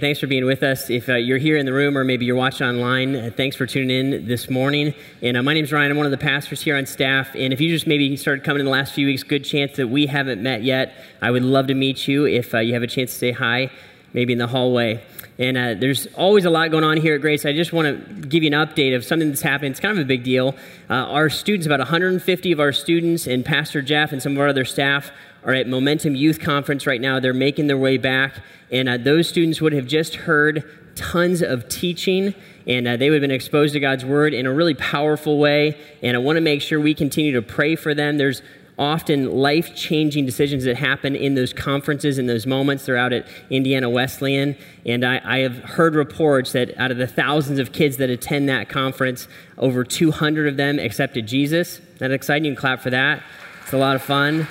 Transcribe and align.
Thanks 0.00 0.20
for 0.20 0.26
being 0.26 0.46
with 0.46 0.62
us. 0.62 0.88
If 0.88 1.10
uh, 1.10 1.16
you're 1.16 1.36
here 1.36 1.58
in 1.58 1.66
the 1.66 1.72
room 1.74 1.98
or 1.98 2.02
maybe 2.02 2.24
you're 2.24 2.34
watching 2.34 2.66
online, 2.66 3.14
uh, 3.14 3.30
thanks 3.36 3.56
for 3.56 3.66
tuning 3.66 3.90
in 3.90 4.26
this 4.26 4.48
morning. 4.48 4.94
And 5.20 5.36
uh, 5.36 5.42
my 5.42 5.52
name's 5.52 5.70
Ryan. 5.70 5.90
I'm 5.90 5.98
one 5.98 6.06
of 6.06 6.12
the 6.12 6.16
pastors 6.16 6.62
here 6.62 6.78
on 6.78 6.86
staff. 6.86 7.34
And 7.34 7.52
if 7.52 7.60
you 7.60 7.68
just 7.68 7.86
maybe 7.86 8.16
started 8.16 8.42
coming 8.42 8.60
in 8.60 8.64
the 8.64 8.72
last 8.72 8.94
few 8.94 9.06
weeks, 9.06 9.22
good 9.22 9.44
chance 9.44 9.76
that 9.76 9.88
we 9.88 10.06
haven't 10.06 10.42
met 10.42 10.62
yet. 10.62 10.94
I 11.20 11.30
would 11.30 11.42
love 11.42 11.66
to 11.66 11.74
meet 11.74 12.08
you 12.08 12.24
if 12.24 12.54
uh, 12.54 12.60
you 12.60 12.72
have 12.72 12.82
a 12.82 12.86
chance 12.86 13.12
to 13.12 13.18
say 13.18 13.32
hi, 13.32 13.70
maybe 14.14 14.32
in 14.32 14.38
the 14.38 14.46
hallway. 14.46 15.04
And 15.38 15.58
uh, 15.58 15.74
there's 15.74 16.06
always 16.14 16.46
a 16.46 16.50
lot 16.50 16.70
going 16.70 16.84
on 16.84 16.96
here 16.96 17.16
at 17.16 17.20
Grace. 17.20 17.44
I 17.44 17.52
just 17.52 17.74
want 17.74 17.86
to 17.86 18.14
give 18.26 18.42
you 18.42 18.50
an 18.50 18.66
update 18.66 18.96
of 18.96 19.04
something 19.04 19.28
that's 19.28 19.42
happened. 19.42 19.72
It's 19.72 19.80
kind 19.80 19.98
of 19.98 20.02
a 20.02 20.08
big 20.08 20.24
deal. 20.24 20.54
Uh, 20.88 20.94
our 20.94 21.28
students, 21.28 21.66
about 21.66 21.80
150 21.80 22.50
of 22.50 22.60
our 22.60 22.72
students, 22.72 23.26
and 23.26 23.44
Pastor 23.44 23.82
Jeff 23.82 24.12
and 24.12 24.22
some 24.22 24.32
of 24.32 24.40
our 24.40 24.48
other 24.48 24.64
staff 24.64 25.10
are 25.44 25.52
at 25.52 25.68
Momentum 25.68 26.14
Youth 26.14 26.40
Conference 26.40 26.86
right 26.86 27.00
now. 27.00 27.20
They're 27.20 27.34
making 27.34 27.66
their 27.66 27.78
way 27.78 27.96
back, 27.96 28.36
and 28.70 28.88
uh, 28.88 28.96
those 28.96 29.28
students 29.28 29.60
would 29.60 29.72
have 29.72 29.86
just 29.86 30.14
heard 30.14 30.64
tons 30.94 31.42
of 31.42 31.68
teaching, 31.68 32.34
and 32.66 32.86
uh, 32.86 32.96
they 32.96 33.10
would 33.10 33.16
have 33.16 33.28
been 33.28 33.30
exposed 33.30 33.72
to 33.74 33.80
God's 33.80 34.04
Word 34.04 34.34
in 34.34 34.46
a 34.46 34.52
really 34.52 34.74
powerful 34.74 35.38
way. 35.38 35.78
And 36.02 36.16
I 36.16 36.20
want 36.20 36.36
to 36.36 36.40
make 36.40 36.62
sure 36.62 36.80
we 36.80 36.94
continue 36.94 37.32
to 37.32 37.42
pray 37.42 37.76
for 37.76 37.94
them. 37.94 38.18
There's 38.18 38.42
often 38.78 39.30
life 39.30 39.74
changing 39.74 40.24
decisions 40.24 40.64
that 40.64 40.76
happen 40.76 41.14
in 41.14 41.34
those 41.34 41.52
conferences, 41.52 42.18
in 42.18 42.26
those 42.26 42.46
moments. 42.46 42.86
They're 42.86 42.96
out 42.96 43.12
at 43.12 43.26
Indiana 43.50 43.88
Wesleyan. 43.88 44.56
And 44.86 45.04
I, 45.04 45.20
I, 45.24 45.38
have 45.38 45.56
heard 45.58 45.94
reports 45.94 46.52
that 46.52 46.76
out 46.78 46.90
of 46.90 46.96
the 46.96 47.06
thousands 47.06 47.58
of 47.58 47.72
kids 47.72 47.98
that 47.98 48.08
attend 48.08 48.48
that 48.48 48.68
conference, 48.68 49.28
over 49.58 49.84
200 49.84 50.48
of 50.48 50.56
them 50.56 50.78
accepted 50.78 51.26
Jesus. 51.26 51.78
Isn't 51.78 51.98
that 51.98 52.12
exciting? 52.12 52.46
You 52.46 52.52
can 52.52 52.60
clap 52.60 52.80
for 52.80 52.90
that. 52.90 53.22
It's 53.62 53.72
a 53.72 53.78
lot 53.78 53.94
of 53.94 54.02
fun. 54.02 54.48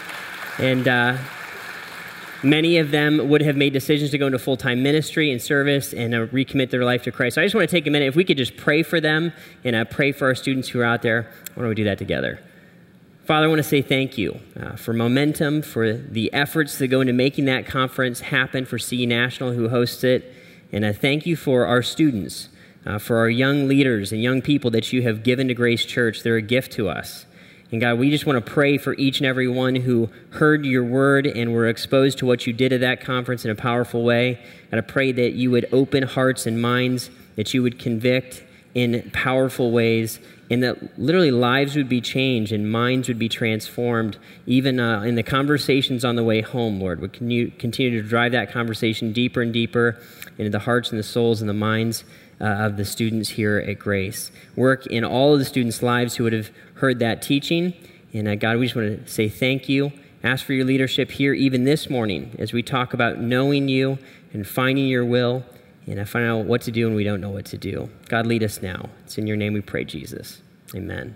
And 0.60 0.88
uh, 0.88 1.18
many 2.44 2.78
of 2.78 2.92
them 2.92 3.30
would 3.30 3.42
have 3.42 3.56
made 3.56 3.74
decisions 3.74 4.12
to 4.12 4.18
go 4.18 4.28
into 4.28 4.40
full 4.40 4.58
time 4.58 4.84
ministry 4.84 5.32
and 5.32 5.42
service 5.42 5.94
and 5.94 6.14
uh, 6.14 6.28
recommit 6.28 6.70
their 6.70 6.84
life 6.84 7.04
to 7.04 7.12
Christ. 7.12 7.36
So 7.36 7.42
I 7.42 7.46
just 7.46 7.56
want 7.56 7.70
to 7.70 7.76
take 7.76 7.88
a 7.88 7.90
minute. 7.90 8.08
If 8.08 8.16
we 8.16 8.24
could 8.24 8.38
just 8.38 8.58
pray 8.58 8.84
for 8.84 9.00
them 9.00 9.34
and 9.64 9.76
uh, 9.76 9.86
pray 9.86 10.12
for 10.12 10.28
our 10.28 10.36
students 10.36 10.70
who 10.70 10.80
are 10.80 10.86
out 10.86 11.02
there, 11.02 11.32
why 11.54 11.62
don't 11.64 11.70
we 11.70 11.76
do 11.76 11.84
that 11.86 11.98
together? 11.98 12.40
Father, 13.26 13.46
I 13.46 13.50
want 13.50 13.60
to 13.60 13.64
say 13.64 13.82
thank 13.82 14.18
you 14.18 14.40
uh, 14.60 14.76
for 14.76 14.94
momentum, 14.94 15.62
for 15.62 15.94
the 15.94 16.34
efforts 16.34 16.80
that 16.80 16.88
go 16.88 17.02
into 17.02 17.14
making 17.14 17.46
that 17.46 17.66
conference 17.66 18.20
happen, 18.20 18.66
for 18.66 18.80
CE 18.80 19.06
National 19.06 19.54
who 19.54 19.70
hosts 19.70 20.04
it. 20.04 20.34
And 20.72 20.86
I 20.86 20.92
thank 20.92 21.26
you 21.26 21.36
for 21.36 21.66
our 21.66 21.84
students, 21.84 22.50
uh, 22.86 22.98
for 22.98 23.18
our 23.18 23.30
young 23.30 23.68
leaders 23.68 24.12
and 24.12 24.22
young 24.24 24.42
people 24.42 24.72
that 24.72 24.92
you 24.92 25.04
have 25.04 25.24
given 25.24 25.48
to 25.50 25.54
Grace 25.54 25.86
Church. 25.86 26.24
They're 26.24 26.38
a 26.38 26.42
gift 26.42 26.72
to 26.74 26.90
us. 26.90 27.26
And 27.72 27.80
God, 27.80 28.00
we 28.00 28.10
just 28.10 28.26
want 28.26 28.44
to 28.44 28.52
pray 28.52 28.78
for 28.78 28.94
each 28.96 29.20
and 29.20 29.26
every 29.26 29.48
one 29.48 29.76
who 29.76 30.10
heard 30.32 30.66
your 30.66 30.84
word 30.84 31.26
and 31.26 31.54
were 31.54 31.68
exposed 31.68 32.18
to 32.18 32.26
what 32.26 32.46
you 32.46 32.52
did 32.52 32.74
at 32.74 32.82
that 32.82 33.00
conference 33.00 33.46
in 33.46 33.52
a 33.52 33.56
powerful 33.56 34.04
way. 34.04 34.40
God, 34.70 34.78
I 34.78 34.82
pray 34.82 35.12
that 35.14 35.34
you 35.34 35.52
would 35.52 35.68
open 35.72 36.04
hearts 36.04 36.46
and 36.46 36.62
minds, 36.62 37.10
that 37.38 37.54
you 37.54 37.64
would 37.64 37.80
convict 37.80 38.44
in 38.74 39.10
powerful 39.14 39.72
ways, 39.72 40.20
and 40.50 40.62
that 40.64 41.00
literally 41.00 41.32
lives 41.32 41.78
would 41.78 41.88
be 41.88 42.02
changed 42.02 42.52
and 42.52 42.70
minds 42.70 43.08
would 43.08 43.20
be 43.20 43.30
transformed, 43.30 44.18
even 44.46 44.80
uh, 44.80 45.02
in 45.02 45.16
the 45.16 45.24
conversations 45.24 46.04
on 46.04 46.18
the 46.18 46.24
way 46.24 46.42
home, 46.42 46.80
Lord. 46.80 47.00
Would 47.00 47.18
you 47.22 47.52
continue 47.58 48.02
to 48.02 48.08
drive 48.08 48.34
that 48.34 48.52
conversation 48.52 49.14
deeper 49.14 49.42
and 49.42 49.54
deeper 49.54 49.98
into 50.38 50.50
the 50.50 50.60
hearts 50.60 50.90
and 50.90 51.00
the 51.00 51.04
souls 51.04 51.40
and 51.40 51.50
the 51.50 51.54
minds 51.54 52.04
uh, 52.42 52.66
of 52.66 52.78
the 52.78 52.86
students 52.86 53.30
here 53.30 53.60
at 53.60 53.78
Grace. 53.80 54.32
Work 54.56 54.88
in 54.88 55.06
all 55.06 55.34
of 55.34 55.40
the 55.40 55.46
students' 55.46 55.84
lives 55.84 56.16
who 56.16 56.24
would 56.24 56.34
have 56.34 56.50
heard 56.76 57.00
that 57.00 57.22
teaching. 57.22 57.74
And 58.14 58.28
uh, 58.28 58.36
God, 58.36 58.58
we 58.58 58.66
just 58.66 58.76
want 58.76 59.06
to 59.06 59.12
say 59.12 59.30
thank 59.30 59.70
you. 59.70 59.92
Ask 60.24 60.46
for 60.46 60.54
your 60.54 60.66
leadership 60.66 61.12
here, 61.12 61.34
even 61.34 61.64
this 61.64 61.90
morning, 61.90 62.36
as 62.38 62.54
we 62.54 62.62
talk 62.62 62.94
about 62.94 63.20
knowing 63.20 63.68
you 63.68 63.98
and 64.34 64.48
finding 64.48 64.88
your 64.88 65.06
will 65.06 65.44
and 65.88 66.00
uh, 66.00 66.06
find 66.06 66.26
out 66.26 66.46
what 66.46 66.62
to 66.64 66.72
do 66.72 66.86
when 66.88 66.96
we 66.96 67.04
don't 67.04 67.22
know 67.22 67.30
what 67.30 67.46
to 67.46 67.58
do. 67.58 67.90
God, 68.08 68.28
lead 68.28 68.44
us 68.44 68.62
now. 68.62 68.90
It's 69.04 69.18
in 69.18 69.28
your 69.28 69.38
name 69.38 69.54
we 69.54 69.62
pray, 69.62 69.84
Jesus. 69.84 70.42
Amen. 70.76 71.16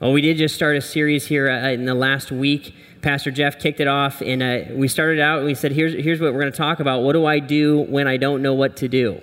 Well, 0.00 0.12
we 0.12 0.20
did 0.20 0.36
just 0.36 0.54
start 0.54 0.76
a 0.76 0.80
series 0.80 1.26
here 1.26 1.50
uh, 1.50 1.70
in 1.70 1.84
the 1.84 1.94
last 1.94 2.30
week. 2.30 2.74
Pastor 3.02 3.30
Jeff 3.32 3.58
kicked 3.58 3.80
it 3.80 3.88
off, 3.88 4.20
and 4.20 4.42
uh, 4.42 4.60
we 4.72 4.86
started 4.86 5.20
out 5.20 5.38
and 5.38 5.46
we 5.46 5.54
said, 5.54 5.72
here's, 5.72 5.92
here's 5.94 6.20
what 6.20 6.32
we're 6.32 6.40
going 6.40 6.52
to 6.52 6.58
talk 6.58 6.78
about. 6.78 7.02
What 7.02 7.14
do 7.14 7.26
I 7.26 7.40
do 7.40 7.80
when 7.80 8.06
I 8.06 8.16
don't 8.16 8.40
know 8.40 8.54
what 8.54 8.76
to 8.76 8.88
do? 8.88 9.20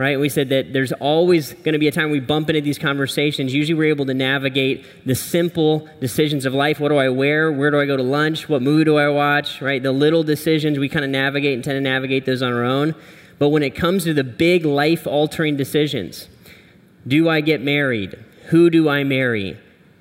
Right? 0.00 0.18
We 0.18 0.30
said 0.30 0.48
that 0.48 0.72
there's 0.72 0.92
always 0.92 1.52
going 1.52 1.74
to 1.74 1.78
be 1.78 1.86
a 1.86 1.92
time 1.92 2.10
we 2.10 2.20
bump 2.20 2.48
into 2.48 2.62
these 2.62 2.78
conversations. 2.78 3.52
Usually 3.52 3.74
we're 3.74 3.90
able 3.90 4.06
to 4.06 4.14
navigate 4.14 4.86
the 5.04 5.14
simple 5.14 5.86
decisions 6.00 6.46
of 6.46 6.54
life. 6.54 6.80
What 6.80 6.88
do 6.88 6.96
I 6.96 7.10
wear? 7.10 7.52
Where 7.52 7.70
do 7.70 7.78
I 7.78 7.84
go 7.84 7.98
to 7.98 8.02
lunch? 8.02 8.48
What 8.48 8.62
movie 8.62 8.84
do 8.84 8.96
I 8.96 9.10
watch, 9.10 9.60
right? 9.60 9.82
The 9.82 9.92
little 9.92 10.22
decisions, 10.22 10.78
we 10.78 10.88
kind 10.88 11.04
of 11.04 11.10
navigate 11.10 11.52
and 11.52 11.62
tend 11.62 11.76
to 11.76 11.82
navigate 11.82 12.24
those 12.24 12.40
on 12.40 12.50
our 12.50 12.64
own. 12.64 12.94
But 13.38 13.50
when 13.50 13.62
it 13.62 13.74
comes 13.74 14.04
to 14.04 14.14
the 14.14 14.24
big 14.24 14.64
life 14.64 15.06
altering 15.06 15.58
decisions, 15.58 16.28
do 17.06 17.28
I 17.28 17.42
get 17.42 17.60
married? 17.60 18.18
Who 18.46 18.70
do 18.70 18.88
I 18.88 19.04
marry? 19.04 19.58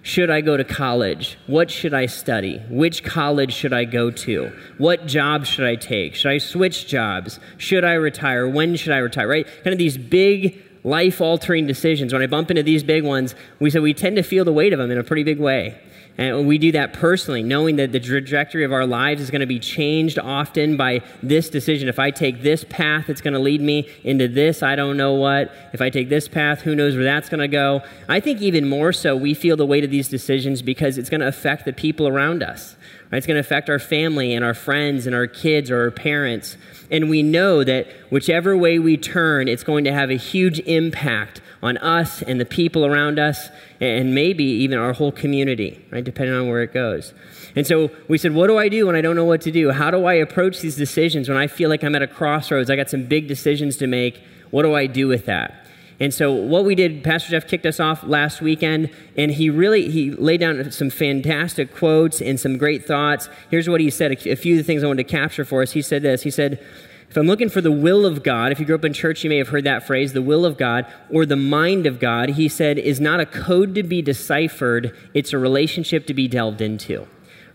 Should 0.09 0.31
I 0.31 0.41
go 0.41 0.57
to 0.57 0.63
college? 0.63 1.37
What 1.45 1.69
should 1.69 1.93
I 1.93 2.07
study? 2.07 2.57
Which 2.67 3.03
college 3.03 3.53
should 3.53 3.73
I 3.73 3.85
go 3.85 4.09
to? 4.09 4.51
What 4.79 5.05
job 5.05 5.45
should 5.45 5.65
I 5.65 5.75
take? 5.75 6.15
Should 6.15 6.31
I 6.31 6.39
switch 6.39 6.87
jobs? 6.87 7.39
Should 7.59 7.85
I 7.85 7.93
retire? 7.93 8.49
When 8.49 8.75
should 8.75 8.91
I 8.91 8.97
retire? 8.97 9.27
Right? 9.27 9.45
Kind 9.63 9.71
of 9.71 9.77
these 9.77 9.99
big 9.99 10.63
life 10.83 11.21
altering 11.21 11.67
decisions. 11.67 12.11
When 12.11 12.23
I 12.23 12.25
bump 12.25 12.49
into 12.49 12.63
these 12.63 12.81
big 12.81 13.03
ones, 13.03 13.35
we 13.59 13.69
said 13.69 13.83
we 13.83 13.93
tend 13.93 14.15
to 14.15 14.23
feel 14.23 14.43
the 14.43 14.51
weight 14.51 14.73
of 14.73 14.79
them 14.79 14.89
in 14.89 14.97
a 14.97 15.03
pretty 15.03 15.21
big 15.21 15.39
way. 15.39 15.79
And 16.19 16.45
we 16.45 16.57
do 16.57 16.73
that 16.73 16.91
personally, 16.91 17.41
knowing 17.41 17.77
that 17.77 17.93
the 17.93 17.99
trajectory 18.01 18.65
of 18.65 18.73
our 18.73 18.85
lives 18.85 19.21
is 19.21 19.31
going 19.31 19.39
to 19.39 19.47
be 19.47 19.57
changed 19.57 20.19
often 20.19 20.75
by 20.75 21.01
this 21.23 21.49
decision. 21.49 21.87
If 21.87 21.97
I 21.97 22.11
take 22.11 22.41
this 22.41 22.65
path, 22.65 23.09
it's 23.09 23.21
going 23.21 23.35
to 23.35 23.39
lead 23.39 23.61
me 23.61 23.87
into 24.03 24.27
this, 24.27 24.61
I 24.61 24.75
don't 24.75 24.97
know 24.97 25.13
what. 25.13 25.49
If 25.71 25.79
I 25.79 25.89
take 25.89 26.09
this 26.09 26.27
path, 26.27 26.59
who 26.59 26.75
knows 26.75 26.95
where 26.95 27.05
that's 27.05 27.29
going 27.29 27.39
to 27.39 27.47
go. 27.47 27.83
I 28.09 28.19
think 28.19 28.41
even 28.41 28.67
more 28.67 28.91
so, 28.91 29.15
we 29.15 29.33
feel 29.33 29.55
the 29.55 29.65
weight 29.65 29.85
of 29.85 29.91
these 29.91 30.09
decisions 30.09 30.61
because 30.61 30.97
it's 30.97 31.09
going 31.09 31.21
to 31.21 31.27
affect 31.27 31.63
the 31.63 31.71
people 31.71 32.05
around 32.05 32.43
us. 32.43 32.75
Right? 33.11 33.17
It's 33.17 33.27
going 33.27 33.35
to 33.35 33.41
affect 33.41 33.69
our 33.69 33.79
family 33.79 34.33
and 34.33 34.45
our 34.45 34.53
friends 34.53 35.07
and 35.07 35.15
our 35.15 35.27
kids 35.27 35.71
or 35.71 35.81
our 35.81 35.91
parents. 35.91 36.57
And 36.91 37.09
we 37.09 37.23
know 37.23 37.63
that 37.63 37.87
whichever 38.09 38.55
way 38.55 38.77
we 38.79 38.97
turn, 38.97 39.47
it's 39.47 39.63
going 39.63 39.83
to 39.85 39.93
have 39.93 40.09
a 40.09 40.15
huge 40.15 40.59
impact 40.61 41.41
on 41.61 41.77
us 41.77 42.21
and 42.21 42.39
the 42.39 42.45
people 42.45 42.85
around 42.85 43.19
us, 43.19 43.49
and 43.81 44.15
maybe 44.15 44.43
even 44.43 44.77
our 44.77 44.93
whole 44.93 45.11
community, 45.11 45.83
right, 45.91 46.03
depending 46.03 46.35
on 46.35 46.47
where 46.47 46.61
it 46.61 46.73
goes. 46.73 47.13
And 47.55 47.67
so 47.67 47.91
we 48.07 48.17
said, 48.17 48.33
What 48.33 48.47
do 48.47 48.57
I 48.57 48.69
do 48.69 48.87
when 48.87 48.95
I 48.95 49.01
don't 49.01 49.15
know 49.15 49.25
what 49.25 49.41
to 49.41 49.51
do? 49.51 49.71
How 49.71 49.91
do 49.91 50.05
I 50.05 50.13
approach 50.13 50.61
these 50.61 50.75
decisions 50.75 51.27
when 51.27 51.37
I 51.37 51.47
feel 51.47 51.69
like 51.69 51.83
I'm 51.83 51.95
at 51.95 52.01
a 52.01 52.07
crossroads? 52.07 52.69
I 52.69 52.75
got 52.75 52.89
some 52.89 53.03
big 53.03 53.27
decisions 53.27 53.75
to 53.77 53.87
make. 53.87 54.21
What 54.51 54.63
do 54.63 54.73
I 54.73 54.87
do 54.87 55.07
with 55.07 55.25
that? 55.25 55.65
And 55.99 56.13
so 56.13 56.31
what 56.31 56.63
we 56.63 56.75
did, 56.75 57.03
Pastor 57.03 57.31
Jeff 57.31 57.47
kicked 57.47 57.65
us 57.65 57.79
off 57.79 58.03
last 58.03 58.41
weekend, 58.41 58.89
and 59.17 59.31
he 59.31 59.49
really 59.49 59.89
he 59.89 60.11
laid 60.11 60.39
down 60.39 60.71
some 60.71 60.89
fantastic 60.89 61.75
quotes 61.75 62.21
and 62.21 62.39
some 62.39 62.57
great 62.57 62.85
thoughts. 62.85 63.27
Here's 63.51 63.67
what 63.67 63.81
he 63.81 63.89
said. 63.89 64.11
A 64.11 64.35
few 64.35 64.53
of 64.53 64.57
the 64.57 64.63
things 64.63 64.83
I 64.83 64.87
wanted 64.87 65.07
to 65.07 65.11
capture 65.11 65.43
for 65.43 65.61
us. 65.61 65.73
He 65.73 65.81
said 65.81 66.01
this. 66.01 66.23
He 66.23 66.31
said, 66.31 66.63
if 67.09 67.17
I'm 67.17 67.25
looking 67.25 67.49
for 67.49 67.59
the 67.59 67.71
will 67.71 68.05
of 68.05 68.21
God, 68.21 68.51
if 68.51 68.59
you 68.59 68.67
grew 68.67 68.75
up 68.75 68.85
in 68.85 68.93
church, 68.93 69.23
you 69.23 69.31
may 69.31 69.37
have 69.37 69.49
heard 69.49 69.63
that 69.63 69.85
phrase, 69.87 70.13
the 70.13 70.21
will 70.21 70.45
of 70.45 70.57
God, 70.57 70.85
or 71.09 71.25
the 71.25 71.35
mind 71.35 71.87
of 71.87 71.99
God, 71.99 72.29
he 72.29 72.47
said, 72.47 72.77
is 72.77 73.01
not 73.01 73.19
a 73.19 73.25
code 73.25 73.73
to 73.75 73.81
be 73.81 74.03
deciphered, 74.03 74.95
it's 75.15 75.33
a 75.33 75.39
relationship 75.39 76.05
to 76.05 76.13
be 76.13 76.27
delved 76.27 76.61
into. 76.61 77.07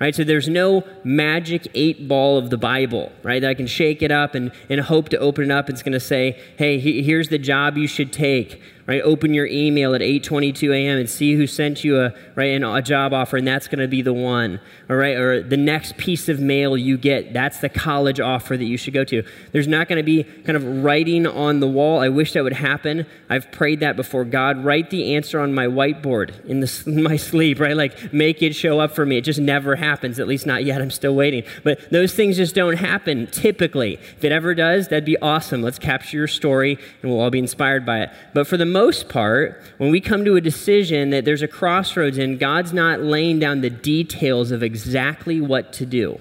Right? 0.05 0.15
So 0.15 0.23
there's 0.23 0.51
no 0.51 0.85
magic 1.03 1.67
eight 1.73 2.07
ball 2.07 2.37
of 2.37 2.51
the 2.51 2.59
Bible, 2.59 3.11
right? 3.23 3.41
That 3.41 3.49
I 3.49 3.55
can 3.55 3.67
shake 3.67 4.03
it 4.03 4.11
up 4.11 4.35
and, 4.35 4.53
and 4.69 4.79
hope 4.83 5.09
to 5.09 5.19
open 5.19 5.45
it 5.45 5.51
up. 5.51 5.71
It's 5.71 5.83
going 5.83 5.95
to 5.95 5.99
say, 5.99 6.39
hey, 6.59 6.79
here's 6.79 7.31
the 7.31 7.39
job 7.39 7.79
you 7.79 7.87
should 7.87 8.13
take 8.13 8.61
right? 8.87 9.03
Open 9.03 9.33
your 9.33 9.47
email 9.47 9.95
at 9.95 10.01
8:22 10.01 10.73
a.m. 10.75 10.99
and 10.99 11.09
see 11.09 11.35
who 11.35 11.47
sent 11.47 11.85
you 11.85 12.01
a 12.01 12.13
right 12.35 12.51
and 12.51 12.65
a 12.65 12.83
job 12.83 13.13
offer, 13.13 13.37
and 13.37 13.47
that's 13.47 13.67
going 13.67 13.79
to 13.79 13.89
be 13.89 14.03
the 14.03 14.13
one, 14.13 14.61
all 14.91 14.97
right? 14.97 15.17
Or 15.17 15.43
the 15.43 15.57
next 15.57 15.97
piece 15.97 16.29
of 16.29 16.41
mail 16.41 16.77
you 16.77 16.97
get, 16.99 17.33
that's 17.33 17.59
the 17.59 17.69
college 17.69 18.21
offer 18.21 18.57
that 18.57 18.65
you 18.65 18.77
should 18.77 18.95
go 18.95 19.05
to. 19.05 19.23
There's 19.53 19.69
not 19.69 19.89
going 19.89 19.99
to 19.99 20.03
be 20.03 20.25
kind 20.25 20.57
of 20.57 20.85
writing 20.85 21.27
on 21.27 21.61
the 21.61 21.69
wall. 21.69 22.01
I 22.01 22.09
wish 22.09 22.33
that 22.33 22.45
would 22.45 22.53
happen. 22.53 23.07
I've 23.31 23.51
prayed 23.53 23.81
that 23.81 23.97
before. 23.97 24.25
God, 24.25 24.65
write 24.65 24.91
the 24.91 25.15
answer 25.15 25.41
on 25.41 25.55
my 25.55 25.67
whiteboard 25.67 26.45
in, 26.45 26.61
the, 26.61 26.83
in 26.87 27.03
my 27.03 27.17
sleep, 27.17 27.61
right? 27.61 27.77
Like 27.77 28.13
make 28.13 28.43
it 28.43 28.55
show 28.55 28.81
up 28.81 28.93
for 28.93 29.07
me. 29.07 29.17
It 29.17 29.23
just 29.23 29.41
never 29.41 29.77
happens. 29.77 30.19
At 30.19 30.29
least 30.29 30.47
not 30.47 30.65
yet. 30.65 30.83
I'm 30.83 30.91
still 30.91 31.15
waiting. 31.15 31.45
But 31.63 31.91
those 31.91 32.15
things 32.15 32.37
just 32.37 32.55
don't 32.55 32.77
happen 32.77 33.27
typically. 33.29 33.95
If 33.95 34.25
it 34.25 34.33
ever 34.33 34.55
does, 34.55 34.89
that'd 34.89 35.05
be 35.05 35.19
awesome. 35.19 35.63
Let's 35.63 35.79
capture 35.79 36.17
your 36.17 36.29
story, 36.29 36.79
and 37.03 37.11
we'll 37.11 37.21
all 37.21 37.31
be 37.31 37.39
inspired 37.39 37.87
by 37.87 38.03
it. 38.03 38.11
But 38.33 38.47
for 38.47 38.57
the 38.57 38.67
most 38.75 39.09
part, 39.09 39.63
when 39.79 39.93
we 39.93 40.01
come 40.01 40.25
to 40.25 40.35
a 40.35 40.41
decision 40.41 41.11
that 41.11 41.25
there's 41.25 41.43
a 41.43 41.49
crossroads 41.49 42.19
and 42.19 42.41
God's 42.41 42.73
not 42.73 43.01
laying 43.01 43.39
down 43.39 43.61
the 43.61 43.71
details 43.71 44.51
of 44.51 44.65
exactly 44.65 45.41
what 45.41 45.73
to 45.75 45.87
do, 45.87 46.21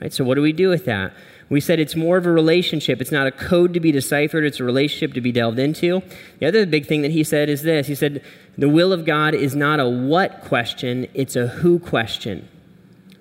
right? 0.00 0.12
So, 0.12 0.24
what 0.24 0.34
do 0.34 0.42
we 0.42 0.52
do 0.52 0.68
with 0.68 0.84
that? 0.86 1.12
We 1.48 1.60
said 1.60 1.78
it's 1.78 1.94
more 1.94 2.16
of 2.16 2.26
a 2.26 2.32
relationship. 2.32 3.00
It's 3.00 3.12
not 3.12 3.26
a 3.26 3.30
code 3.30 3.72
to 3.74 3.80
be 3.80 3.92
deciphered, 3.92 4.44
it's 4.44 4.58
a 4.58 4.64
relationship 4.64 5.14
to 5.14 5.20
be 5.20 5.30
delved 5.30 5.60
into. 5.60 6.02
The 6.40 6.46
other 6.46 6.66
big 6.66 6.86
thing 6.86 7.02
that 7.02 7.12
he 7.12 7.22
said 7.22 7.48
is 7.48 7.62
this 7.62 7.86
He 7.86 7.94
said, 7.94 8.22
the 8.58 8.68
will 8.68 8.92
of 8.92 9.04
God 9.04 9.34
is 9.34 9.54
not 9.54 9.78
a 9.78 9.88
what 9.88 10.42
question, 10.42 11.06
it's 11.14 11.36
a 11.36 11.46
who 11.46 11.78
question. 11.78 12.48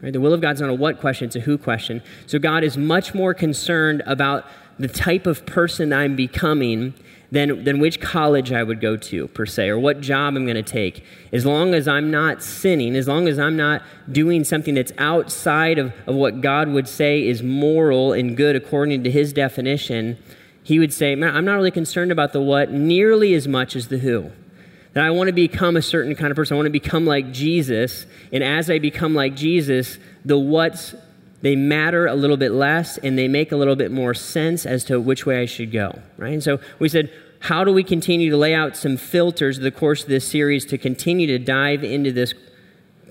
Right? 0.01 0.11
The 0.11 0.19
will 0.19 0.33
of 0.33 0.41
God's 0.41 0.59
not 0.59 0.71
a 0.71 0.73
what 0.73 0.99
question, 0.99 1.27
it's 1.27 1.35
a 1.35 1.41
who 1.41 1.57
question. 1.57 2.01
So 2.25 2.39
God 2.39 2.63
is 2.63 2.77
much 2.77 3.13
more 3.13 3.35
concerned 3.35 4.01
about 4.07 4.45
the 4.79 4.87
type 4.87 5.27
of 5.27 5.45
person 5.45 5.93
I'm 5.93 6.15
becoming 6.15 6.95
than, 7.31 7.63
than 7.63 7.79
which 7.79 8.01
college 8.01 8.51
I 8.51 8.61
would 8.61 8.81
go 8.81 8.97
to, 8.97 9.27
per 9.29 9.45
se, 9.45 9.69
or 9.69 9.79
what 9.79 10.01
job 10.01 10.35
I'm 10.35 10.45
going 10.45 10.55
to 10.55 10.63
take. 10.63 11.05
As 11.31 11.45
long 11.45 11.73
as 11.73 11.87
I'm 11.87 12.11
not 12.11 12.43
sinning, 12.43 12.95
as 12.95 13.07
long 13.07 13.27
as 13.27 13.39
I'm 13.39 13.55
not 13.55 13.83
doing 14.11 14.43
something 14.43 14.75
that's 14.75 14.91
outside 14.97 15.79
of, 15.79 15.93
of 16.05 16.15
what 16.15 16.41
God 16.41 16.67
would 16.69 16.89
say 16.89 17.25
is 17.25 17.41
moral 17.41 18.11
and 18.11 18.35
good 18.35 18.55
according 18.55 19.03
to 19.05 19.11
his 19.11 19.31
definition, 19.31 20.17
he 20.61 20.77
would 20.77 20.93
say, 20.93 21.15
Man, 21.15 21.35
I'm 21.35 21.45
not 21.45 21.55
really 21.55 21.71
concerned 21.71 22.11
about 22.11 22.33
the 22.33 22.41
what 22.41 22.71
nearly 22.71 23.33
as 23.33 23.47
much 23.47 23.75
as 23.75 23.87
the 23.87 23.99
who. 23.99 24.31
That 24.93 25.05
I 25.05 25.09
want 25.09 25.29
to 25.29 25.33
become 25.33 25.77
a 25.77 25.81
certain 25.81 26.15
kind 26.15 26.31
of 26.31 26.35
person. 26.35 26.55
I 26.55 26.57
want 26.57 26.65
to 26.65 26.71
become 26.71 27.05
like 27.05 27.31
Jesus. 27.31 28.05
And 28.33 28.43
as 28.43 28.69
I 28.69 28.77
become 28.77 29.15
like 29.15 29.35
Jesus, 29.35 29.97
the 30.25 30.37
what's 30.37 30.93
they 31.41 31.55
matter 31.55 32.05
a 32.05 32.15
little 32.15 32.37
bit 32.37 32.51
less 32.51 32.97
and 32.99 33.17
they 33.17 33.27
make 33.27 33.51
a 33.51 33.55
little 33.55 33.75
bit 33.75 33.91
more 33.91 34.13
sense 34.13 34.65
as 34.65 34.83
to 34.85 34.99
which 34.99 35.25
way 35.25 35.41
I 35.41 35.45
should 35.45 35.71
go, 35.71 35.99
right? 36.17 36.33
And 36.33 36.43
so 36.43 36.59
we 36.79 36.87
said, 36.87 37.11
how 37.41 37.63
do 37.63 37.73
we 37.73 37.83
continue 37.83 38.29
to 38.29 38.37
lay 38.37 38.53
out 38.53 38.77
some 38.77 38.97
filters 38.97 39.57
the 39.57 39.71
course 39.71 40.03
of 40.03 40.09
this 40.09 40.27
series 40.27 40.65
to 40.65 40.77
continue 40.77 41.25
to 41.27 41.39
dive 41.39 41.83
into 41.83 42.11
this 42.11 42.33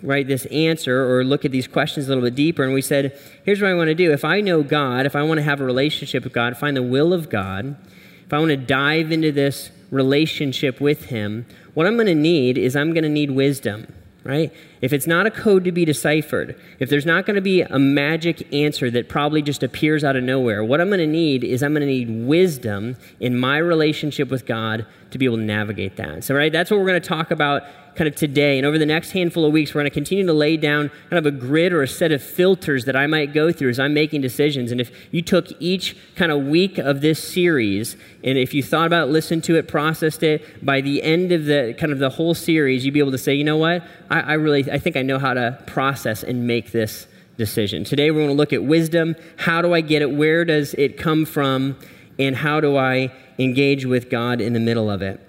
right 0.02 0.26
this 0.26 0.46
answer 0.46 1.12
or 1.12 1.24
look 1.24 1.44
at 1.44 1.50
these 1.50 1.68
questions 1.68 2.06
a 2.06 2.08
little 2.08 2.24
bit 2.24 2.34
deeper 2.34 2.64
and 2.64 2.72
we 2.72 2.80
said 2.80 3.20
here's 3.44 3.60
what 3.60 3.68
i 3.68 3.74
want 3.74 3.88
to 3.88 3.94
do 3.94 4.10
if 4.12 4.24
i 4.24 4.40
know 4.40 4.62
god 4.62 5.04
if 5.04 5.14
i 5.14 5.22
want 5.22 5.36
to 5.36 5.42
have 5.42 5.60
a 5.60 5.64
relationship 5.64 6.24
with 6.24 6.32
god 6.32 6.56
find 6.56 6.74
the 6.74 6.82
will 6.82 7.12
of 7.12 7.28
god 7.28 7.76
if 8.24 8.32
i 8.32 8.38
want 8.38 8.48
to 8.48 8.56
dive 8.56 9.12
into 9.12 9.30
this 9.30 9.70
relationship 9.90 10.80
with 10.80 11.06
him 11.06 11.44
what 11.74 11.86
i'm 11.86 11.96
going 11.96 12.06
to 12.06 12.14
need 12.14 12.56
is 12.56 12.74
i'm 12.74 12.94
going 12.94 13.02
to 13.02 13.10
need 13.10 13.30
wisdom 13.30 13.86
right? 14.24 14.52
If 14.80 14.92
it's 14.92 15.06
not 15.06 15.26
a 15.26 15.30
code 15.30 15.64
to 15.64 15.72
be 15.72 15.84
deciphered, 15.84 16.58
if 16.78 16.88
there's 16.88 17.04
not 17.04 17.26
going 17.26 17.34
to 17.34 17.42
be 17.42 17.62
a 17.62 17.78
magic 17.78 18.52
answer 18.52 18.90
that 18.90 19.08
probably 19.08 19.42
just 19.42 19.62
appears 19.62 20.04
out 20.04 20.16
of 20.16 20.24
nowhere, 20.24 20.64
what 20.64 20.80
I'm 20.80 20.88
going 20.88 21.00
to 21.00 21.06
need 21.06 21.44
is 21.44 21.62
I'm 21.62 21.72
going 21.72 21.82
to 21.82 21.86
need 21.86 22.26
wisdom 22.26 22.96
in 23.18 23.38
my 23.38 23.58
relationship 23.58 24.30
with 24.30 24.46
God 24.46 24.86
to 25.10 25.18
be 25.18 25.24
able 25.24 25.36
to 25.36 25.42
navigate 25.42 25.96
that. 25.96 26.24
So, 26.24 26.34
right, 26.34 26.52
that's 26.52 26.70
what 26.70 26.78
we're 26.78 26.86
going 26.86 27.02
to 27.02 27.08
talk 27.08 27.30
about 27.30 27.64
kind 27.96 28.08
of 28.08 28.14
today. 28.14 28.56
And 28.56 28.66
over 28.66 28.78
the 28.78 28.86
next 28.86 29.10
handful 29.10 29.44
of 29.44 29.52
weeks, 29.52 29.74
we're 29.74 29.80
going 29.80 29.90
to 29.90 29.94
continue 29.94 30.24
to 30.24 30.32
lay 30.32 30.56
down 30.56 30.90
kind 31.10 31.18
of 31.18 31.26
a 31.26 31.30
grid 31.30 31.72
or 31.72 31.82
a 31.82 31.88
set 31.88 32.12
of 32.12 32.22
filters 32.22 32.84
that 32.84 32.96
I 32.96 33.06
might 33.06 33.32
go 33.34 33.52
through 33.52 33.70
as 33.70 33.80
I'm 33.80 33.92
making 33.92 34.20
decisions. 34.20 34.70
And 34.72 34.80
if 34.80 34.90
you 35.10 35.22
took 35.22 35.48
each 35.60 35.96
kind 36.16 36.30
of 36.30 36.44
week 36.44 36.78
of 36.78 37.00
this 37.00 37.22
series, 37.22 37.96
and 38.22 38.38
if 38.38 38.54
you 38.54 38.62
thought 38.62 38.86
about 38.86 39.08
it, 39.08 39.10
listened 39.10 39.44
to 39.44 39.56
it, 39.56 39.68
processed 39.68 40.22
it, 40.22 40.64
by 40.64 40.80
the 40.80 41.02
end 41.02 41.32
of 41.32 41.46
the 41.46 41.74
kind 41.78 41.92
of 41.92 41.98
the 41.98 42.10
whole 42.10 42.34
series, 42.34 42.84
you'd 42.84 42.94
be 42.94 43.00
able 43.00 43.10
to 43.10 43.18
say, 43.18 43.34
you 43.34 43.44
know 43.44 43.56
what? 43.56 43.82
I, 44.08 44.20
I 44.20 44.32
really, 44.34 44.69
I 44.70 44.78
think 44.78 44.96
I 44.96 45.02
know 45.02 45.18
how 45.18 45.34
to 45.34 45.62
process 45.66 46.22
and 46.22 46.46
make 46.46 46.72
this 46.72 47.06
decision. 47.36 47.84
Today, 47.84 48.10
we're 48.10 48.18
going 48.18 48.28
to 48.28 48.34
look 48.34 48.52
at 48.52 48.62
wisdom. 48.62 49.16
How 49.36 49.62
do 49.62 49.74
I 49.74 49.80
get 49.80 50.02
it? 50.02 50.10
Where 50.10 50.44
does 50.44 50.74
it 50.74 50.96
come 50.96 51.24
from? 51.24 51.76
And 52.18 52.36
how 52.36 52.60
do 52.60 52.76
I 52.76 53.12
engage 53.38 53.86
with 53.86 54.10
God 54.10 54.40
in 54.40 54.52
the 54.52 54.60
middle 54.60 54.90
of 54.90 55.02
it? 55.02 55.20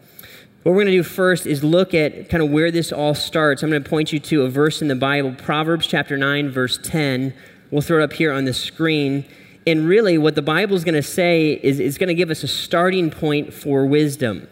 What 0.63 0.73
we're 0.73 0.83
going 0.83 0.87
to 0.87 0.91
do 0.91 1.03
first 1.03 1.47
is 1.47 1.63
look 1.63 1.93
at 1.93 2.29
kind 2.29 2.43
of 2.43 2.51
where 2.51 2.69
this 2.69 2.91
all 2.91 3.15
starts. 3.15 3.63
I'm 3.63 3.69
going 3.71 3.83
to 3.83 3.89
point 3.89 4.13
you 4.13 4.19
to 4.19 4.43
a 4.43 4.49
verse 4.49 4.81
in 4.81 4.89
the 4.89 4.95
Bible, 4.95 5.33
Proverbs 5.33 5.87
chapter 5.87 6.17
9, 6.17 6.51
verse 6.51 6.77
10. 6.83 7.33
We'll 7.71 7.81
throw 7.81 7.99
it 7.99 8.03
up 8.03 8.13
here 8.13 8.31
on 8.31 8.45
the 8.45 8.53
screen. 8.53 9.25
And 9.65 9.87
really, 9.87 10.17
what 10.17 10.35
the 10.35 10.41
Bible 10.41 10.75
is 10.75 10.83
going 10.83 10.95
to 10.95 11.01
say 11.01 11.59
is 11.63 11.79
it's 11.79 11.97
going 11.97 12.09
to 12.09 12.13
give 12.13 12.29
us 12.29 12.43
a 12.43 12.47
starting 12.47 13.09
point 13.09 13.53
for 13.53 13.85
wisdom. 13.85 14.47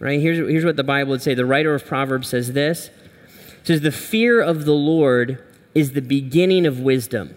Right? 0.00 0.20
Here's, 0.20 0.38
here's 0.38 0.64
what 0.64 0.76
the 0.76 0.82
Bible 0.82 1.10
would 1.10 1.22
say. 1.22 1.34
The 1.34 1.46
writer 1.46 1.74
of 1.74 1.86
Proverbs 1.86 2.28
says 2.28 2.54
this. 2.54 2.90
It 3.62 3.66
says, 3.66 3.80
The 3.80 3.92
fear 3.92 4.40
of 4.40 4.64
the 4.64 4.74
Lord 4.74 5.42
is 5.74 5.92
the 5.92 6.02
beginning 6.02 6.66
of 6.66 6.80
wisdom. 6.80 7.34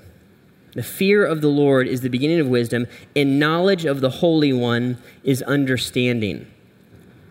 The 0.74 0.84
fear 0.84 1.26
of 1.26 1.40
the 1.40 1.48
Lord 1.48 1.88
is 1.88 2.02
the 2.02 2.10
beginning 2.10 2.40
of 2.40 2.48
wisdom, 2.48 2.88
and 3.16 3.40
knowledge 3.40 3.86
of 3.86 4.02
the 4.02 4.10
Holy 4.10 4.52
One 4.52 4.98
is 5.24 5.42
understanding. 5.44 6.48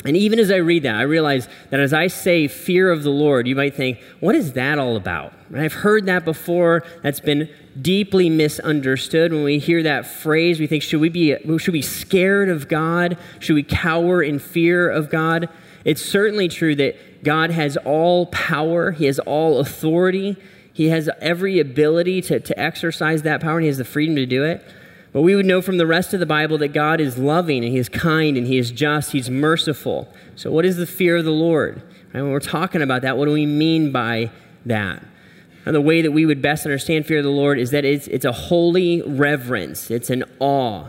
And 0.05 0.17
even 0.17 0.39
as 0.39 0.51
I 0.51 0.57
read 0.57 0.83
that, 0.83 0.97
I 0.97 1.03
realize 1.03 1.49
that 1.71 1.81
as 1.81 1.93
I 1.95 2.09
say 2.09 2.47
fear 2.47 2.91
of 2.91 3.03
the 3.03 3.11
Lord, 3.11 3.47
you 3.47 3.57
might 3.57 3.75
think, 3.75 4.01
what 4.21 4.35
is 4.35 4.53
that 4.53 4.79
all 4.79 4.97
about? 4.97 5.33
I've 5.55 5.73
heard 5.73 6.07
that 6.07 6.27
before. 6.27 6.85
That's 7.03 7.21
been 7.21 7.49
deeply 7.81 8.29
misunderstood. 8.29 9.33
When 9.33 9.45
we 9.45 9.59
hear 9.59 9.83
that 9.83 10.07
phrase, 10.07 10.61
we 10.61 10.67
think, 10.67 10.83
should 10.83 11.01
we 11.01 11.09
be, 11.09 11.37
should 11.59 11.73
we 11.73 11.79
be 11.79 11.83
scared 11.83 12.51
of 12.51 12.69
God? 12.69 13.17
Should 13.41 13.55
we 13.55 13.63
cower 13.63 14.23
in 14.23 14.39
fear 14.39 14.91
of 14.91 15.09
God? 15.09 15.49
It's 15.87 16.03
certainly 16.03 16.49
true 16.49 16.75
that 16.77 16.97
God 17.25 17.51
has 17.51 17.77
all 17.79 18.27
power, 18.27 18.93
He 18.93 19.07
has 19.07 19.19
all 19.21 19.59
authority, 19.59 20.37
He 20.73 20.89
has 20.89 21.11
every 21.21 21.59
ability 21.59 22.23
to, 22.23 22.41
to 22.41 22.59
exercise 22.59 23.23
that 23.23 23.41
power, 23.41 23.57
and 23.57 23.65
He 23.65 23.69
has 23.69 23.79
the 23.79 23.85
freedom 23.85 24.17
to 24.17 24.27
do 24.27 24.45
it. 24.45 24.65
But 25.13 25.23
we 25.23 25.37
would 25.37 25.47
know 25.47 25.63
from 25.63 25.79
the 25.79 25.87
rest 25.87 26.13
of 26.13 26.21
the 26.21 26.27
Bible 26.27 26.59
that 26.59 26.69
God 26.73 27.01
is 27.01 27.19
loving 27.19 27.65
and 27.65 27.73
He 27.73 27.79
is 27.79 27.89
kind 27.89 28.37
and 28.37 28.47
He 28.47 28.59
is 28.59 28.71
just, 28.71 29.13
He's 29.13 29.31
merciful. 29.31 30.13
So, 30.37 30.51
what 30.51 30.65
is 30.65 30.77
the 30.77 30.87
fear 30.87 31.17
of 31.17 31.25
the 31.25 31.31
Lord? 31.31 31.83
Right, 32.13 32.23
when 32.23 32.31
we're 32.31 32.41
talking 32.41 32.83
about 32.83 33.03
that, 33.03 33.17
what 33.17 33.27
do 33.27 33.33
we 33.33 33.47
mean 33.47 33.91
by 33.93 34.31
that? 34.67 35.03
And 35.67 35.75
the 35.75 35.81
way 35.81 36.03
that 36.03 36.11
we 36.11 36.27
would 36.27 36.43
best 36.43 36.67
understand 36.67 37.07
fear 37.07 37.19
of 37.19 37.25
the 37.25 37.31
Lord 37.31 37.59
is 37.59 37.71
that 37.71 37.85
it's, 37.85 38.07
it's 38.09 38.25
a 38.25 38.33
holy 38.33 39.03
reverence, 39.03 39.91
it's 39.91 40.11
an 40.11 40.25
awe. 40.39 40.89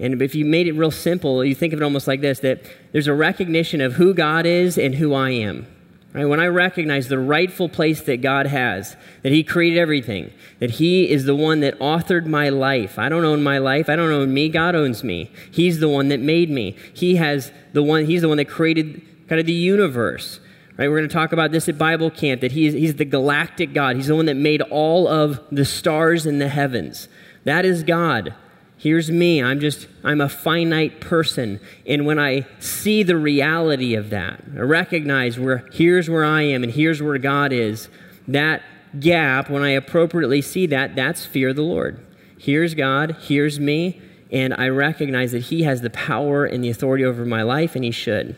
And 0.00 0.20
if 0.22 0.34
you 0.34 0.46
made 0.46 0.66
it 0.66 0.72
real 0.72 0.90
simple, 0.90 1.44
you 1.44 1.54
think 1.54 1.74
of 1.74 1.80
it 1.80 1.84
almost 1.84 2.08
like 2.08 2.22
this 2.22 2.40
that 2.40 2.62
there's 2.92 3.06
a 3.06 3.14
recognition 3.14 3.80
of 3.80 3.94
who 3.94 4.14
God 4.14 4.46
is 4.46 4.78
and 4.78 4.94
who 4.94 5.12
I 5.12 5.30
am. 5.30 5.66
Right? 6.12 6.24
When 6.24 6.40
I 6.40 6.46
recognize 6.46 7.06
the 7.06 7.20
rightful 7.20 7.68
place 7.68 8.00
that 8.02 8.20
God 8.20 8.46
has, 8.46 8.96
that 9.22 9.30
He 9.30 9.44
created 9.44 9.78
everything, 9.78 10.32
that 10.58 10.72
He 10.72 11.08
is 11.08 11.24
the 11.24 11.36
one 11.36 11.60
that 11.60 11.78
authored 11.78 12.26
my 12.26 12.48
life. 12.48 12.98
I 12.98 13.08
don't 13.08 13.24
own 13.24 13.44
my 13.44 13.58
life. 13.58 13.88
I 13.88 13.94
don't 13.94 14.10
own 14.10 14.34
me. 14.34 14.48
God 14.48 14.74
owns 14.74 15.04
me. 15.04 15.30
He's 15.52 15.78
the 15.78 15.88
one 15.88 16.08
that 16.08 16.18
made 16.18 16.50
me. 16.50 16.76
He 16.92 17.16
has 17.16 17.52
the 17.74 17.82
one. 17.82 18.06
He's 18.06 18.22
the 18.22 18.28
one 18.28 18.38
that 18.38 18.48
created 18.48 19.02
kind 19.28 19.38
of 19.38 19.46
the 19.46 19.52
universe. 19.52 20.40
Right? 20.76 20.88
We're 20.88 20.98
going 20.98 21.08
to 21.08 21.14
talk 21.14 21.32
about 21.32 21.52
this 21.52 21.68
at 21.68 21.78
Bible 21.78 22.10
camp. 22.10 22.40
That 22.40 22.52
He's 22.52 22.72
He's 22.72 22.96
the 22.96 23.04
galactic 23.04 23.72
God. 23.72 23.94
He's 23.94 24.08
the 24.08 24.16
one 24.16 24.26
that 24.26 24.36
made 24.36 24.62
all 24.62 25.06
of 25.06 25.38
the 25.52 25.64
stars 25.64 26.26
in 26.26 26.40
the 26.40 26.48
heavens. 26.48 27.06
That 27.44 27.64
is 27.64 27.84
God. 27.84 28.34
Here's 28.80 29.10
me. 29.10 29.42
I'm 29.42 29.60
just, 29.60 29.88
I'm 30.02 30.22
a 30.22 30.28
finite 30.30 31.02
person. 31.02 31.60
And 31.84 32.06
when 32.06 32.18
I 32.18 32.46
see 32.60 33.02
the 33.02 33.18
reality 33.18 33.94
of 33.94 34.08
that, 34.08 34.42
I 34.56 34.60
recognize 34.60 35.38
where, 35.38 35.68
here's 35.70 36.08
where 36.08 36.24
I 36.24 36.44
am 36.44 36.62
and 36.62 36.72
here's 36.72 37.02
where 37.02 37.18
God 37.18 37.52
is, 37.52 37.90
that 38.26 38.62
gap, 38.98 39.50
when 39.50 39.62
I 39.62 39.72
appropriately 39.72 40.40
see 40.40 40.64
that, 40.68 40.96
that's 40.96 41.26
fear 41.26 41.50
of 41.50 41.56
the 41.56 41.62
Lord. 41.62 42.02
Here's 42.38 42.72
God, 42.72 43.18
here's 43.20 43.60
me, 43.60 44.00
and 44.32 44.54
I 44.54 44.68
recognize 44.68 45.32
that 45.32 45.42
He 45.42 45.64
has 45.64 45.82
the 45.82 45.90
power 45.90 46.46
and 46.46 46.64
the 46.64 46.70
authority 46.70 47.04
over 47.04 47.26
my 47.26 47.42
life, 47.42 47.74
and 47.76 47.84
He 47.84 47.90
should. 47.90 48.34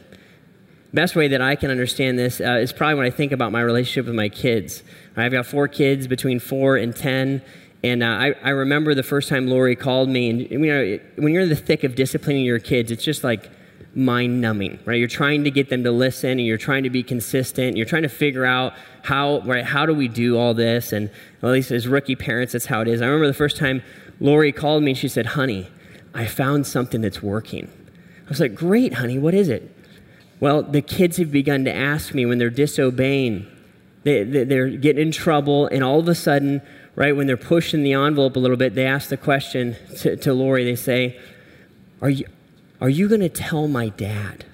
Best 0.92 1.14
way 1.14 1.28
that 1.28 1.40
I 1.40 1.54
can 1.54 1.70
understand 1.70 2.18
this 2.18 2.40
uh, 2.40 2.58
is 2.60 2.72
probably 2.72 2.96
when 2.96 3.06
I 3.06 3.10
think 3.10 3.30
about 3.30 3.52
my 3.52 3.60
relationship 3.60 4.06
with 4.06 4.16
my 4.16 4.28
kids. 4.28 4.82
I've 5.16 5.30
got 5.30 5.46
four 5.46 5.68
kids 5.68 6.08
between 6.08 6.40
four 6.40 6.76
and 6.76 6.96
10 6.96 7.42
and 7.84 8.02
uh, 8.02 8.06
I, 8.06 8.34
I 8.42 8.50
remember 8.50 8.94
the 8.94 9.02
first 9.02 9.28
time 9.28 9.48
Lori 9.48 9.74
called 9.74 10.08
me, 10.08 10.30
and 10.30 10.40
you 10.40 10.58
know, 10.58 10.98
when 11.16 11.32
you're 11.32 11.42
in 11.42 11.48
the 11.48 11.56
thick 11.56 11.82
of 11.82 11.94
disciplining 11.94 12.44
your 12.44 12.60
kids, 12.60 12.90
it's 12.90 13.02
just 13.02 13.24
like 13.24 13.50
mind 13.94 14.40
numbing, 14.40 14.78
right? 14.84 14.98
You're 14.98 15.08
trying 15.08 15.44
to 15.44 15.50
get 15.50 15.68
them 15.68 15.82
to 15.84 15.90
listen, 15.90 16.30
and 16.30 16.46
you're 16.46 16.58
trying 16.58 16.84
to 16.84 16.90
be 16.90 17.02
consistent. 17.02 17.76
You're 17.76 17.86
trying 17.86 18.04
to 18.04 18.08
figure 18.08 18.44
out 18.44 18.74
how, 19.02 19.40
right? 19.40 19.64
How 19.64 19.84
do 19.84 19.94
we 19.94 20.06
do 20.06 20.38
all 20.38 20.54
this? 20.54 20.92
And 20.92 21.10
at 21.42 21.50
least 21.50 21.72
as 21.72 21.88
rookie 21.88 22.16
parents, 22.16 22.52
that's 22.52 22.66
how 22.66 22.80
it 22.82 22.88
is. 22.88 23.02
I 23.02 23.06
remember 23.06 23.26
the 23.26 23.34
first 23.34 23.56
time 23.56 23.82
Lori 24.20 24.52
called 24.52 24.84
me, 24.84 24.92
and 24.92 24.98
she 24.98 25.08
said, 25.08 25.26
"Honey, 25.26 25.66
I 26.14 26.26
found 26.26 26.66
something 26.66 27.00
that's 27.00 27.22
working." 27.22 27.68
I 28.26 28.28
was 28.28 28.38
like, 28.38 28.54
"Great, 28.54 28.94
honey. 28.94 29.18
What 29.18 29.34
is 29.34 29.48
it?" 29.48 29.74
Well, 30.38 30.62
the 30.62 30.82
kids 30.82 31.16
have 31.18 31.32
begun 31.32 31.64
to 31.64 31.72
ask 31.72 32.14
me 32.14 32.26
when 32.26 32.38
they're 32.38 32.50
disobeying. 32.50 33.46
They, 34.04 34.24
they're 34.24 34.68
getting 34.68 35.06
in 35.06 35.12
trouble, 35.12 35.66
and 35.66 35.84
all 35.84 36.00
of 36.00 36.08
a 36.08 36.14
sudden 36.14 36.62
right, 36.94 37.16
when 37.16 37.26
they're 37.26 37.36
pushing 37.36 37.82
the 37.82 37.94
envelope 37.94 38.36
a 38.36 38.38
little 38.38 38.56
bit, 38.56 38.74
they 38.74 38.86
ask 38.86 39.08
the 39.08 39.16
question 39.16 39.76
to, 39.98 40.16
to 40.16 40.32
Lori, 40.32 40.64
they 40.64 40.76
say, 40.76 41.18
Are 42.00 42.10
you, 42.10 42.26
are 42.80 42.88
you 42.88 43.08
going 43.08 43.20
to 43.20 43.28
tell 43.28 43.68
my 43.68 43.88
dad? 43.90 44.44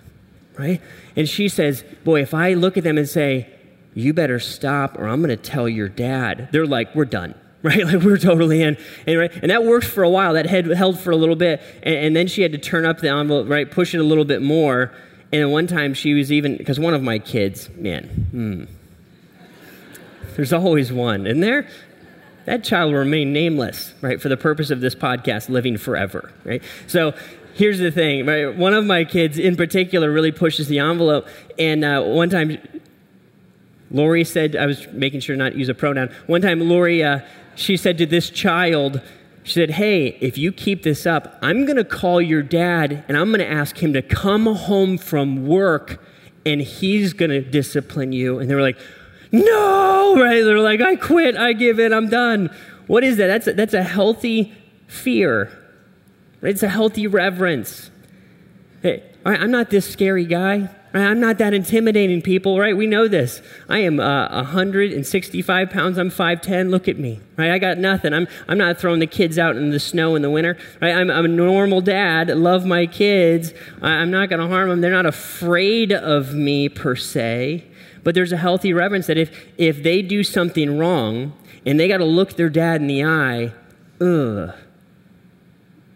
Right? 0.56 0.80
And 1.16 1.28
she 1.28 1.48
says, 1.48 1.84
Boy, 2.04 2.22
if 2.22 2.34
I 2.34 2.54
look 2.54 2.76
at 2.76 2.84
them 2.84 2.98
and 2.98 3.08
say, 3.08 3.48
You 3.94 4.12
better 4.12 4.40
stop 4.40 4.98
or 4.98 5.06
I'm 5.08 5.20
going 5.22 5.36
to 5.36 5.36
tell 5.36 5.68
your 5.68 5.88
dad, 5.88 6.48
they're 6.52 6.66
like, 6.66 6.94
We're 6.94 7.04
done. 7.04 7.34
Right? 7.60 7.84
Like 7.84 8.02
we're 8.02 8.18
totally 8.18 8.62
in. 8.62 8.78
And, 9.04 9.18
right? 9.18 9.34
and 9.34 9.50
that 9.50 9.64
worked 9.64 9.88
for 9.88 10.04
a 10.04 10.08
while. 10.08 10.34
That 10.34 10.46
had 10.46 10.68
held 10.68 10.96
for 11.00 11.10
a 11.10 11.16
little 11.16 11.34
bit. 11.34 11.60
And, 11.82 11.96
and 11.96 12.16
then 12.16 12.28
she 12.28 12.42
had 12.42 12.52
to 12.52 12.58
turn 12.58 12.86
up 12.86 13.00
the 13.00 13.08
envelope, 13.08 13.48
right? 13.48 13.68
Push 13.68 13.96
it 13.96 13.98
a 13.98 14.04
little 14.04 14.24
bit 14.24 14.42
more. 14.42 14.92
And 15.32 15.50
one 15.50 15.66
time 15.66 15.92
she 15.92 16.14
was 16.14 16.30
even, 16.30 16.56
because 16.56 16.78
one 16.78 16.94
of 16.94 17.02
my 17.02 17.18
kids, 17.18 17.68
man, 17.70 18.04
hmm, 18.30 18.64
there's 20.38 20.52
always 20.52 20.92
one. 20.92 21.26
And 21.26 21.42
there, 21.42 21.66
that 22.44 22.62
child 22.62 22.92
will 22.92 23.00
remain 23.00 23.32
nameless, 23.32 23.92
right, 24.00 24.22
for 24.22 24.28
the 24.28 24.36
purpose 24.36 24.70
of 24.70 24.80
this 24.80 24.94
podcast, 24.94 25.48
living 25.48 25.76
forever, 25.76 26.32
right? 26.44 26.62
So 26.86 27.12
here's 27.54 27.80
the 27.80 27.90
thing, 27.90 28.24
right? 28.24 28.56
One 28.56 28.72
of 28.72 28.86
my 28.86 29.02
kids 29.02 29.36
in 29.36 29.56
particular 29.56 30.12
really 30.12 30.30
pushes 30.30 30.68
the 30.68 30.78
envelope. 30.78 31.26
And 31.58 31.84
uh, 31.84 32.04
one 32.04 32.30
time, 32.30 32.56
Lori 33.90 34.22
said, 34.22 34.54
I 34.54 34.66
was 34.66 34.86
making 34.92 35.20
sure 35.20 35.34
not 35.34 35.54
to 35.54 35.58
use 35.58 35.68
a 35.68 35.74
pronoun. 35.74 36.14
One 36.28 36.40
time, 36.40 36.60
Lori, 36.60 37.02
uh, 37.02 37.18
she 37.56 37.76
said 37.76 37.98
to 37.98 38.06
this 38.06 38.30
child, 38.30 39.02
She 39.42 39.54
said, 39.54 39.70
Hey, 39.70 40.18
if 40.20 40.38
you 40.38 40.52
keep 40.52 40.84
this 40.84 41.04
up, 41.04 41.36
I'm 41.42 41.64
going 41.64 41.78
to 41.78 41.84
call 41.84 42.22
your 42.22 42.42
dad 42.42 43.04
and 43.08 43.16
I'm 43.16 43.30
going 43.32 43.40
to 43.40 43.50
ask 43.50 43.82
him 43.82 43.92
to 43.92 44.02
come 44.02 44.46
home 44.46 44.98
from 44.98 45.48
work 45.48 46.00
and 46.46 46.60
he's 46.60 47.12
going 47.12 47.32
to 47.32 47.40
discipline 47.40 48.12
you. 48.12 48.38
And 48.38 48.48
they 48.48 48.54
were 48.54 48.62
like, 48.62 48.78
No, 49.30 50.16
right? 50.16 50.42
They're 50.42 50.58
like, 50.58 50.80
I 50.80 50.96
quit, 50.96 51.36
I 51.36 51.52
give 51.52 51.78
in, 51.78 51.92
I'm 51.92 52.08
done. 52.08 52.50
What 52.86 53.04
is 53.04 53.16
that? 53.18 53.26
That's 53.26 53.46
a, 53.46 53.52
that's 53.52 53.74
a 53.74 53.82
healthy 53.82 54.54
fear. 54.86 55.52
It's 56.42 56.62
a 56.62 56.68
healthy 56.68 57.06
reverence. 57.06 57.90
Hey, 58.82 59.02
I'm 59.24 59.50
not 59.50 59.70
this 59.70 59.88
scary 59.88 60.24
guy. 60.24 60.70
I'm 60.94 61.20
not 61.20 61.38
that 61.38 61.52
intimidating, 61.52 62.22
people, 62.22 62.58
right? 62.58 62.74
We 62.74 62.86
know 62.86 63.08
this. 63.08 63.42
I 63.68 63.80
am 63.80 64.00
uh, 64.00 64.28
165 64.30 65.70
pounds. 65.70 65.98
I'm 65.98 66.10
5'10. 66.10 66.70
Look 66.70 66.88
at 66.88 66.98
me, 66.98 67.20
right? 67.36 67.50
I 67.50 67.58
got 67.58 67.76
nothing. 67.76 68.14
I'm, 68.14 68.26
I'm 68.48 68.56
not 68.56 68.78
throwing 68.78 69.00
the 69.00 69.06
kids 69.06 69.38
out 69.38 69.56
in 69.56 69.70
the 69.70 69.80
snow 69.80 70.16
in 70.16 70.22
the 70.22 70.30
winter, 70.30 70.56
right? 70.80 70.94
I'm, 70.94 71.10
I'm 71.10 71.26
a 71.26 71.28
normal 71.28 71.82
dad, 71.82 72.28
love 72.28 72.64
my 72.64 72.86
kids. 72.86 73.52
I'm 73.82 74.10
not 74.10 74.30
going 74.30 74.40
to 74.40 74.48
harm 74.48 74.70
them. 74.70 74.80
They're 74.80 74.90
not 74.90 75.06
afraid 75.06 75.92
of 75.92 76.34
me 76.34 76.70
per 76.70 76.96
se, 76.96 77.64
but 78.04 78.14
there's 78.14 78.32
a 78.32 78.36
healthy 78.36 78.72
reverence 78.72 79.06
that 79.06 79.18
if, 79.18 79.46
if 79.56 79.82
they 79.82 80.02
do 80.02 80.22
something 80.22 80.78
wrong 80.78 81.32
and 81.66 81.78
they 81.78 81.88
got 81.88 81.98
to 81.98 82.04
look 82.04 82.34
their 82.34 82.48
dad 82.48 82.80
in 82.80 82.86
the 82.86 83.04
eye, 83.04 83.52
ugh, 84.00 84.54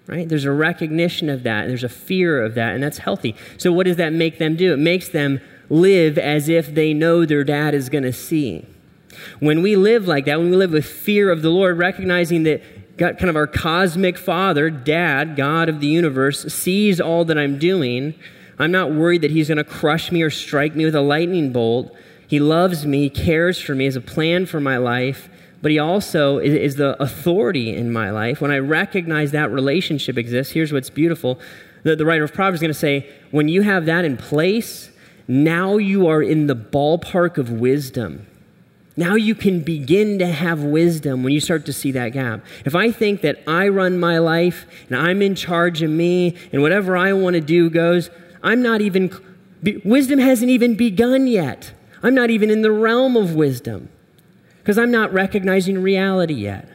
right? 0.06 0.28
There's 0.28 0.44
a 0.44 0.52
recognition 0.52 1.28
of 1.28 1.42
that, 1.44 1.68
there's 1.68 1.84
a 1.84 1.88
fear 1.88 2.42
of 2.42 2.54
that, 2.54 2.74
and 2.74 2.82
that's 2.82 2.98
healthy. 2.98 3.34
So, 3.58 3.72
what 3.72 3.86
does 3.86 3.96
that 3.96 4.12
make 4.12 4.38
them 4.38 4.56
do? 4.56 4.72
It 4.72 4.78
makes 4.78 5.08
them 5.08 5.40
live 5.70 6.18
as 6.18 6.48
if 6.48 6.74
they 6.74 6.92
know 6.92 7.24
their 7.24 7.44
dad 7.44 7.74
is 7.74 7.88
going 7.88 8.04
to 8.04 8.12
see. 8.12 8.66
When 9.40 9.62
we 9.62 9.76
live 9.76 10.06
like 10.06 10.24
that, 10.26 10.38
when 10.38 10.50
we 10.50 10.56
live 10.56 10.72
with 10.72 10.84
fear 10.84 11.30
of 11.30 11.42
the 11.42 11.50
Lord, 11.50 11.78
recognizing 11.78 12.42
that 12.44 12.62
God, 12.96 13.18
kind 13.18 13.30
of 13.30 13.36
our 13.36 13.46
cosmic 13.46 14.18
father, 14.18 14.70
dad, 14.70 15.36
God 15.36 15.68
of 15.68 15.80
the 15.80 15.86
universe, 15.86 16.52
sees 16.52 17.00
all 17.00 17.24
that 17.24 17.38
I'm 17.38 17.58
doing, 17.58 18.14
I'm 18.58 18.70
not 18.70 18.92
worried 18.92 19.22
that 19.22 19.30
he's 19.30 19.48
going 19.48 19.58
to 19.58 19.64
crush 19.64 20.12
me 20.12 20.22
or 20.22 20.30
strike 20.30 20.74
me 20.74 20.84
with 20.84 20.94
a 20.94 21.00
lightning 21.00 21.52
bolt. 21.52 21.94
He 22.26 22.40
loves 22.40 22.86
me, 22.86 23.10
cares 23.10 23.60
for 23.60 23.74
me, 23.74 23.84
has 23.84 23.96
a 23.96 24.00
plan 24.00 24.46
for 24.46 24.60
my 24.60 24.78
life, 24.78 25.28
but 25.60 25.70
He 25.70 25.78
also 25.78 26.38
is, 26.38 26.76
the 26.76 27.00
authority 27.02 27.74
in 27.74 27.92
my 27.92 28.10
life. 28.10 28.40
When 28.40 28.50
I 28.50 28.58
recognize 28.58 29.30
that 29.30 29.50
relationship 29.50 30.18
exists, 30.18 30.52
here's 30.52 30.72
what's 30.72 30.90
beautiful. 30.90 31.38
The, 31.84 31.94
the 31.94 32.04
writer 32.04 32.24
of 32.24 32.32
Proverbs 32.32 32.56
is 32.56 32.60
going 32.60 32.72
to 32.72 32.78
say, 32.78 33.08
when 33.30 33.48
you 33.48 33.62
have 33.62 33.86
that 33.86 34.04
in 34.04 34.16
place, 34.16 34.90
now 35.28 35.76
you 35.76 36.06
are 36.08 36.22
in 36.22 36.48
the 36.48 36.56
ballpark 36.56 37.38
of 37.38 37.50
wisdom. 37.50 38.26
Now 38.96 39.14
you 39.14 39.34
can 39.34 39.60
begin 39.60 40.18
to 40.18 40.26
have 40.26 40.62
wisdom 40.62 41.22
when 41.22 41.32
you 41.32 41.40
start 41.40 41.64
to 41.66 41.72
see 41.72 41.92
that 41.92 42.10
gap. 42.10 42.44
If 42.64 42.74
I 42.74 42.92
think 42.92 43.22
that 43.22 43.42
I 43.46 43.68
run 43.68 43.98
my 43.98 44.18
life 44.18 44.66
and 44.88 44.96
I'm 44.96 45.22
in 45.22 45.34
charge 45.34 45.80
of 45.82 45.90
me 45.90 46.36
and 46.52 46.60
whatever 46.60 46.96
I 46.96 47.12
want 47.14 47.34
to 47.34 47.40
do 47.40 47.70
goes, 47.70 48.10
I'm 48.42 48.62
not 48.62 48.80
even, 48.80 49.10
wisdom 49.84 50.18
hasn't 50.18 50.50
even 50.50 50.74
begun 50.74 51.26
yet. 51.26 51.72
I'm 52.02 52.14
not 52.14 52.30
even 52.30 52.50
in 52.50 52.62
the 52.62 52.72
realm 52.72 53.16
of 53.16 53.34
wisdom 53.34 53.88
because 54.58 54.78
I'm 54.78 54.90
not 54.90 55.12
recognizing 55.12 55.80
reality 55.80 56.34
yet. 56.34 56.68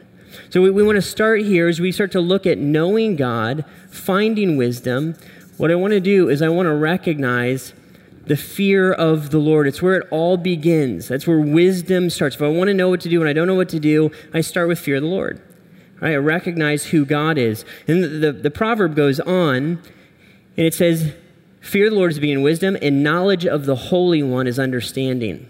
So 0.50 0.62
we, 0.62 0.70
we 0.70 0.82
want 0.82 0.96
to 0.96 1.02
start 1.02 1.42
here 1.42 1.68
as 1.68 1.80
we 1.80 1.92
start 1.92 2.12
to 2.12 2.20
look 2.20 2.46
at 2.46 2.58
knowing 2.58 3.16
God, 3.16 3.64
finding 3.90 4.56
wisdom. 4.56 5.16
What 5.56 5.70
I 5.70 5.74
want 5.74 5.92
to 5.92 6.00
do 6.00 6.28
is 6.28 6.42
I 6.42 6.48
want 6.48 6.66
to 6.66 6.74
recognize 6.74 7.72
the 8.26 8.36
fear 8.36 8.92
of 8.92 9.30
the 9.30 9.38
Lord. 9.38 9.66
It's 9.66 9.80
where 9.80 9.96
it 9.96 10.06
all 10.10 10.36
begins. 10.36 11.08
That's 11.08 11.26
where 11.26 11.40
wisdom 11.40 12.10
starts. 12.10 12.36
If 12.36 12.42
I 12.42 12.48
want 12.48 12.68
to 12.68 12.74
know 12.74 12.88
what 12.90 13.00
to 13.02 13.08
do 13.08 13.20
and 13.20 13.28
I 13.28 13.32
don't 13.32 13.46
know 13.46 13.54
what 13.54 13.70
to 13.70 13.80
do, 13.80 14.10
I 14.32 14.42
start 14.42 14.68
with 14.68 14.78
fear 14.78 14.96
of 14.96 15.02
the 15.02 15.08
Lord. 15.08 15.42
Right? 16.00 16.12
I 16.12 16.16
recognize 16.16 16.86
who 16.86 17.04
God 17.04 17.38
is. 17.38 17.64
And 17.86 18.04
the, 18.04 18.08
the, 18.08 18.32
the 18.32 18.50
proverb 18.50 18.94
goes 18.94 19.18
on, 19.20 19.82
and 20.56 20.66
it 20.66 20.74
says, 20.74 21.14
Fear 21.68 21.90
the 21.90 21.96
Lord 21.96 22.12
is 22.12 22.18
being 22.18 22.40
wisdom, 22.40 22.78
and 22.80 23.02
knowledge 23.02 23.44
of 23.44 23.66
the 23.66 23.76
Holy 23.76 24.22
One 24.22 24.46
is 24.46 24.58
understanding. 24.58 25.46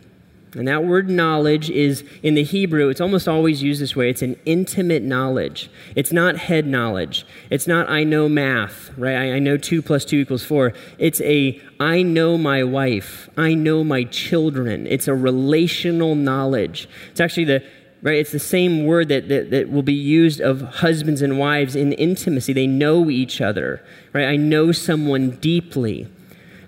And 0.56 0.66
that 0.66 0.82
word 0.82 1.08
knowledge 1.08 1.70
is 1.70 2.02
in 2.24 2.34
the 2.34 2.42
Hebrew, 2.42 2.88
it's 2.88 3.00
almost 3.00 3.28
always 3.28 3.62
used 3.62 3.80
this 3.80 3.94
way. 3.94 4.10
It's 4.10 4.22
an 4.22 4.34
intimate 4.44 5.04
knowledge. 5.04 5.70
It's 5.94 6.10
not 6.10 6.36
head 6.36 6.66
knowledge. 6.66 7.24
It's 7.50 7.68
not 7.68 7.88
I 7.88 8.02
know 8.02 8.28
math, 8.28 8.90
right? 8.98 9.14
I, 9.14 9.32
I, 9.34 9.38
know 9.38 9.56
two 9.56 9.80
plus 9.80 10.04
two 10.04 10.16
equals 10.16 10.44
four. 10.44 10.72
It's 10.98 11.20
a 11.20 11.62
I 11.78 12.02
know 12.02 12.36
my 12.36 12.64
wife. 12.64 13.30
I 13.36 13.54
know 13.54 13.84
my 13.84 14.02
children. 14.02 14.88
It's 14.88 15.06
a 15.06 15.14
relational 15.14 16.16
knowledge. 16.16 16.88
It's 17.12 17.20
actually 17.20 17.44
the 17.44 17.62
right 18.02 18.16
it's 18.16 18.32
the 18.32 18.38
same 18.38 18.84
word 18.84 19.08
that, 19.08 19.28
that, 19.28 19.50
that 19.50 19.70
will 19.70 19.82
be 19.82 19.92
used 19.92 20.40
of 20.40 20.60
husbands 20.60 21.22
and 21.22 21.38
wives 21.38 21.74
in 21.74 21.92
intimacy 21.94 22.52
they 22.52 22.66
know 22.66 23.10
each 23.10 23.40
other 23.40 23.82
right 24.12 24.26
i 24.26 24.36
know 24.36 24.72
someone 24.72 25.30
deeply 25.30 26.08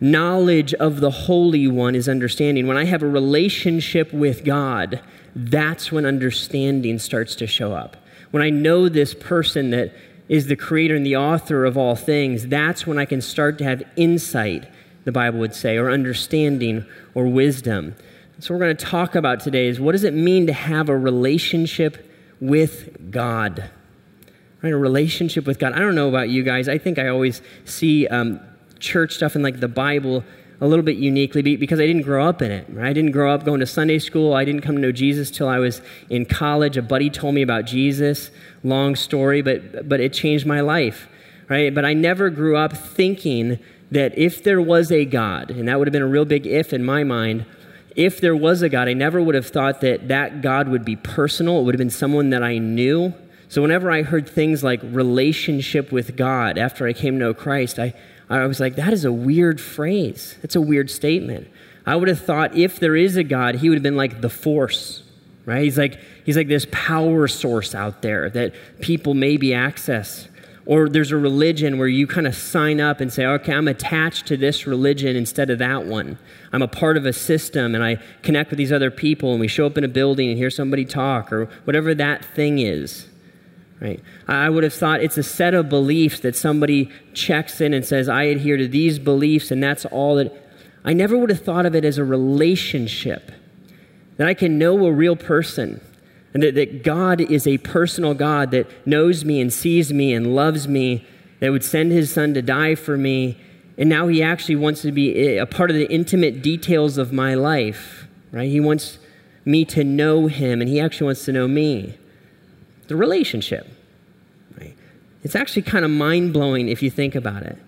Knowledge 0.00 0.72
of 0.74 1.00
the 1.00 1.10
Holy 1.10 1.68
One 1.68 1.94
is 1.94 2.08
understanding. 2.08 2.66
When 2.66 2.78
I 2.78 2.86
have 2.86 3.02
a 3.02 3.06
relationship 3.06 4.10
with 4.14 4.44
God, 4.44 5.02
that's 5.36 5.92
when 5.92 6.06
understanding 6.06 6.98
starts 6.98 7.34
to 7.36 7.46
show 7.46 7.74
up. 7.74 7.98
When 8.30 8.42
I 8.42 8.48
know 8.48 8.88
this 8.88 9.12
person 9.12 9.70
that 9.70 9.92
is 10.26 10.46
the 10.46 10.56
creator 10.56 10.96
and 10.96 11.04
the 11.04 11.16
author 11.16 11.66
of 11.66 11.76
all 11.76 11.96
things, 11.96 12.46
that's 12.46 12.86
when 12.86 12.96
I 12.96 13.04
can 13.04 13.20
start 13.20 13.58
to 13.58 13.64
have 13.64 13.82
insight, 13.94 14.66
the 15.04 15.12
Bible 15.12 15.38
would 15.40 15.54
say, 15.54 15.76
or 15.76 15.90
understanding 15.90 16.86
or 17.14 17.26
wisdom. 17.26 17.94
So, 18.42 18.54
we're 18.54 18.60
going 18.60 18.74
to 18.74 18.86
talk 18.86 19.16
about 19.16 19.40
today 19.40 19.66
is 19.66 19.78
what 19.78 19.92
does 19.92 20.02
it 20.02 20.14
mean 20.14 20.46
to 20.46 20.54
have 20.54 20.88
a 20.88 20.96
relationship 20.96 22.10
with 22.40 23.10
God? 23.10 23.68
Right, 24.62 24.72
a 24.72 24.78
relationship 24.78 25.46
with 25.46 25.58
God. 25.58 25.74
I 25.74 25.78
don't 25.80 25.94
know 25.94 26.08
about 26.08 26.30
you 26.30 26.42
guys. 26.42 26.66
I 26.66 26.78
think 26.78 26.98
I 26.98 27.08
always 27.08 27.42
see 27.66 28.06
um, 28.06 28.40
church 28.78 29.16
stuff 29.16 29.34
and 29.34 29.44
like 29.44 29.60
the 29.60 29.68
Bible 29.68 30.24
a 30.58 30.66
little 30.66 30.82
bit 30.82 30.96
uniquely 30.96 31.42
because 31.42 31.80
I 31.80 31.86
didn't 31.86 32.00
grow 32.00 32.26
up 32.26 32.40
in 32.40 32.50
it. 32.50 32.66
Right? 32.70 32.88
I 32.88 32.92
didn't 32.94 33.10
grow 33.10 33.30
up 33.30 33.44
going 33.44 33.60
to 33.60 33.66
Sunday 33.66 33.98
school. 33.98 34.32
I 34.32 34.46
didn't 34.46 34.62
come 34.62 34.74
to 34.74 34.80
know 34.80 34.92
Jesus 34.92 35.30
till 35.30 35.48
I 35.48 35.58
was 35.58 35.82
in 36.08 36.24
college. 36.24 36.78
A 36.78 36.82
buddy 36.82 37.10
told 37.10 37.34
me 37.34 37.42
about 37.42 37.66
Jesus. 37.66 38.30
Long 38.64 38.96
story, 38.96 39.42
but 39.42 39.86
but 39.86 40.00
it 40.00 40.14
changed 40.14 40.46
my 40.46 40.62
life. 40.62 41.08
Right? 41.50 41.74
But 41.74 41.84
I 41.84 41.92
never 41.92 42.30
grew 42.30 42.56
up 42.56 42.72
thinking 42.72 43.58
that 43.90 44.16
if 44.16 44.42
there 44.42 44.62
was 44.62 44.90
a 44.90 45.04
God, 45.04 45.50
and 45.50 45.68
that 45.68 45.78
would 45.78 45.88
have 45.88 45.92
been 45.92 46.00
a 46.00 46.06
real 46.06 46.24
big 46.24 46.46
if 46.46 46.72
in 46.72 46.82
my 46.82 47.04
mind, 47.04 47.44
if 47.96 48.20
there 48.20 48.36
was 48.36 48.62
a 48.62 48.68
God, 48.68 48.88
I 48.88 48.92
never 48.92 49.20
would 49.20 49.34
have 49.34 49.46
thought 49.46 49.80
that 49.80 50.08
that 50.08 50.42
God 50.42 50.68
would 50.68 50.84
be 50.84 50.96
personal. 50.96 51.60
It 51.60 51.64
would 51.64 51.74
have 51.74 51.78
been 51.78 51.90
someone 51.90 52.30
that 52.30 52.42
I 52.42 52.58
knew. 52.58 53.14
So 53.48 53.62
whenever 53.62 53.90
I 53.90 54.02
heard 54.02 54.28
things 54.28 54.62
like 54.62 54.80
relationship 54.84 55.90
with 55.90 56.16
God 56.16 56.56
after 56.56 56.86
I 56.86 56.92
came 56.92 57.14
to 57.14 57.18
know 57.18 57.34
Christ, 57.34 57.78
I, 57.78 57.94
I 58.28 58.46
was 58.46 58.60
like, 58.60 58.76
that 58.76 58.92
is 58.92 59.04
a 59.04 59.12
weird 59.12 59.60
phrase. 59.60 60.36
That's 60.40 60.54
a 60.54 60.60
weird 60.60 60.88
statement. 60.88 61.48
I 61.84 61.96
would 61.96 62.08
have 62.08 62.20
thought 62.20 62.56
if 62.56 62.78
there 62.78 62.94
is 62.94 63.16
a 63.16 63.24
God, 63.24 63.56
he 63.56 63.68
would 63.68 63.76
have 63.76 63.82
been 63.82 63.96
like 63.96 64.20
the 64.20 64.30
force, 64.30 65.02
right? 65.46 65.64
He's 65.64 65.76
like, 65.76 65.98
he's 66.24 66.36
like 66.36 66.46
this 66.46 66.66
power 66.70 67.26
source 67.26 67.74
out 67.74 68.02
there 68.02 68.30
that 68.30 68.54
people 68.80 69.14
maybe 69.14 69.52
access. 69.52 70.28
Or 70.66 70.88
there's 70.88 71.10
a 71.10 71.16
religion 71.16 71.78
where 71.78 71.88
you 71.88 72.06
kind 72.06 72.26
of 72.26 72.34
sign 72.34 72.80
up 72.80 73.00
and 73.00 73.12
say, 73.12 73.24
okay, 73.24 73.52
I'm 73.52 73.66
attached 73.66 74.26
to 74.26 74.36
this 74.36 74.66
religion 74.66 75.16
instead 75.16 75.50
of 75.50 75.58
that 75.58 75.86
one. 75.86 76.18
I'm 76.52 76.62
a 76.62 76.68
part 76.68 76.96
of 76.96 77.06
a 77.06 77.12
system 77.12 77.74
and 77.74 77.82
I 77.82 77.96
connect 78.22 78.50
with 78.50 78.58
these 78.58 78.72
other 78.72 78.90
people 78.90 79.32
and 79.32 79.40
we 79.40 79.48
show 79.48 79.66
up 79.66 79.78
in 79.78 79.84
a 79.84 79.88
building 79.88 80.28
and 80.28 80.36
hear 80.36 80.50
somebody 80.50 80.84
talk 80.84 81.32
or 81.32 81.46
whatever 81.64 81.94
that 81.94 82.24
thing 82.24 82.58
is 82.58 83.08
right? 83.80 84.00
I 84.28 84.50
would 84.50 84.62
have 84.62 84.74
thought 84.74 85.02
it's 85.02 85.16
a 85.16 85.22
set 85.22 85.54
of 85.54 85.68
beliefs 85.68 86.20
that 86.20 86.36
somebody 86.36 86.90
checks 87.14 87.60
in 87.60 87.74
and 87.74 87.84
says, 87.84 88.08
I 88.08 88.24
adhere 88.24 88.56
to 88.56 88.68
these 88.68 88.98
beliefs, 88.98 89.50
and 89.50 89.62
that's 89.62 89.84
all 89.86 90.16
that. 90.16 90.32
I 90.84 90.92
never 90.92 91.16
would 91.16 91.30
have 91.30 91.42
thought 91.42 91.66
of 91.66 91.74
it 91.74 91.84
as 91.84 91.98
a 91.98 92.04
relationship, 92.04 93.32
that 94.16 94.28
I 94.28 94.34
can 94.34 94.58
know 94.58 94.86
a 94.86 94.92
real 94.92 95.16
person, 95.16 95.80
and 96.32 96.42
that, 96.42 96.54
that 96.54 96.84
God 96.84 97.20
is 97.20 97.46
a 97.46 97.58
personal 97.58 98.14
God 98.14 98.50
that 98.52 98.86
knows 98.86 99.24
me 99.24 99.40
and 99.40 99.52
sees 99.52 99.92
me 99.92 100.12
and 100.14 100.34
loves 100.34 100.68
me, 100.68 101.06
that 101.40 101.50
would 101.50 101.64
send 101.64 101.90
his 101.90 102.12
son 102.12 102.34
to 102.34 102.42
die 102.42 102.74
for 102.74 102.96
me, 102.96 103.38
and 103.78 103.88
now 103.88 104.08
he 104.08 104.22
actually 104.22 104.56
wants 104.56 104.82
to 104.82 104.92
be 104.92 105.38
a 105.38 105.46
part 105.46 105.70
of 105.70 105.76
the 105.76 105.90
intimate 105.90 106.42
details 106.42 106.98
of 106.98 107.12
my 107.12 107.34
life, 107.34 108.06
right? 108.30 108.50
He 108.50 108.60
wants 108.60 108.98
me 109.44 109.64
to 109.64 109.82
know 109.82 110.26
him, 110.26 110.60
and 110.60 110.68
he 110.68 110.78
actually 110.78 111.06
wants 111.06 111.24
to 111.24 111.32
know 111.32 111.48
me 111.48 111.96
the 112.88 112.96
relationship. 112.96 113.66
Right? 114.58 114.76
It's 115.22 115.34
actually 115.34 115.62
kind 115.62 115.84
of 115.84 115.90
mind 115.90 116.32
blowing 116.34 116.68
if 116.68 116.82
you 116.82 116.90
think 116.90 117.14
about 117.14 117.42
it. 117.42 117.58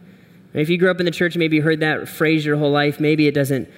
If 0.52 0.68
you 0.68 0.76
grew 0.76 0.90
up 0.90 1.00
in 1.00 1.06
the 1.06 1.12
church, 1.12 1.36
maybe 1.36 1.56
you 1.56 1.62
heard 1.62 1.80
that 1.80 2.08
phrase 2.08 2.44
your 2.44 2.56
whole 2.58 2.70
life, 2.70 3.00
maybe 3.00 3.26
it 3.26 3.32
doesn't 3.32 3.70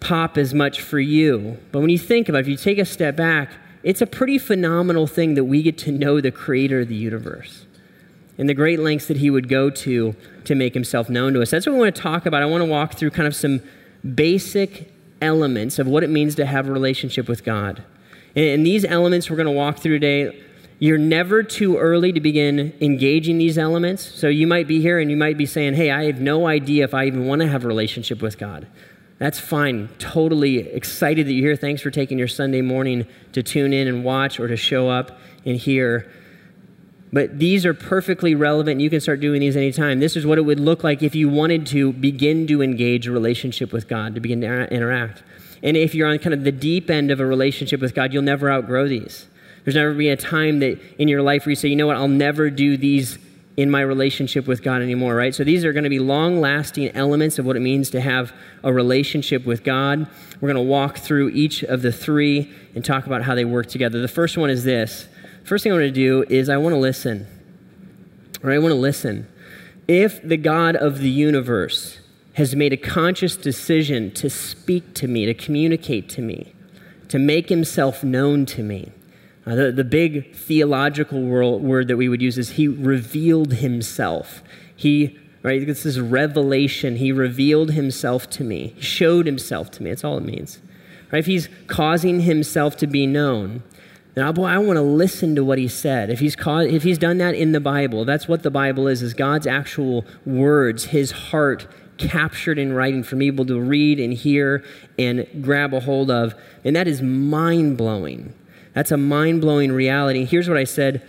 pop 0.00 0.36
as 0.36 0.52
much 0.52 0.80
for 0.80 0.98
you. 0.98 1.58
But 1.70 1.78
when 1.78 1.90
you 1.90 1.98
think 1.98 2.28
about 2.28 2.38
it, 2.38 2.40
if 2.40 2.48
you 2.48 2.56
take 2.56 2.78
a 2.78 2.84
step 2.84 3.14
back, 3.14 3.52
it's 3.82 4.00
a 4.00 4.06
pretty 4.06 4.38
phenomenal 4.38 5.06
thing 5.06 5.34
that 5.34 5.44
we 5.44 5.62
get 5.62 5.76
to 5.78 5.92
know 5.92 6.20
the 6.20 6.30
creator 6.30 6.80
of 6.80 6.88
the 6.88 6.94
universe 6.94 7.66
and 8.38 8.48
the 8.48 8.54
great 8.54 8.78
lengths 8.78 9.06
that 9.08 9.18
he 9.18 9.30
would 9.30 9.48
go 9.48 9.70
to 9.70 10.14
to 10.44 10.54
make 10.54 10.74
himself 10.74 11.08
known 11.10 11.34
to 11.34 11.42
us. 11.42 11.50
That's 11.50 11.66
what 11.66 11.74
we 11.74 11.78
want 11.80 11.94
to 11.94 12.02
talk 12.02 12.26
about. 12.26 12.42
I 12.42 12.46
want 12.46 12.62
to 12.62 12.70
walk 12.70 12.94
through 12.94 13.10
kind 13.10 13.26
of 13.26 13.34
some 13.34 13.60
basic 14.14 14.92
elements 15.20 15.78
of 15.78 15.86
what 15.86 16.02
it 16.02 16.10
means 16.10 16.34
to 16.36 16.46
have 16.46 16.68
a 16.68 16.72
relationship 16.72 17.28
with 17.28 17.44
God. 17.44 17.84
And 18.34 18.64
these 18.64 18.84
elements 18.84 19.28
we're 19.28 19.36
going 19.36 19.46
to 19.46 19.52
walk 19.52 19.78
through 19.78 19.98
today 19.98 20.40
You're 20.78 20.98
never 20.98 21.44
too 21.44 21.76
early 21.76 22.12
to 22.12 22.20
begin 22.20 22.72
engaging 22.80 23.38
these 23.38 23.56
elements. 23.56 24.02
So 24.02 24.26
you 24.26 24.48
might 24.48 24.66
be 24.66 24.80
here 24.80 24.98
and 24.98 25.10
you 25.10 25.16
might 25.16 25.38
be 25.38 25.46
saying, 25.46 25.74
Hey, 25.74 25.90
I 25.90 26.06
have 26.06 26.20
no 26.20 26.46
idea 26.46 26.82
if 26.82 26.94
I 26.94 27.06
even 27.06 27.26
want 27.26 27.42
to 27.42 27.48
have 27.48 27.64
a 27.64 27.68
relationship 27.68 28.20
with 28.20 28.38
God. 28.38 28.66
That's 29.22 29.38
fine. 29.38 29.88
Totally 30.00 30.58
excited 30.58 31.28
that 31.28 31.32
you're 31.32 31.50
here. 31.50 31.56
Thanks 31.56 31.80
for 31.80 31.92
taking 31.92 32.18
your 32.18 32.26
Sunday 32.26 32.60
morning 32.60 33.06
to 33.34 33.40
tune 33.40 33.72
in 33.72 33.86
and 33.86 34.02
watch 34.02 34.40
or 34.40 34.48
to 34.48 34.56
show 34.56 34.88
up 34.88 35.16
and 35.46 35.56
hear. 35.56 36.10
But 37.12 37.38
these 37.38 37.64
are 37.64 37.72
perfectly 37.72 38.34
relevant. 38.34 38.80
You 38.80 38.90
can 38.90 39.00
start 39.00 39.20
doing 39.20 39.38
these 39.38 39.56
anytime. 39.56 40.00
This 40.00 40.16
is 40.16 40.26
what 40.26 40.38
it 40.38 40.40
would 40.40 40.58
look 40.58 40.82
like 40.82 41.04
if 41.04 41.14
you 41.14 41.28
wanted 41.28 41.68
to 41.68 41.92
begin 41.92 42.48
to 42.48 42.62
engage 42.62 43.06
a 43.06 43.12
relationship 43.12 43.72
with 43.72 43.86
God, 43.86 44.16
to 44.16 44.20
begin 44.20 44.40
to 44.40 44.68
interact. 44.74 45.22
And 45.62 45.76
if 45.76 45.94
you're 45.94 46.08
on 46.08 46.18
kind 46.18 46.34
of 46.34 46.42
the 46.42 46.50
deep 46.50 46.90
end 46.90 47.12
of 47.12 47.20
a 47.20 47.24
relationship 47.24 47.80
with 47.80 47.94
God, 47.94 48.12
you'll 48.12 48.22
never 48.22 48.50
outgrow 48.50 48.88
these. 48.88 49.28
There's 49.62 49.76
never 49.76 49.94
been 49.94 50.10
a 50.10 50.16
time 50.16 50.58
that 50.58 50.80
in 50.98 51.06
your 51.06 51.22
life 51.22 51.46
where 51.46 51.50
you 51.50 51.54
say, 51.54 51.68
you 51.68 51.76
know 51.76 51.86
what, 51.86 51.96
I'll 51.96 52.08
never 52.08 52.50
do 52.50 52.76
these 52.76 53.18
in 53.56 53.70
my 53.70 53.82
relationship 53.82 54.46
with 54.46 54.62
God 54.62 54.80
anymore, 54.80 55.14
right? 55.14 55.34
So 55.34 55.44
these 55.44 55.64
are 55.64 55.72
going 55.72 55.84
to 55.84 55.90
be 55.90 55.98
long 55.98 56.40
lasting 56.40 56.88
elements 56.96 57.38
of 57.38 57.44
what 57.44 57.56
it 57.56 57.60
means 57.60 57.90
to 57.90 58.00
have 58.00 58.32
a 58.62 58.72
relationship 58.72 59.44
with 59.44 59.62
God. 59.62 60.06
We're 60.40 60.52
going 60.52 60.64
to 60.64 60.70
walk 60.70 60.98
through 60.98 61.30
each 61.30 61.62
of 61.62 61.82
the 61.82 61.92
three 61.92 62.50
and 62.74 62.84
talk 62.84 63.06
about 63.06 63.22
how 63.22 63.34
they 63.34 63.44
work 63.44 63.66
together. 63.66 64.00
The 64.00 64.08
first 64.08 64.38
one 64.38 64.48
is 64.48 64.64
this. 64.64 65.06
First 65.44 65.64
thing 65.64 65.72
I 65.72 65.76
want 65.76 65.84
to 65.84 65.90
do 65.90 66.24
is 66.30 66.48
I 66.48 66.56
want 66.56 66.72
to 66.74 66.78
listen. 66.78 67.26
Right? 68.40 68.54
I 68.54 68.58
want 68.58 68.72
to 68.72 68.80
listen. 68.80 69.28
If 69.86 70.22
the 70.22 70.36
God 70.38 70.76
of 70.76 71.00
the 71.00 71.10
universe 71.10 71.98
has 72.34 72.56
made 72.56 72.72
a 72.72 72.78
conscious 72.78 73.36
decision 73.36 74.10
to 74.12 74.30
speak 74.30 74.94
to 74.94 75.06
me, 75.06 75.26
to 75.26 75.34
communicate 75.34 76.08
to 76.10 76.22
me, 76.22 76.54
to 77.08 77.18
make 77.18 77.50
himself 77.50 78.02
known 78.02 78.46
to 78.46 78.62
me, 78.62 78.92
uh, 79.44 79.54
the, 79.54 79.72
the 79.72 79.84
big 79.84 80.34
theological 80.34 81.20
word 81.22 81.88
that 81.88 81.96
we 81.96 82.08
would 82.08 82.22
use 82.22 82.38
is 82.38 82.50
he 82.50 82.68
revealed 82.68 83.54
himself. 83.54 84.42
He, 84.74 85.18
right, 85.42 85.66
this 85.66 85.84
is 85.84 86.00
revelation. 86.00 86.96
He 86.96 87.10
revealed 87.12 87.72
himself 87.72 88.30
to 88.30 88.44
me, 88.44 88.74
he 88.76 88.82
showed 88.82 89.26
himself 89.26 89.70
to 89.72 89.82
me. 89.82 89.90
That's 89.90 90.04
all 90.04 90.18
it 90.18 90.24
means. 90.24 90.60
Right? 91.10 91.18
If 91.18 91.26
he's 91.26 91.48
causing 91.66 92.20
himself 92.20 92.76
to 92.78 92.86
be 92.86 93.06
known, 93.06 93.62
then 94.14 94.26
oh, 94.26 94.32
boy, 94.32 94.46
I 94.46 94.58
want 94.58 94.76
to 94.76 94.82
listen 94.82 95.34
to 95.36 95.44
what 95.44 95.58
he 95.58 95.68
said. 95.68 96.10
If 96.10 96.20
he's, 96.20 96.36
caused, 96.36 96.70
if 96.70 96.82
he's 96.82 96.98
done 96.98 97.18
that 97.18 97.34
in 97.34 97.52
the 97.52 97.60
Bible, 97.60 98.04
that's 98.04 98.28
what 98.28 98.42
the 98.42 98.50
Bible 98.50 98.86
is, 98.86 99.02
is 99.02 99.14
God's 99.14 99.46
actual 99.46 100.04
words, 100.24 100.86
his 100.86 101.10
heart 101.10 101.66
captured 101.98 102.58
in 102.58 102.72
writing 102.72 103.02
for 103.02 103.16
me 103.16 103.30
to 103.30 103.60
read 103.60 104.00
and 104.00 104.12
hear 104.12 104.64
and 104.98 105.26
grab 105.40 105.72
a 105.72 105.80
hold 105.80 106.10
of. 106.10 106.34
And 106.64 106.76
that 106.76 106.86
is 106.86 107.00
mind 107.00 107.76
blowing. 107.78 108.34
That's 108.74 108.90
a 108.90 108.96
mind 108.96 109.40
blowing 109.40 109.72
reality. 109.72 110.24
Here's 110.24 110.48
what 110.48 110.58
I 110.58 110.64
said 110.64 111.06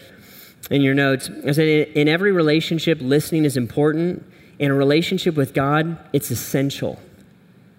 in 0.69 0.81
your 0.81 0.93
notes 0.93 1.29
I 1.45 1.51
said, 1.51 1.67
in 1.89 2.07
every 2.07 2.31
relationship, 2.31 2.99
listening 3.01 3.45
is 3.45 3.57
important. 3.57 4.25
In 4.59 4.71
a 4.71 4.73
relationship 4.73 5.35
with 5.35 5.53
God, 5.53 5.97
it's 6.13 6.31
essential. 6.31 6.99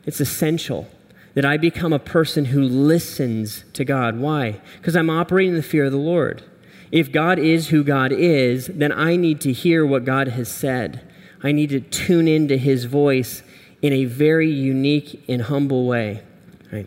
It's 0.04 0.20
essential 0.20 0.88
that 1.34 1.44
I 1.44 1.56
become 1.56 1.92
a 1.92 1.98
person 1.98 2.46
who 2.46 2.62
listens 2.62 3.64
to 3.72 3.84
God. 3.84 4.18
Why? 4.18 4.60
Because 4.76 4.96
I'm 4.96 5.10
operating 5.10 5.50
in 5.50 5.56
the 5.56 5.62
fear 5.62 5.84
of 5.84 5.92
the 5.92 5.98
Lord. 5.98 6.42
If 6.92 7.10
God 7.10 7.38
is 7.38 7.68
who 7.68 7.82
God 7.82 8.12
is, 8.12 8.68
then 8.68 8.92
I 8.92 9.16
need 9.16 9.40
to 9.42 9.52
hear 9.52 9.84
what 9.84 10.04
God 10.04 10.28
has 10.28 10.48
said. 10.48 11.00
I 11.42 11.52
need 11.52 11.70
to 11.70 11.80
tune 11.80 12.28
into 12.28 12.56
his 12.56 12.84
voice 12.84 13.42
in 13.82 13.92
a 13.92 14.04
very 14.04 14.50
unique 14.50 15.24
and 15.28 15.42
humble 15.42 15.86
way. 15.86 16.22
Right? 16.72 16.86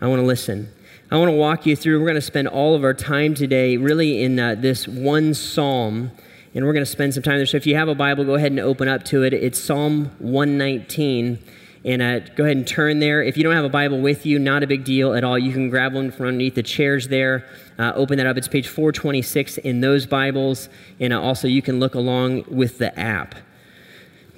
I 0.00 0.06
want 0.06 0.20
to 0.20 0.26
listen. 0.26 0.70
I 1.10 1.16
want 1.16 1.30
to 1.30 1.36
walk 1.36 1.64
you 1.64 1.74
through. 1.74 2.00
We're 2.00 2.06
going 2.06 2.16
to 2.16 2.20
spend 2.20 2.48
all 2.48 2.74
of 2.74 2.84
our 2.84 2.92
time 2.92 3.32
today 3.32 3.78
really 3.78 4.22
in 4.22 4.38
uh, 4.38 4.56
this 4.56 4.86
one 4.86 5.32
psalm, 5.32 6.10
and 6.54 6.66
we're 6.66 6.74
going 6.74 6.84
to 6.84 6.90
spend 6.90 7.14
some 7.14 7.22
time 7.22 7.38
there. 7.38 7.46
So 7.46 7.56
if 7.56 7.66
you 7.66 7.76
have 7.76 7.88
a 7.88 7.94
Bible, 7.94 8.26
go 8.26 8.34
ahead 8.34 8.52
and 8.52 8.60
open 8.60 8.88
up 8.88 9.04
to 9.04 9.22
it. 9.22 9.32
It's 9.32 9.58
Psalm 9.58 10.10
119. 10.18 11.38
And 11.86 12.02
uh, 12.02 12.18
go 12.36 12.44
ahead 12.44 12.58
and 12.58 12.66
turn 12.66 12.98
there. 12.98 13.22
If 13.22 13.38
you 13.38 13.42
don't 13.42 13.54
have 13.54 13.64
a 13.64 13.70
Bible 13.70 14.02
with 14.02 14.26
you, 14.26 14.38
not 14.38 14.62
a 14.62 14.66
big 14.66 14.84
deal 14.84 15.14
at 15.14 15.24
all. 15.24 15.38
You 15.38 15.50
can 15.50 15.70
grab 15.70 15.94
one 15.94 16.10
from 16.10 16.26
underneath 16.26 16.56
the 16.56 16.62
chairs 16.62 17.08
there. 17.08 17.46
Uh, 17.78 17.92
open 17.94 18.18
that 18.18 18.26
up. 18.26 18.36
It's 18.36 18.48
page 18.48 18.68
426 18.68 19.56
in 19.58 19.80
those 19.80 20.04
Bibles. 20.04 20.68
And 21.00 21.14
uh, 21.14 21.22
also, 21.22 21.48
you 21.48 21.62
can 21.62 21.80
look 21.80 21.94
along 21.94 22.44
with 22.48 22.76
the 22.76 22.98
app 23.00 23.34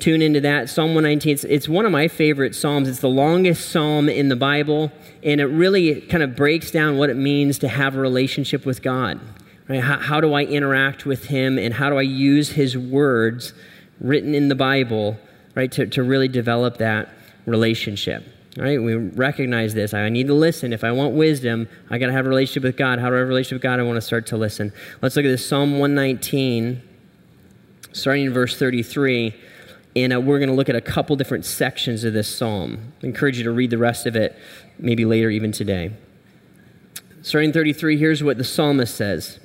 tune 0.01 0.23
into 0.23 0.41
that. 0.41 0.69
Psalm 0.69 0.95
119, 0.95 1.33
it's, 1.33 1.45
it's, 1.45 1.69
one 1.69 1.87
of 1.87 1.93
my 1.93 2.09
favorite 2.09 2.55
Psalms. 2.55 2.89
It's 2.89 3.01
the 3.01 3.09
longest 3.09 3.71
Psalm 3.71 4.09
in 4.09 4.29
the 4.29 4.37
Bible, 4.37 4.91
and 5.23 5.41
it 5.41 5.47
really 5.47 6.01
kind 6.01 6.23
of 6.23 6.35
breaks 6.35 6.71
down 6.71 6.97
what 6.97 7.11
it 7.11 7.17
means 7.17 7.59
to 7.61 7.69
have 7.69 7.97
a 7.97 8.01
relationship 8.01 8.67
with 8.67 8.83
God. 8.83 9.21
Right? 9.69 9.83
How, 9.83 9.99
how 9.99 10.21
do 10.21 10.33
I 10.33 10.45
interact 10.45 11.07
with 11.07 11.27
Him, 11.27 11.59
and 11.59 11.75
how 11.75 11.91
do 11.91 11.97
I 11.97 12.03
use 12.03 12.51
His 12.51 12.77
words 12.77 13.53
written 14.01 14.35
in 14.35 14.49
the 14.49 14.55
Bible 14.55 15.19
right, 15.55 15.71
to, 15.73 15.87
to 15.87 16.03
really 16.03 16.29
develop 16.29 16.79
that 16.79 17.09
relationship? 17.47 18.25
Right? 18.57 18.83
We 18.83 18.95
recognize 18.95 19.75
this. 19.75 19.95
I 19.95 20.09
need 20.09 20.27
to 20.27 20.35
listen. 20.35 20.73
If 20.73 20.83
I 20.83 20.91
want 20.91 21.15
wisdom, 21.15 21.69
I 21.89 21.99
got 21.99 22.07
to 22.07 22.13
have 22.13 22.27
a 22.27 22.29
relationship 22.29 22.65
with 22.65 22.77
God. 22.77 22.99
How 22.99 23.09
do 23.09 23.15
I 23.15 23.19
have 23.19 23.27
a 23.27 23.29
relationship 23.29 23.57
with 23.57 23.63
God? 23.63 23.79
I 23.79 23.85
want 23.85 23.97
to 23.97 24.01
start 24.01 24.27
to 24.29 24.37
listen. 24.37 24.73
Let's 25.03 25.15
look 25.15 25.25
at 25.25 25.29
this 25.29 25.47
Psalm 25.47 25.79
119, 25.79 26.83
starting 27.93 28.27
in 28.27 28.33
verse 28.33 28.59
33. 28.59 29.35
And 29.97 30.13
uh, 30.13 30.21
we're 30.21 30.39
going 30.39 30.49
to 30.49 30.55
look 30.55 30.69
at 30.69 30.77
a 30.77 30.81
couple 30.81 31.17
different 31.17 31.45
sections 31.45 32.05
of 32.05 32.13
this 32.13 32.29
psalm. 32.29 32.93
I 33.03 33.07
encourage 33.07 33.39
you 33.39 33.45
to 33.45 33.51
read 33.51 33.71
the 33.71 33.79
rest 33.79 34.07
of 34.07 34.15
it, 34.15 34.37
maybe 34.79 35.05
later, 35.05 35.31
even 35.31 35.51
today. 35.53 35.93
Starting 37.23 37.53
33, 37.53 37.99
here's 37.99 38.23
what 38.23 38.39
the 38.39 38.45
psalmist 38.45 38.95
says 38.95 39.41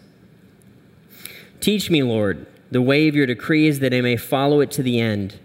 Teach 1.60 1.90
me, 1.90 2.04
Lord, 2.04 2.46
the 2.70 2.82
way 2.82 3.08
of 3.08 3.16
your 3.16 3.26
decrees 3.26 3.80
that 3.80 3.94
I 3.94 4.02
may 4.02 4.18
follow 4.18 4.60
it 4.62 4.72
to 4.72 4.84
the 4.84 5.00
end. 5.00 5.40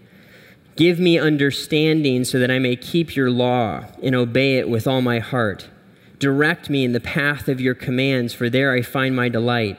Give 0.75 0.99
me 0.99 1.19
understanding 1.19 2.23
so 2.23 2.39
that 2.39 2.51
I 2.51 2.59
may 2.59 2.75
keep 2.75 3.15
your 3.15 3.29
law 3.29 3.85
and 4.01 4.15
obey 4.15 4.57
it 4.57 4.69
with 4.69 4.87
all 4.87 5.01
my 5.01 5.19
heart. 5.19 5.69
Direct 6.19 6.69
me 6.69 6.85
in 6.85 6.93
the 6.93 6.99
path 6.99 7.47
of 7.47 7.59
your 7.59 7.73
commands, 7.73 8.33
for 8.33 8.49
there 8.49 8.71
I 8.71 8.81
find 8.81 9.15
my 9.15 9.27
delight. 9.27 9.77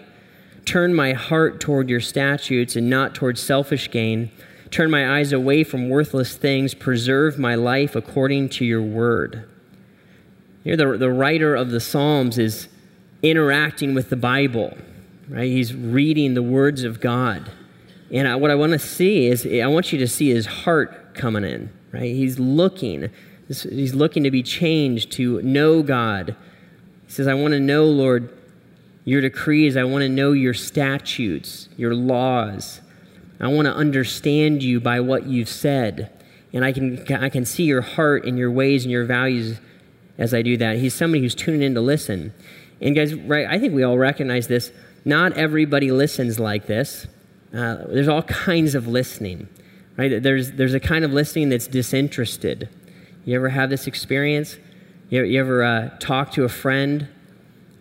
Turn 0.65 0.95
my 0.95 1.13
heart 1.13 1.61
toward 1.61 1.89
your 1.89 2.01
statutes 2.01 2.77
and 2.77 2.91
not 2.91 3.15
toward 3.15 3.39
selfish 3.39 3.91
gain 3.91 4.31
Turn 4.73 4.91
my 4.91 5.19
eyes 5.19 5.33
away 5.33 5.65
from 5.65 5.91
worthless 5.91 6.35
things. 6.35 6.73
Preserve 6.75 7.39
my 7.39 7.55
life 7.55 7.95
according 7.95 8.49
to 8.49 8.65
your 8.65 8.83
word. 8.83 9.49
Here, 10.65 10.77
the, 10.77 10.97
the 10.97 11.11
writer 11.11 11.55
of 11.55 11.71
the 11.71 11.79
Psalms 11.79 12.39
is 12.39 12.69
interacting 13.23 13.95
with 13.95 14.11
the 14.11 14.17
Bible, 14.17 14.77
right? 15.29 15.45
He's 15.51 15.75
reading 15.75 16.35
the 16.35 16.43
words 16.43 16.85
of 16.85 17.01
God. 17.01 17.51
And 18.11 18.27
I, 18.27 18.37
what 18.37 18.51
I 18.51 18.55
want 18.55 18.73
to 18.73 18.79
see 18.79 19.27
is, 19.27 19.47
I 19.47 19.67
want 19.67 19.93
you 19.93 19.99
to 19.99 20.09
see 20.09 20.31
his 20.31 20.47
heart 20.47 21.15
coming 21.15 21.45
in, 21.45 21.71
right? 21.93 22.03
He's 22.15 22.39
looking. 22.39 23.11
He's 23.49 23.95
looking 23.95 24.25
to 24.25 24.31
be 24.31 24.43
changed, 24.43 25.13
to 25.13 25.43
know 25.43 25.83
God. 25.83 26.37
He 27.07 27.13
says, 27.13 27.27
I 27.27 27.35
want 27.35 27.53
to 27.53 27.61
know, 27.61 27.85
Lord, 27.85 28.35
your 29.05 29.21
decrees. 29.21 29.77
I 29.77 29.85
want 29.85 30.03
to 30.03 30.09
know 30.09 30.33
your 30.33 30.55
statutes, 30.55 31.69
your 31.77 31.95
laws. 31.95 32.81
I 33.43 33.49
want 33.49 33.67
to 33.67 33.75
understand 33.75 34.63
you 34.63 34.81
by 34.81 35.01
what 35.01 35.27
you've 35.27 35.49
said. 35.49 36.11
And 36.53 36.65
I 36.65 36.73
can, 36.73 37.05
I 37.13 37.29
can 37.29 37.45
see 37.45 37.65
your 37.65 37.81
heart 37.81 38.25
and 38.25 38.39
your 38.39 38.51
ways 38.51 38.85
and 38.85 38.93
your 38.93 39.05
values 39.05 39.59
as 40.17 40.33
I 40.33 40.43
do 40.43 40.57
that. 40.59 40.79
He's 40.79 40.95
somebody 40.95 41.23
who's 41.23 41.35
tuning 41.35 41.63
in 41.63 41.75
to 41.75 41.81
listen. 41.81 42.33
And 42.81 42.95
guys, 42.95 43.15
right, 43.15 43.47
I 43.47 43.59
think 43.59 43.75
we 43.75 43.83
all 43.83 43.99
recognize 43.99 44.47
this. 44.47 44.71
Not 45.05 45.33
everybody 45.33 45.91
listens 45.91 46.39
like 46.39 46.67
this. 46.67 47.07
Uh, 47.53 47.85
there's 47.89 48.09
all 48.09 48.23
kinds 48.23 48.75
of 48.77 48.87
listening, 48.87 49.49
right? 49.97 50.23
There's, 50.23 50.53
there's 50.53 50.75
a 50.75 50.81
kind 50.81 51.05
of 51.05 51.13
listening 51.13 51.49
that's 51.49 51.67
disinterested. 51.67 52.69
You 53.25 53.35
ever 53.35 53.49
have 53.49 53.71
this 53.71 53.87
experience? 53.87 54.57
You, 55.11 55.25
you 55.25 55.41
ever 55.41 55.65
uh, 55.65 55.91
talk 55.99 56.31
to 56.33 56.45
a 56.45 56.49
friend 56.49 57.09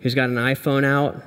who's 0.00 0.14
got 0.14 0.28
an 0.28 0.36
iPhone 0.36 0.84
out, 0.84 1.22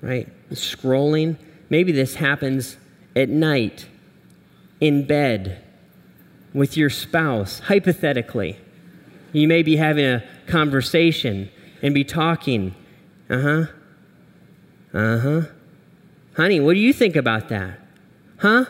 right? 0.00 0.28
Scrolling. 0.50 1.36
Maybe 1.68 1.90
this 1.90 2.14
happens 2.14 2.76
at 3.14 3.28
night 3.28 3.86
in 4.80 5.06
bed 5.06 5.62
with 6.52 6.76
your 6.76 6.90
spouse, 6.90 7.60
hypothetically. 7.60 8.58
You 9.32 9.48
may 9.48 9.62
be 9.62 9.76
having 9.76 10.04
a 10.04 10.24
conversation 10.46 11.50
and 11.82 11.94
be 11.94 12.04
talking. 12.04 12.74
Uh 13.30 13.40
huh. 13.40 13.64
Uh 14.92 15.18
huh. 15.18 15.40
Honey, 16.36 16.60
what 16.60 16.74
do 16.74 16.80
you 16.80 16.92
think 16.92 17.16
about 17.16 17.48
that? 17.48 17.78
Huh? 18.38 18.64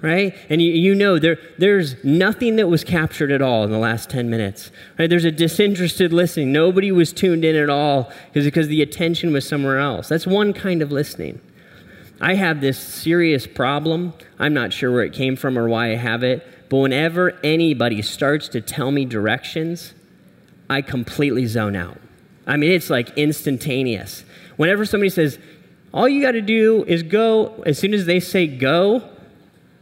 Right? 0.00 0.34
And 0.48 0.62
you, 0.62 0.72
you 0.72 0.94
know 0.94 1.18
there, 1.18 1.38
there's 1.58 2.02
nothing 2.04 2.56
that 2.56 2.68
was 2.68 2.84
captured 2.84 3.32
at 3.32 3.42
all 3.42 3.64
in 3.64 3.70
the 3.72 3.78
last 3.78 4.08
10 4.10 4.30
minutes. 4.30 4.70
Right? 4.96 5.10
There's 5.10 5.24
a 5.24 5.32
disinterested 5.32 6.12
listening. 6.12 6.52
Nobody 6.52 6.92
was 6.92 7.12
tuned 7.12 7.44
in 7.44 7.56
at 7.56 7.68
all 7.68 8.12
because 8.32 8.68
the 8.68 8.80
attention 8.80 9.32
was 9.32 9.48
somewhere 9.48 9.78
else. 9.78 10.08
That's 10.08 10.26
one 10.26 10.52
kind 10.52 10.82
of 10.82 10.92
listening. 10.92 11.40
I 12.20 12.34
have 12.34 12.60
this 12.60 12.78
serious 12.78 13.46
problem. 13.46 14.12
I'm 14.38 14.54
not 14.54 14.72
sure 14.72 14.90
where 14.90 15.04
it 15.04 15.12
came 15.12 15.36
from 15.36 15.58
or 15.58 15.68
why 15.68 15.92
I 15.92 15.96
have 15.96 16.22
it, 16.22 16.46
but 16.68 16.78
whenever 16.78 17.38
anybody 17.44 18.02
starts 18.02 18.48
to 18.48 18.60
tell 18.60 18.90
me 18.90 19.04
directions, 19.04 19.94
I 20.68 20.82
completely 20.82 21.46
zone 21.46 21.76
out. 21.76 21.98
I 22.46 22.56
mean, 22.56 22.72
it's 22.72 22.90
like 22.90 23.16
instantaneous. 23.16 24.24
Whenever 24.56 24.84
somebody 24.84 25.10
says, 25.10 25.38
All 25.92 26.08
you 26.08 26.20
got 26.20 26.32
to 26.32 26.42
do 26.42 26.84
is 26.86 27.02
go, 27.02 27.62
as 27.64 27.78
soon 27.78 27.94
as 27.94 28.06
they 28.06 28.20
say 28.20 28.46
go, 28.46 29.08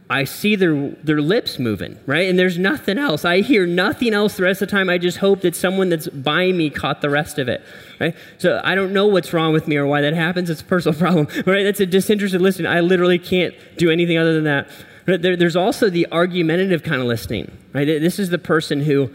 I 0.08 0.22
see 0.22 0.54
their, 0.54 0.90
their 1.02 1.20
lips 1.20 1.58
moving, 1.58 1.98
right? 2.06 2.28
And 2.28 2.38
there's 2.38 2.58
nothing 2.58 2.96
else. 2.96 3.24
I 3.24 3.40
hear 3.40 3.66
nothing 3.66 4.14
else 4.14 4.36
the 4.36 4.44
rest 4.44 4.62
of 4.62 4.68
the 4.68 4.70
time. 4.70 4.88
I 4.88 4.98
just 4.98 5.18
hope 5.18 5.40
that 5.40 5.56
someone 5.56 5.88
that's 5.88 6.06
by 6.06 6.52
me 6.52 6.70
caught 6.70 7.00
the 7.00 7.10
rest 7.10 7.40
of 7.40 7.48
it, 7.48 7.60
right? 7.98 8.14
So 8.38 8.60
I 8.62 8.76
don't 8.76 8.92
know 8.92 9.08
what's 9.08 9.32
wrong 9.32 9.52
with 9.52 9.66
me 9.66 9.76
or 9.76 9.86
why 9.86 10.02
that 10.02 10.14
happens. 10.14 10.48
It's 10.48 10.60
a 10.60 10.64
personal 10.64 10.96
problem, 10.98 11.26
right? 11.44 11.64
That's 11.64 11.80
a 11.80 11.86
disinterested 11.86 12.40
listening. 12.40 12.70
I 12.70 12.80
literally 12.80 13.18
can't 13.18 13.54
do 13.76 13.90
anything 13.90 14.16
other 14.16 14.34
than 14.34 14.44
that. 14.44 14.68
There, 15.06 15.36
there's 15.36 15.56
also 15.56 15.90
the 15.90 16.06
argumentative 16.12 16.84
kind 16.84 17.00
of 17.00 17.08
listening, 17.08 17.50
right? 17.72 17.84
This 17.84 18.18
is 18.20 18.30
the 18.30 18.38
person 18.38 18.80
who 18.80 19.10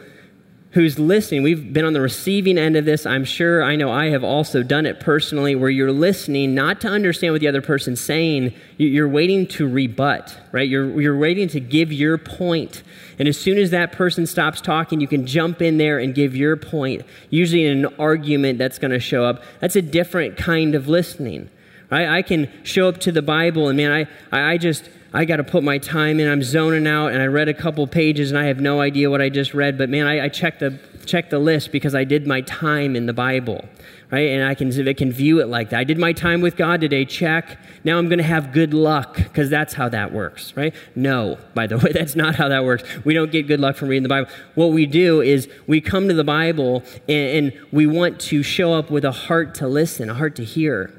who's 0.72 0.98
listening, 0.98 1.44
we've 1.44 1.74
been 1.74 1.84
on 1.84 1.92
the 1.94 2.02
receiving 2.02 2.58
end 2.58 2.78
of 2.78 2.86
this. 2.86 3.06
I'm 3.06 3.26
sure, 3.26 3.62
I 3.62 3.76
know 3.76 3.92
I 3.92 4.08
have 4.08 4.24
also 4.24 4.64
done 4.64 4.86
it 4.86 5.02
personally, 5.02 5.54
where 5.54 5.70
you're 5.70 5.92
listening 5.92 6.56
not 6.56 6.80
to 6.82 6.88
understand 6.88 7.34
what 7.34 7.42
the 7.42 7.48
other 7.48 7.62
person's 7.62 8.00
saying, 8.00 8.54
you're 8.78 9.10
waiting 9.10 9.48
to 9.48 9.68
rebut, 9.68 10.38
right? 10.54 10.68
You're, 10.68 11.02
you're 11.02 11.18
waiting 11.18 11.50
to 11.50 11.60
give 11.60 11.92
your 11.92 12.18
point. 12.18 12.84
And 13.20 13.28
as 13.28 13.38
soon 13.38 13.58
as 13.58 13.72
that 13.72 13.92
person 13.92 14.26
stops 14.26 14.62
talking, 14.62 15.02
you 15.02 15.08
can 15.08 15.28
jump 15.28 15.62
in 15.62 15.78
there 15.78 16.00
and 16.00 16.16
give 16.16 16.36
your 16.36 16.56
point, 16.56 17.04
usually 17.30 17.66
in 17.66 17.86
an 17.86 17.94
argument 18.00 18.58
that's 18.58 18.80
going 18.80 18.92
to 18.92 19.00
show 19.00 19.26
up. 19.26 19.44
That's 19.60 19.76
a 19.76 19.82
different 19.82 20.38
kind 20.38 20.74
of 20.74 20.88
listening. 20.88 21.50
Right? 21.90 22.08
I 22.08 22.22
can 22.22 22.50
show 22.64 22.88
up 22.88 23.00
to 23.02 23.12
the 23.12 23.22
Bible 23.22 23.68
and 23.68 23.76
man, 23.76 24.08
I, 24.32 24.54
I 24.54 24.58
just 24.58 24.90
I 25.14 25.26
got 25.26 25.38
to 25.38 25.44
put 25.44 25.64
my 25.64 25.78
time 25.78 26.20
in. 26.20 26.30
I'm 26.30 26.42
zoning 26.42 26.88
out, 26.88 27.08
and 27.08 27.22
I 27.22 27.26
read 27.26 27.50
a 27.50 27.54
couple 27.54 27.86
pages, 27.86 28.32
and 28.32 28.40
I 28.40 28.46
have 28.46 28.62
no 28.62 28.80
idea 28.80 29.10
what 29.10 29.22
I 29.22 29.28
just 29.30 29.54
read. 29.54 29.78
But 29.78 29.90
man, 29.90 30.08
I, 30.08 30.26
I 30.26 30.30
checked 30.30 30.62
the 30.62 30.80
checked 31.06 31.32
the 31.32 31.40
list 31.40 31.72
because 31.72 31.96
I 31.96 32.04
did 32.04 32.28
my 32.28 32.42
time 32.42 32.96
in 32.96 33.08
the 33.08 33.14
Bible, 33.14 33.66
right? 34.10 34.30
And 34.30 34.48
I 34.48 34.56
can 34.56 34.88
I 34.88 34.94
can 34.94 35.12
view 35.12 35.42
it 35.42 35.48
like 35.48 35.72
that. 35.72 35.80
I 35.80 35.84
did 35.84 35.98
my 35.98 36.14
time 36.14 36.40
with 36.40 36.56
God 36.56 36.80
today. 36.80 37.04
Check. 37.04 37.60
Now 37.84 37.98
I'm 37.98 38.08
going 38.08 38.20
to 38.20 38.24
have 38.24 38.54
good 38.54 38.74
luck 38.74 39.16
because 39.16 39.50
that's 39.50 39.74
how 39.74 39.90
that 39.90 40.14
works, 40.14 40.56
right? 40.56 40.74
No, 40.96 41.38
by 41.54 41.68
the 41.68 41.78
way, 41.80 41.92
that's 41.92 42.16
not 42.16 42.36
how 42.36 42.48
that 42.48 42.64
works. 42.64 42.84
We 43.04 43.14
don't 43.14 43.32
get 43.32 43.48
good 43.48 43.60
luck 43.60 43.76
from 43.76 43.90
reading 43.90 44.04
the 44.04 44.10
Bible. 44.10 44.30
What 44.56 44.68
we 44.68 44.86
do 44.86 45.22
is 45.22 45.50
we 45.68 45.82
come 45.82 46.08
to 46.08 46.14
the 46.14 46.24
Bible 46.24 46.84
and, 47.10 47.52
and 47.54 47.68
we 47.72 47.86
want 47.86 48.22
to 48.22 48.44
show 48.44 48.74
up 48.74 48.90
with 48.90 49.04
a 49.04 49.12
heart 49.12 49.56
to 49.56 49.68
listen, 49.68 50.10
a 50.10 50.14
heart 50.14 50.38
to 50.38 50.46
hear. 50.46 50.94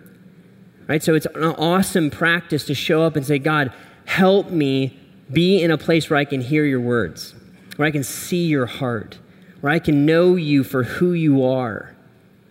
Right? 0.88 1.02
So 1.02 1.14
it's 1.14 1.26
an 1.26 1.44
awesome 1.44 2.10
practice 2.10 2.66
to 2.66 2.74
show 2.74 3.02
up 3.04 3.16
and 3.16 3.24
say, 3.24 3.38
God, 3.38 3.72
help 4.04 4.50
me 4.50 4.98
be 5.32 5.62
in 5.62 5.70
a 5.70 5.78
place 5.78 6.10
where 6.10 6.18
I 6.18 6.24
can 6.24 6.40
hear 6.40 6.64
your 6.64 6.80
words, 6.80 7.34
where 7.76 7.86
I 7.88 7.90
can 7.90 8.04
see 8.04 8.46
your 8.46 8.66
heart, 8.66 9.18
where 9.60 9.72
I 9.72 9.78
can 9.78 10.04
know 10.04 10.36
you 10.36 10.64
for 10.64 10.82
who 10.82 11.12
you 11.12 11.44
are. 11.44 11.94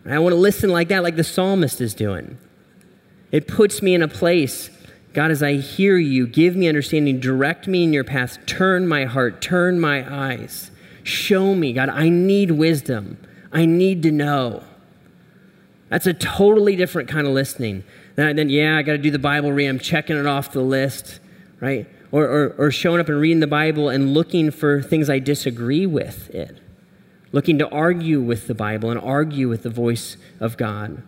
And 0.03 0.13
I 0.13 0.19
want 0.19 0.33
to 0.33 0.39
listen 0.39 0.69
like 0.69 0.87
that, 0.87 1.03
like 1.03 1.15
the 1.15 1.23
psalmist 1.23 1.79
is 1.79 1.93
doing. 1.93 2.37
It 3.31 3.47
puts 3.47 3.81
me 3.81 3.93
in 3.93 4.01
a 4.01 4.07
place, 4.07 4.69
God, 5.13 5.31
as 5.31 5.43
I 5.43 5.57
hear 5.57 5.97
you, 5.97 6.25
give 6.25 6.55
me 6.55 6.67
understanding, 6.67 7.19
direct 7.19 7.67
me 7.67 7.83
in 7.83 7.93
your 7.93 8.03
path, 8.03 8.45
turn 8.45 8.87
my 8.87 9.05
heart, 9.05 9.41
turn 9.41 9.79
my 9.79 10.05
eyes, 10.11 10.71
show 11.03 11.53
me, 11.53 11.73
God, 11.73 11.89
I 11.89 12.09
need 12.09 12.51
wisdom. 12.51 13.17
I 13.51 13.65
need 13.65 14.03
to 14.03 14.11
know. 14.11 14.63
That's 15.89 16.07
a 16.07 16.13
totally 16.13 16.77
different 16.77 17.09
kind 17.09 17.27
of 17.27 17.33
listening. 17.33 17.83
Then, 18.15 18.37
then 18.37 18.49
yeah, 18.49 18.77
I 18.77 18.81
got 18.81 18.93
to 18.93 18.97
do 18.97 19.11
the 19.11 19.19
Bible 19.19 19.51
read. 19.51 19.67
I'm 19.67 19.79
checking 19.79 20.17
it 20.17 20.25
off 20.25 20.53
the 20.53 20.61
list 20.61 21.19
right? 21.61 21.87
Or, 22.11 22.25
or, 22.25 22.55
or 22.57 22.71
showing 22.71 22.99
up 22.99 23.07
and 23.07 23.21
reading 23.21 23.39
the 23.39 23.47
Bible 23.47 23.87
and 23.87 24.13
looking 24.13 24.51
for 24.51 24.81
things 24.81 25.09
I 25.09 25.19
disagree 25.19 25.85
with 25.85 26.29
it, 26.31 26.59
looking 27.31 27.57
to 27.59 27.69
argue 27.69 28.19
with 28.19 28.47
the 28.47 28.55
Bible 28.55 28.89
and 28.91 28.99
argue 28.99 29.47
with 29.47 29.63
the 29.63 29.69
voice 29.69 30.17
of 30.41 30.57
God. 30.57 31.03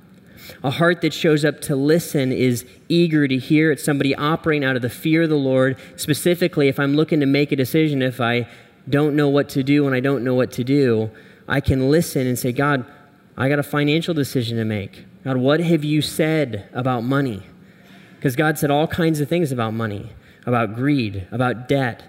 A 0.63 0.71
heart 0.71 1.01
that 1.01 1.13
shows 1.13 1.43
up 1.43 1.59
to 1.61 1.75
listen 1.75 2.31
is 2.31 2.65
eager 2.87 3.27
to 3.27 3.37
hear. 3.37 3.71
It's 3.71 3.83
somebody 3.83 4.15
operating 4.15 4.63
out 4.63 4.75
of 4.75 4.81
the 4.81 4.89
fear 4.89 5.23
of 5.23 5.29
the 5.29 5.35
Lord. 5.35 5.77
Specifically, 5.95 6.67
if 6.67 6.79
I'm 6.79 6.95
looking 6.95 7.19
to 7.21 7.25
make 7.25 7.51
a 7.51 7.55
decision, 7.55 8.01
if 8.01 8.21
I 8.21 8.47
don't 8.89 9.15
know 9.15 9.29
what 9.29 9.49
to 9.49 9.63
do 9.63 9.85
and 9.85 9.95
I 9.95 9.99
don't 9.99 10.23
know 10.23 10.35
what 10.35 10.51
to 10.53 10.63
do, 10.63 11.09
I 11.47 11.61
can 11.61 11.89
listen 11.89 12.27
and 12.27 12.37
say, 12.37 12.51
God, 12.51 12.85
I 13.37 13.49
got 13.49 13.59
a 13.59 13.63
financial 13.63 14.13
decision 14.13 14.57
to 14.57 14.65
make. 14.65 15.05
God, 15.23 15.37
what 15.37 15.59
have 15.61 15.83
you 15.83 16.01
said 16.01 16.69
about 16.73 17.03
money? 17.03 17.43
Because 18.15 18.35
God 18.35 18.57
said 18.59 18.69
all 18.69 18.87
kinds 18.87 19.19
of 19.19 19.29
things 19.29 19.51
about 19.51 19.73
money 19.73 20.11
about 20.45 20.75
greed, 20.75 21.27
about 21.31 21.67
debt, 21.67 22.03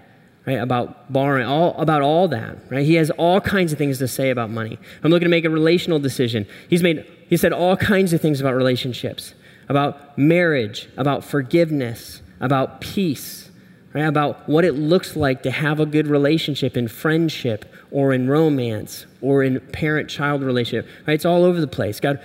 right? 0.45 0.59
About 0.59 1.11
borrowing, 1.11 1.45
all 1.45 1.73
about 1.79 2.01
all 2.01 2.27
that, 2.27 2.57
right? 2.69 2.85
He 2.85 2.95
has 2.95 3.09
all 3.11 3.41
kinds 3.41 3.71
of 3.71 3.77
things 3.77 3.97
to 3.99 4.07
say 4.07 4.29
about 4.29 4.49
money. 4.49 4.77
I'm 5.03 5.11
looking 5.11 5.25
to 5.25 5.29
make 5.29 5.45
a 5.45 5.49
relational 5.49 5.99
decision. 5.99 6.45
He's 6.69 6.83
made 6.83 7.05
he 7.27 7.37
said 7.37 7.53
all 7.53 7.75
kinds 7.75 8.13
of 8.13 8.21
things 8.21 8.39
about 8.39 8.55
relationships, 8.55 9.33
about 9.67 10.17
marriage, 10.17 10.87
about 10.97 11.23
forgiveness, 11.23 12.21
about 12.39 12.81
peace, 12.81 13.49
right? 13.93 14.03
About 14.03 14.47
what 14.47 14.63
it 14.65 14.73
looks 14.73 15.15
like 15.15 15.41
to 15.43 15.51
have 15.51 15.79
a 15.79 15.85
good 15.85 16.07
relationship 16.07 16.77
in 16.77 16.87
friendship 16.87 17.65
or 17.91 18.13
in 18.13 18.27
romance 18.27 19.05
or 19.21 19.41
in 19.41 19.59
parent-child 19.59 20.43
relationship. 20.43 20.87
Right? 21.07 21.15
It's 21.15 21.25
all 21.25 21.43
over 21.43 21.59
the 21.59 21.67
place. 21.67 21.99
God, 21.99 22.19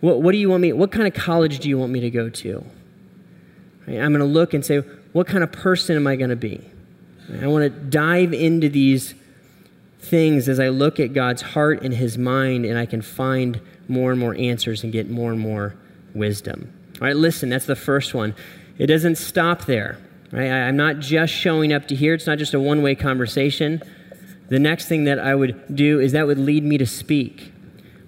what, 0.00 0.22
what 0.22 0.32
do 0.32 0.38
you 0.38 0.48
want 0.48 0.62
me? 0.62 0.72
What 0.72 0.92
kind 0.92 1.06
of 1.06 1.14
college 1.14 1.58
do 1.58 1.68
you 1.68 1.78
want 1.78 1.92
me 1.92 2.00
to 2.00 2.10
go 2.10 2.30
to? 2.30 2.64
I'm 3.88 4.12
going 4.12 4.18
to 4.18 4.24
look 4.24 4.54
and 4.54 4.64
say, 4.64 4.82
what 5.16 5.26
kind 5.26 5.42
of 5.42 5.50
person 5.50 5.96
am 5.96 6.06
I 6.06 6.14
going 6.14 6.28
to 6.28 6.36
be? 6.36 6.60
I 7.40 7.46
want 7.46 7.62
to 7.62 7.70
dive 7.70 8.34
into 8.34 8.68
these 8.68 9.14
things 9.98 10.46
as 10.46 10.60
I 10.60 10.68
look 10.68 11.00
at 11.00 11.14
God's 11.14 11.40
heart 11.40 11.80
and 11.82 11.94
his 11.94 12.18
mind, 12.18 12.66
and 12.66 12.76
I 12.76 12.84
can 12.84 13.00
find 13.00 13.58
more 13.88 14.10
and 14.10 14.20
more 14.20 14.34
answers 14.36 14.84
and 14.84 14.92
get 14.92 15.08
more 15.08 15.32
and 15.32 15.40
more 15.40 15.74
wisdom. 16.14 16.70
All 17.00 17.06
right, 17.06 17.16
listen, 17.16 17.48
that's 17.48 17.64
the 17.64 17.74
first 17.74 18.12
one. 18.12 18.34
It 18.76 18.88
doesn't 18.88 19.16
stop 19.16 19.64
there. 19.64 19.96
Right? 20.32 20.50
I'm 20.50 20.76
not 20.76 20.98
just 20.98 21.32
showing 21.32 21.72
up 21.72 21.88
to 21.88 21.94
hear, 21.94 22.12
it's 22.12 22.26
not 22.26 22.36
just 22.36 22.52
a 22.52 22.60
one 22.60 22.82
way 22.82 22.94
conversation. 22.94 23.82
The 24.50 24.58
next 24.58 24.86
thing 24.86 25.04
that 25.04 25.18
I 25.18 25.34
would 25.34 25.74
do 25.74 25.98
is 25.98 26.12
that 26.12 26.26
would 26.26 26.38
lead 26.38 26.62
me 26.62 26.76
to 26.76 26.86
speak. 26.86 27.54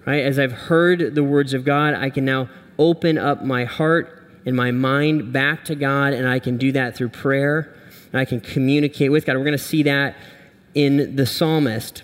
Right? 0.05 0.23
As 0.23 0.37
I've 0.37 0.51
heard 0.51 1.15
the 1.15 1.23
words 1.23 1.55
of 1.55 1.65
God, 1.65 1.95
I 1.95 2.11
can 2.11 2.23
now 2.23 2.49
open 2.77 3.17
up 3.17 3.43
my 3.43 3.65
heart 3.65 4.18
in 4.45 4.55
my 4.55 4.71
mind 4.71 5.31
back 5.33 5.65
to 5.65 5.75
God, 5.75 6.13
and 6.13 6.27
I 6.27 6.39
can 6.39 6.57
do 6.57 6.71
that 6.73 6.95
through 6.95 7.09
prayer. 7.09 7.75
And 8.11 8.19
I 8.19 8.25
can 8.25 8.39
communicate 8.41 9.11
with 9.11 9.25
God. 9.25 9.37
We're 9.37 9.43
going 9.43 9.51
to 9.51 9.57
see 9.57 9.83
that 9.83 10.15
in 10.73 11.15
the 11.15 11.25
psalmist. 11.25 12.03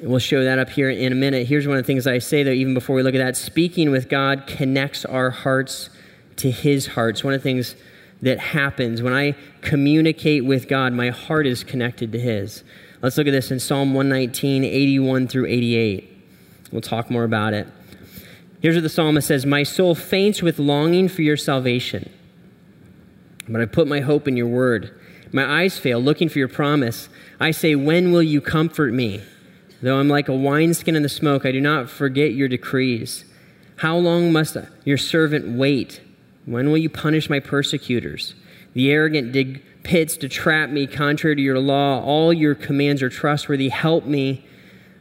We'll 0.00 0.18
show 0.18 0.44
that 0.44 0.58
up 0.58 0.70
here 0.70 0.90
in 0.90 1.12
a 1.12 1.16
minute. 1.16 1.46
Here's 1.46 1.66
one 1.66 1.76
of 1.76 1.82
the 1.82 1.86
things 1.86 2.06
I 2.06 2.18
say, 2.18 2.42
though, 2.42 2.50
even 2.50 2.74
before 2.74 2.96
we 2.96 3.02
look 3.02 3.14
at 3.14 3.18
that 3.18 3.36
speaking 3.36 3.90
with 3.90 4.08
God 4.08 4.46
connects 4.46 5.04
our 5.04 5.30
hearts 5.30 5.90
to 6.36 6.50
His 6.50 6.88
hearts. 6.88 7.24
One 7.24 7.34
of 7.34 7.40
the 7.40 7.44
things 7.44 7.74
that 8.22 8.38
happens 8.38 9.00
when 9.02 9.12
I 9.12 9.34
communicate 9.60 10.44
with 10.44 10.68
God, 10.68 10.92
my 10.92 11.10
heart 11.10 11.46
is 11.46 11.62
connected 11.64 12.12
to 12.12 12.18
His. 12.18 12.64
Let's 13.00 13.16
look 13.16 13.28
at 13.28 13.32
this 13.32 13.50
in 13.50 13.60
Psalm 13.60 13.94
119, 13.94 14.64
81 14.64 15.28
through 15.28 15.46
88. 15.46 16.16
We'll 16.72 16.80
talk 16.80 17.10
more 17.10 17.24
about 17.24 17.54
it. 17.54 17.68
Here's 18.60 18.74
what 18.74 18.82
the 18.82 18.88
psalmist 18.88 19.28
says 19.28 19.46
My 19.46 19.62
soul 19.62 19.94
faints 19.94 20.42
with 20.42 20.58
longing 20.58 21.08
for 21.08 21.22
your 21.22 21.36
salvation, 21.36 22.10
but 23.48 23.60
I 23.60 23.66
put 23.66 23.86
my 23.86 24.00
hope 24.00 24.26
in 24.26 24.36
your 24.36 24.48
word. 24.48 24.98
My 25.32 25.62
eyes 25.62 25.78
fail, 25.78 26.00
looking 26.00 26.28
for 26.28 26.38
your 26.38 26.48
promise. 26.48 27.08
I 27.38 27.50
say, 27.50 27.74
When 27.74 28.12
will 28.12 28.22
you 28.22 28.40
comfort 28.40 28.92
me? 28.92 29.22
Though 29.80 30.00
I'm 30.00 30.08
like 30.08 30.28
a 30.28 30.34
wineskin 30.34 30.96
in 30.96 31.02
the 31.02 31.08
smoke, 31.08 31.46
I 31.46 31.52
do 31.52 31.60
not 31.60 31.88
forget 31.88 32.32
your 32.32 32.48
decrees. 32.48 33.24
How 33.76 33.96
long 33.96 34.32
must 34.32 34.56
your 34.84 34.98
servant 34.98 35.56
wait? 35.56 36.00
When 36.46 36.70
will 36.70 36.78
you 36.78 36.90
punish 36.90 37.30
my 37.30 37.38
persecutors? 37.38 38.34
The 38.72 38.90
arrogant 38.90 39.32
dig 39.32 39.62
pits 39.84 40.16
to 40.16 40.28
trap 40.28 40.70
me 40.70 40.86
contrary 40.86 41.36
to 41.36 41.42
your 41.42 41.60
law. 41.60 42.02
All 42.02 42.32
your 42.32 42.56
commands 42.56 43.02
are 43.02 43.08
trustworthy. 43.08 43.68
Help 43.68 44.04
me, 44.04 44.44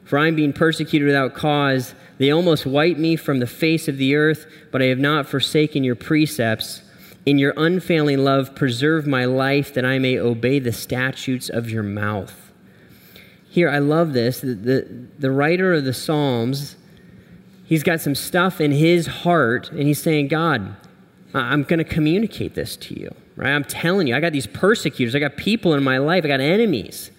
for 0.04 0.20
I'm 0.20 0.36
being 0.36 0.54
persecuted 0.54 1.08
without 1.08 1.34
cause. 1.34 1.96
They 2.18 2.32
almost 2.32 2.66
wipe 2.66 2.98
me 2.98 3.16
from 3.16 3.40
the 3.40 3.48
face 3.48 3.88
of 3.88 3.98
the 3.98 4.16
earth, 4.16 4.48
but 4.72 4.82
I 4.82 4.86
have 4.86 5.00
not 5.00 5.28
forsaken 5.28 5.84
your 5.84 5.96
precepts. 5.96 6.82
In 7.26 7.38
your 7.38 7.54
unfailing 7.58 8.24
love, 8.24 8.56
preserve 8.56 9.06
my 9.06 9.26
life 9.26 9.74
that 9.74 9.86
I 9.86 10.00
may 10.00 10.18
obey 10.18 10.60
the 10.60 10.72
statutes 10.72 11.50
of 11.50 11.70
your 11.70 11.84
mouth. 11.84 12.52
Here, 13.50 13.70
I 13.70 13.80
love 13.80 14.14
this. 14.14 14.40
The, 14.40 14.56
the, 14.56 15.08
the 15.20 15.32
writer 15.32 15.74
of 15.74 15.84
the 15.84 15.94
Psalms, 15.94 16.76
he's 17.66 17.84
got 17.84 18.02
some 18.02 18.16
stuff 18.16 18.62
in 18.62 18.72
his 18.72 19.08
heart, 19.08 19.70
and 19.72 19.82
he's 19.82 20.02
saying, 20.02 20.30
God, 20.30 20.76
I'm 21.34 21.64
going 21.64 21.80
to 21.80 21.84
communicate 21.84 22.56
this 22.56 22.76
to 22.78 23.00
you, 23.00 23.14
right? 23.36 23.52
I'm 23.52 23.64
telling 23.64 24.08
you, 24.08 24.16
I 24.16 24.20
got 24.20 24.32
these 24.32 24.48
persecutors, 24.48 25.14
I 25.16 25.20
got 25.20 25.38
people 25.38 25.74
in 25.74 25.84
my 25.84 25.98
life, 25.98 26.24
I 26.24 26.28
got 26.30 26.40
enemies. 26.40 27.12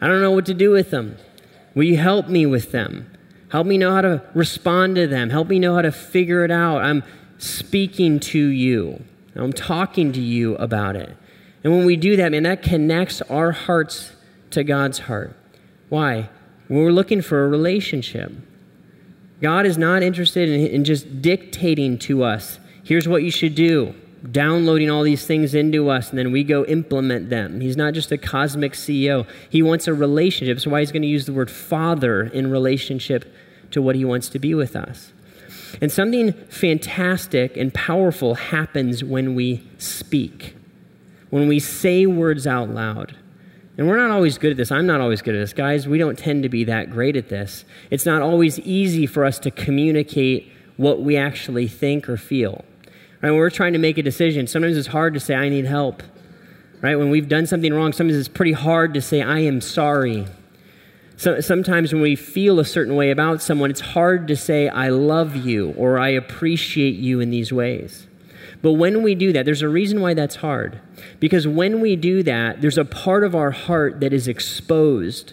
I 0.00 0.08
don't 0.08 0.20
know 0.20 0.32
what 0.32 0.46
to 0.46 0.54
do 0.54 0.70
with 0.70 0.90
them. 0.90 1.16
Will 1.74 1.84
you 1.84 1.96
help 1.96 2.28
me 2.28 2.46
with 2.46 2.72
them? 2.72 3.10
Help 3.50 3.66
me 3.66 3.78
know 3.78 3.92
how 3.92 4.00
to 4.00 4.22
respond 4.34 4.96
to 4.96 5.06
them. 5.06 5.30
Help 5.30 5.48
me 5.48 5.58
know 5.58 5.74
how 5.74 5.82
to 5.82 5.92
figure 5.92 6.44
it 6.44 6.50
out. 6.50 6.82
I'm 6.82 7.02
speaking 7.38 8.18
to 8.20 8.38
you. 8.38 9.04
I'm 9.34 9.52
talking 9.52 10.12
to 10.12 10.20
you 10.20 10.56
about 10.56 10.96
it. 10.96 11.16
And 11.62 11.72
when 11.76 11.84
we 11.84 11.96
do 11.96 12.16
that, 12.16 12.32
man, 12.32 12.44
that 12.44 12.62
connects 12.62 13.22
our 13.22 13.52
hearts 13.52 14.12
to 14.50 14.64
God's 14.64 15.00
heart. 15.00 15.36
Why? 15.88 16.30
we're 16.68 16.90
looking 16.90 17.22
for 17.22 17.44
a 17.44 17.48
relationship. 17.48 18.32
God 19.40 19.66
is 19.66 19.78
not 19.78 20.02
interested 20.02 20.48
in, 20.48 20.66
in 20.66 20.84
just 20.84 21.22
dictating 21.22 21.98
to 21.98 22.24
us 22.24 22.58
here's 22.82 23.06
what 23.08 23.22
you 23.22 23.30
should 23.30 23.54
do 23.54 23.94
downloading 24.30 24.90
all 24.90 25.02
these 25.02 25.26
things 25.26 25.54
into 25.54 25.88
us 25.88 26.10
and 26.10 26.18
then 26.18 26.32
we 26.32 26.44
go 26.44 26.64
implement 26.64 27.30
them. 27.30 27.60
He's 27.60 27.76
not 27.76 27.94
just 27.94 28.12
a 28.12 28.18
cosmic 28.18 28.72
CEO. 28.72 29.26
He 29.50 29.62
wants 29.62 29.86
a 29.86 29.94
relationship. 29.94 30.60
So 30.60 30.70
why 30.70 30.80
he's 30.80 30.92
going 30.92 31.02
to 31.02 31.08
use 31.08 31.26
the 31.26 31.32
word 31.32 31.50
father 31.50 32.24
in 32.24 32.50
relationship 32.50 33.32
to 33.70 33.82
what 33.82 33.96
he 33.96 34.04
wants 34.04 34.28
to 34.30 34.38
be 34.38 34.54
with 34.54 34.76
us. 34.76 35.12
And 35.80 35.92
something 35.92 36.32
fantastic 36.48 37.56
and 37.56 37.72
powerful 37.72 38.34
happens 38.34 39.04
when 39.04 39.34
we 39.34 39.66
speak. 39.78 40.56
When 41.30 41.48
we 41.48 41.58
say 41.58 42.06
words 42.06 42.46
out 42.46 42.70
loud. 42.70 43.16
And 43.78 43.86
we're 43.86 43.98
not 43.98 44.10
always 44.10 44.38
good 44.38 44.52
at 44.52 44.56
this. 44.56 44.72
I'm 44.72 44.86
not 44.86 45.00
always 45.00 45.20
good 45.20 45.34
at 45.34 45.38
this. 45.38 45.52
Guys, 45.52 45.86
we 45.86 45.98
don't 45.98 46.18
tend 46.18 46.44
to 46.44 46.48
be 46.48 46.64
that 46.64 46.90
great 46.90 47.14
at 47.16 47.28
this. 47.28 47.64
It's 47.90 48.06
not 48.06 48.22
always 48.22 48.58
easy 48.60 49.06
for 49.06 49.24
us 49.24 49.38
to 49.40 49.50
communicate 49.50 50.50
what 50.78 51.02
we 51.02 51.16
actually 51.16 51.68
think 51.68 52.08
or 52.08 52.16
feel. 52.16 52.64
Right? 53.22 53.30
When 53.30 53.38
we're 53.38 53.50
trying 53.50 53.72
to 53.72 53.78
make 53.78 53.98
a 53.98 54.02
decision, 54.02 54.46
sometimes 54.46 54.76
it's 54.76 54.88
hard 54.88 55.14
to 55.14 55.20
say, 55.20 55.34
I 55.34 55.48
need 55.48 55.64
help. 55.64 56.02
Right? 56.80 56.96
When 56.96 57.10
we've 57.10 57.28
done 57.28 57.46
something 57.46 57.72
wrong, 57.72 57.92
sometimes 57.92 58.18
it's 58.18 58.28
pretty 58.28 58.52
hard 58.52 58.94
to 58.94 59.00
say, 59.00 59.22
I 59.22 59.40
am 59.40 59.60
sorry. 59.60 60.26
So, 61.18 61.40
sometimes 61.40 61.94
when 61.94 62.02
we 62.02 62.14
feel 62.14 62.60
a 62.60 62.64
certain 62.64 62.94
way 62.94 63.10
about 63.10 63.40
someone, 63.40 63.70
it's 63.70 63.80
hard 63.80 64.28
to 64.28 64.36
say, 64.36 64.68
I 64.68 64.90
love 64.90 65.34
you 65.34 65.70
or 65.78 65.98
I 65.98 66.10
appreciate 66.10 66.96
you 66.96 67.20
in 67.20 67.30
these 67.30 67.52
ways. 67.52 68.06
But 68.60 68.72
when 68.72 69.02
we 69.02 69.14
do 69.14 69.32
that, 69.32 69.44
there's 69.44 69.62
a 69.62 69.68
reason 69.68 70.00
why 70.00 70.12
that's 70.12 70.36
hard. 70.36 70.80
Because 71.18 71.46
when 71.46 71.80
we 71.80 71.96
do 71.96 72.22
that, 72.24 72.60
there's 72.60 72.78
a 72.78 72.84
part 72.84 73.24
of 73.24 73.34
our 73.34 73.50
heart 73.50 74.00
that 74.00 74.12
is 74.12 74.28
exposed. 74.28 75.32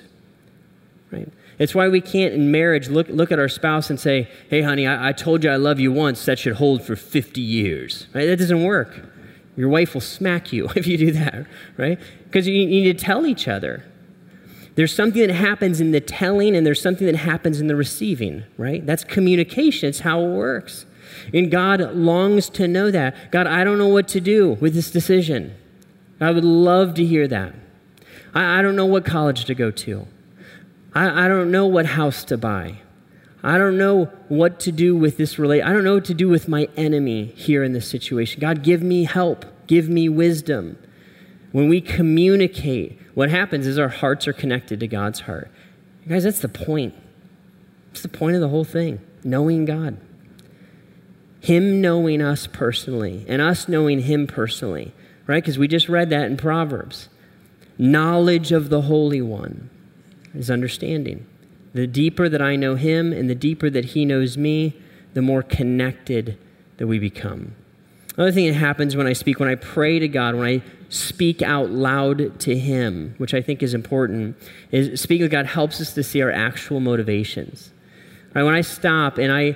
It's 1.63 1.73
why 1.73 1.87
we 1.87 2.01
can't 2.01 2.33
in 2.33 2.51
marriage 2.51 2.89
look, 2.89 3.07
look 3.07 3.31
at 3.31 3.39
our 3.39 3.47
spouse 3.47 3.89
and 3.89 3.97
say, 3.97 4.29
hey, 4.49 4.61
honey, 4.63 4.85
I, 4.85 5.09
I 5.09 5.11
told 5.13 5.45
you 5.45 5.49
I 5.49 5.55
love 5.55 5.79
you 5.79 5.93
once. 5.93 6.25
That 6.25 6.37
should 6.37 6.55
hold 6.55 6.83
for 6.83 6.97
50 6.97 7.39
years. 7.39 8.07
Right? 8.13 8.25
That 8.25 8.35
doesn't 8.35 8.65
work. 8.65 8.99
Your 9.55 9.69
wife 9.69 9.93
will 9.93 10.01
smack 10.01 10.51
you 10.51 10.67
if 10.75 10.85
you 10.85 10.97
do 10.97 11.13
that, 11.13 11.47
right? 11.77 11.97
Because 12.25 12.49
you, 12.49 12.53
you 12.53 12.67
need 12.67 12.97
to 12.97 13.05
tell 13.05 13.25
each 13.25 13.47
other. 13.47 13.85
There's 14.75 14.93
something 14.93 15.25
that 15.25 15.33
happens 15.33 15.79
in 15.79 15.91
the 15.91 16.01
telling 16.01 16.53
and 16.53 16.67
there's 16.67 16.81
something 16.81 17.07
that 17.07 17.15
happens 17.15 17.61
in 17.61 17.67
the 17.67 17.77
receiving, 17.77 18.43
right? 18.57 18.85
That's 18.85 19.05
communication. 19.05 19.87
It's 19.87 20.01
how 20.01 20.21
it 20.21 20.31
works. 20.31 20.85
And 21.33 21.49
God 21.49 21.79
longs 21.95 22.49
to 22.49 22.67
know 22.67 22.91
that. 22.91 23.31
God, 23.31 23.47
I 23.47 23.63
don't 23.63 23.77
know 23.77 23.87
what 23.87 24.09
to 24.09 24.19
do 24.19 24.57
with 24.59 24.73
this 24.73 24.91
decision. 24.91 25.55
I 26.19 26.31
would 26.31 26.43
love 26.43 26.95
to 26.95 27.05
hear 27.05 27.25
that. 27.29 27.53
I, 28.33 28.59
I 28.59 28.61
don't 28.61 28.75
know 28.75 28.85
what 28.85 29.05
college 29.05 29.45
to 29.45 29.55
go 29.55 29.71
to. 29.71 30.07
I, 30.95 31.25
I 31.25 31.27
don't 31.27 31.51
know 31.51 31.65
what 31.65 31.85
house 31.85 32.23
to 32.25 32.37
buy. 32.37 32.79
I 33.43 33.57
don't 33.57 33.77
know 33.77 34.05
what 34.29 34.59
to 34.61 34.71
do 34.71 34.95
with 34.95 35.17
this 35.17 35.37
relate. 35.37 35.63
I 35.63 35.73
don't 35.73 35.83
know 35.83 35.95
what 35.95 36.05
to 36.05 36.13
do 36.13 36.29
with 36.29 36.47
my 36.47 36.69
enemy 36.77 37.33
here 37.35 37.63
in 37.63 37.73
this 37.73 37.89
situation. 37.89 38.39
God, 38.39 38.63
give 38.63 38.81
me 38.81 39.03
help. 39.03 39.45
Give 39.67 39.89
me 39.89 40.07
wisdom. 40.07 40.77
When 41.51 41.67
we 41.67 41.81
communicate, 41.81 42.99
what 43.13 43.29
happens 43.29 43.67
is 43.67 43.77
our 43.77 43.89
hearts 43.89 44.27
are 44.27 44.33
connected 44.33 44.79
to 44.79 44.87
God's 44.87 45.21
heart. 45.21 45.51
Guys, 46.07 46.23
that's 46.23 46.39
the 46.39 46.49
point. 46.49 46.95
That's 47.89 48.01
the 48.01 48.09
point 48.09 48.35
of 48.35 48.41
the 48.41 48.49
whole 48.49 48.63
thing 48.63 48.99
knowing 49.23 49.65
God. 49.65 49.97
Him 51.41 51.81
knowing 51.81 52.21
us 52.21 52.47
personally 52.47 53.25
and 53.27 53.41
us 53.41 53.67
knowing 53.67 53.99
Him 53.99 54.27
personally, 54.27 54.93
right? 55.27 55.43
Because 55.43 55.57
we 55.57 55.67
just 55.67 55.89
read 55.89 56.09
that 56.09 56.25
in 56.25 56.37
Proverbs. 56.37 57.09
Knowledge 57.77 58.51
of 58.51 58.69
the 58.69 58.83
Holy 58.83 59.21
One 59.21 59.69
is 60.33 60.49
understanding. 60.49 61.25
The 61.73 61.87
deeper 61.87 62.29
that 62.29 62.41
I 62.41 62.55
know 62.55 62.75
Him 62.75 63.11
and 63.13 63.29
the 63.29 63.35
deeper 63.35 63.69
that 63.69 63.85
He 63.85 64.05
knows 64.05 64.37
me, 64.37 64.75
the 65.13 65.21
more 65.21 65.43
connected 65.43 66.37
that 66.77 66.87
we 66.87 66.99
become. 66.99 67.55
Another 68.15 68.31
thing 68.31 68.47
that 68.47 68.53
happens 68.53 68.95
when 68.95 69.07
I 69.07 69.13
speak, 69.13 69.39
when 69.39 69.49
I 69.49 69.55
pray 69.55 69.97
to 69.99 70.07
God, 70.07 70.35
when 70.35 70.47
I 70.47 70.61
speak 70.89 71.41
out 71.41 71.71
loud 71.71 72.39
to 72.41 72.57
Him, 72.57 73.15
which 73.17 73.33
I 73.33 73.41
think 73.41 73.63
is 73.63 73.73
important, 73.73 74.37
is 74.71 75.01
speaking 75.01 75.23
with 75.23 75.31
God 75.31 75.47
helps 75.47 75.81
us 75.81 75.93
to 75.93 76.03
see 76.03 76.21
our 76.21 76.31
actual 76.31 76.79
motivations. 76.79 77.71
Right, 78.35 78.43
when 78.43 78.53
I 78.53 78.61
stop 78.61 79.17
and 79.17 79.31
I 79.31 79.55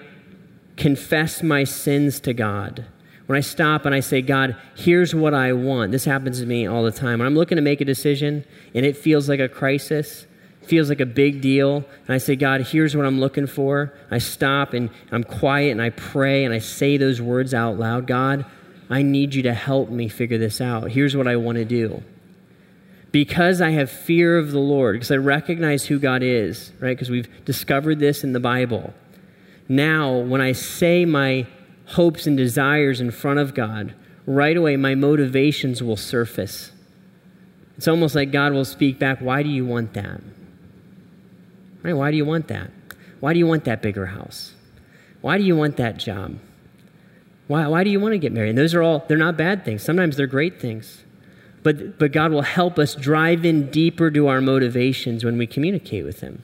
confess 0.76 1.44
my 1.44 1.64
sins 1.64 2.20
to 2.22 2.34
God, 2.34 2.86
when 3.26 3.38
I 3.38 3.42
stop 3.42 3.86
and 3.86 3.94
I 3.94 4.00
say, 4.00 4.22
God, 4.22 4.56
here's 4.76 5.14
what 5.14 5.34
I 5.34 5.54
want, 5.54 5.92
this 5.92 6.06
happens 6.06 6.40
to 6.40 6.46
me 6.46 6.66
all 6.66 6.84
the 6.84 6.92
time. 6.92 7.20
When 7.20 7.26
I'm 7.26 7.36
looking 7.36 7.58
to 7.58 7.62
make 7.62 7.82
a 7.82 7.86
decision 7.86 8.46
and 8.74 8.86
it 8.86 8.96
feels 8.96 9.28
like 9.28 9.40
a 9.40 9.50
crisis, 9.50 10.27
feels 10.68 10.90
like 10.90 11.00
a 11.00 11.06
big 11.06 11.42
deal, 11.42 11.78
and 11.78 12.10
I 12.10 12.18
say, 12.18 12.36
God, 12.36 12.62
here's 12.62 12.96
what 12.96 13.06
I'm 13.06 13.20
looking 13.20 13.48
for, 13.48 13.94
I 14.12 14.18
stop 14.18 14.74
and 14.74 14.90
I'm 15.12 15.24
quiet 15.24 15.72
and 15.72 15.82
I 15.82 15.90
pray 15.90 16.44
and 16.44 16.54
I 16.54 16.60
say 16.60 16.98
those 16.98 17.22
words 17.22 17.54
out 17.54 17.78
loud 17.78 18.08
God, 18.08 18.46
I 18.90 19.02
need 19.02 19.34
you 19.34 19.44
to 19.44 19.54
help 19.54 19.90
me 19.90 20.08
figure 20.08 20.38
this 20.38 20.62
out. 20.62 20.92
Here's 20.92 21.16
what 21.16 21.28
I 21.28 21.36
want 21.36 21.58
to 21.58 21.66
do. 21.66 22.04
Because 23.12 23.62
I 23.62 23.72
have 23.72 23.90
fear 23.90 24.38
of 24.38 24.52
the 24.52 24.60
Lord, 24.60 24.96
because 24.96 25.12
I 25.12 25.16
recognize 25.16 25.86
who 25.86 26.00
God 26.00 26.24
is, 26.24 26.72
right? 26.80 26.96
Because 26.96 27.10
we've 27.10 27.30
discovered 27.46 28.00
this 28.00 28.24
in 28.24 28.34
the 28.34 28.40
Bible. 28.40 28.94
Now, 29.68 30.18
when 30.18 30.42
I 30.42 30.52
say 30.52 31.06
my 31.06 31.48
hopes 31.88 32.28
and 32.28 32.38
desires 32.38 33.02
in 33.02 33.12
front 33.12 33.40
of 33.40 33.54
God, 33.54 33.94
right 34.26 34.56
away 34.56 34.76
my 34.76 34.96
motivations 34.96 35.82
will 35.82 35.98
surface. 35.98 36.72
It's 37.78 37.88
almost 37.88 38.16
like 38.16 38.32
God 38.32 38.54
will 38.54 38.66
speak 38.66 39.00
back, 39.00 39.20
Why 39.20 39.44
do 39.44 39.50
you 39.50 39.66
want 39.66 39.94
that? 39.94 40.22
Right? 41.88 41.96
Why 41.96 42.12
do 42.12 42.18
you 42.18 42.26
want 42.26 42.50
that? 42.50 42.70
Why 43.22 43.32
do 43.32 43.40
you 43.40 43.48
want 43.48 43.64
that 43.64 43.82
bigger 43.82 44.08
house? 44.08 44.54
Why 45.22 45.38
do 45.38 45.46
you 45.46 45.56
want 45.56 45.78
that 45.78 45.96
job? 45.96 46.38
Why, 47.48 47.66
why 47.68 47.86
do 47.86 47.90
you 47.90 48.02
want 48.02 48.12
to 48.12 48.18
get 48.18 48.34
married? 48.34 48.50
And 48.50 48.58
those 48.58 48.76
are 48.76 48.84
all, 48.84 49.06
they're 49.08 49.18
not 49.18 49.38
bad 49.38 49.64
things. 49.64 49.84
Sometimes 49.84 50.18
they're 50.18 50.28
great 50.28 50.60
things. 50.60 51.06
But, 51.64 51.98
but 51.98 52.12
God 52.12 52.34
will 52.34 52.42
help 52.42 52.78
us 52.78 52.94
drive 52.94 53.46
in 53.46 53.72
deeper 53.72 54.12
to 54.12 54.28
our 54.28 54.42
motivations 54.42 55.24
when 55.24 55.38
we 55.38 55.48
communicate 55.48 56.04
with 56.04 56.20
Him. 56.20 56.44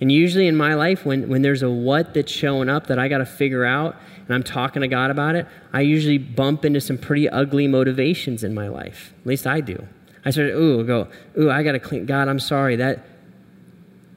And 0.00 0.10
usually 0.10 0.48
in 0.48 0.56
my 0.56 0.74
life, 0.74 1.06
when, 1.06 1.28
when 1.28 1.42
there's 1.42 1.62
a 1.62 1.70
what 1.70 2.12
that's 2.12 2.32
showing 2.32 2.68
up 2.68 2.88
that 2.88 2.98
I 2.98 3.06
got 3.06 3.18
to 3.18 3.26
figure 3.26 3.64
out 3.64 3.94
and 4.26 4.34
I'm 4.34 4.42
talking 4.42 4.82
to 4.82 4.88
God 4.88 5.12
about 5.12 5.36
it, 5.36 5.46
I 5.72 5.82
usually 5.82 6.18
bump 6.18 6.64
into 6.64 6.80
some 6.80 6.98
pretty 6.98 7.28
ugly 7.28 7.68
motivations 7.68 8.42
in 8.42 8.52
my 8.52 8.66
life. 8.66 9.14
At 9.20 9.26
least 9.28 9.46
I 9.46 9.60
do. 9.60 9.86
I 10.24 10.30
start, 10.30 10.48
ooh, 10.48 10.82
go, 10.82 11.06
ooh, 11.38 11.52
I 11.52 11.62
got 11.62 11.72
to 11.72 11.78
clean. 11.78 12.04
God, 12.04 12.26
I'm 12.26 12.40
sorry. 12.40 12.74
That, 12.74 13.06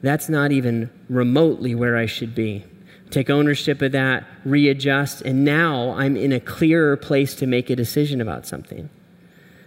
that's 0.02 0.30
not 0.30 0.52
even 0.52 0.90
remotely 1.10 1.76
where 1.76 1.98
I 1.98 2.06
should 2.06 2.34
be 2.34 2.66
take 3.10 3.30
ownership 3.30 3.82
of 3.82 3.92
that, 3.94 4.26
readjust, 4.46 5.22
and 5.22 5.44
now 5.44 5.92
I'm 5.92 6.16
in 6.16 6.32
a 6.32 6.40
clearer 6.40 6.96
place 6.96 7.36
to 7.36 7.48
make 7.48 7.70
a 7.70 7.76
decision 7.76 8.22
about 8.22 8.46
something. 8.46 8.90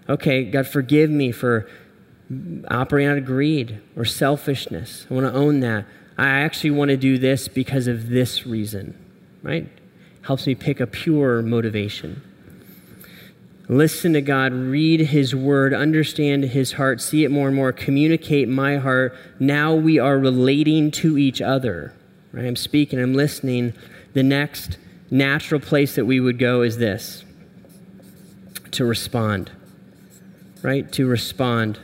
Okay, 0.08 0.44
God, 0.44 0.66
forgive 0.66 1.10
me 1.10 1.32
for 1.32 1.68
operating 2.70 3.10
out 3.10 3.18
of 3.18 3.24
greed 3.24 3.80
or 3.96 4.04
selfishness. 4.04 5.06
I 5.10 5.14
want 5.14 5.26
to 5.26 5.32
own 5.32 5.60
that. 5.60 5.86
I 6.16 6.28
actually 6.28 6.70
want 6.70 6.90
to 6.90 6.96
do 6.96 7.18
this 7.18 7.48
because 7.48 7.86
of 7.86 8.10
this 8.10 8.46
reason, 8.46 8.96
right? 9.42 9.68
Helps 10.22 10.46
me 10.46 10.54
pick 10.54 10.80
a 10.80 10.86
pure 10.86 11.42
motivation. 11.42 12.22
Listen 13.72 14.12
to 14.12 14.20
God, 14.20 14.52
read 14.52 15.00
His 15.00 15.34
word, 15.34 15.72
understand 15.72 16.44
His 16.44 16.72
heart, 16.72 17.00
see 17.00 17.24
it 17.24 17.30
more 17.30 17.46
and 17.46 17.56
more, 17.56 17.72
communicate 17.72 18.46
my 18.46 18.76
heart. 18.76 19.16
Now 19.40 19.74
we 19.74 19.98
are 19.98 20.18
relating 20.18 20.90
to 20.90 21.16
each 21.16 21.40
other. 21.40 21.94
Right? 22.32 22.44
I'm 22.44 22.54
speaking, 22.54 23.00
I'm 23.00 23.14
listening. 23.14 23.72
The 24.12 24.22
next 24.22 24.76
natural 25.10 25.58
place 25.58 25.94
that 25.94 26.04
we 26.04 26.20
would 26.20 26.38
go 26.38 26.60
is 26.60 26.76
this 26.76 27.24
to 28.72 28.84
respond. 28.84 29.50
Right? 30.60 30.92
To 30.92 31.06
respond. 31.06 31.80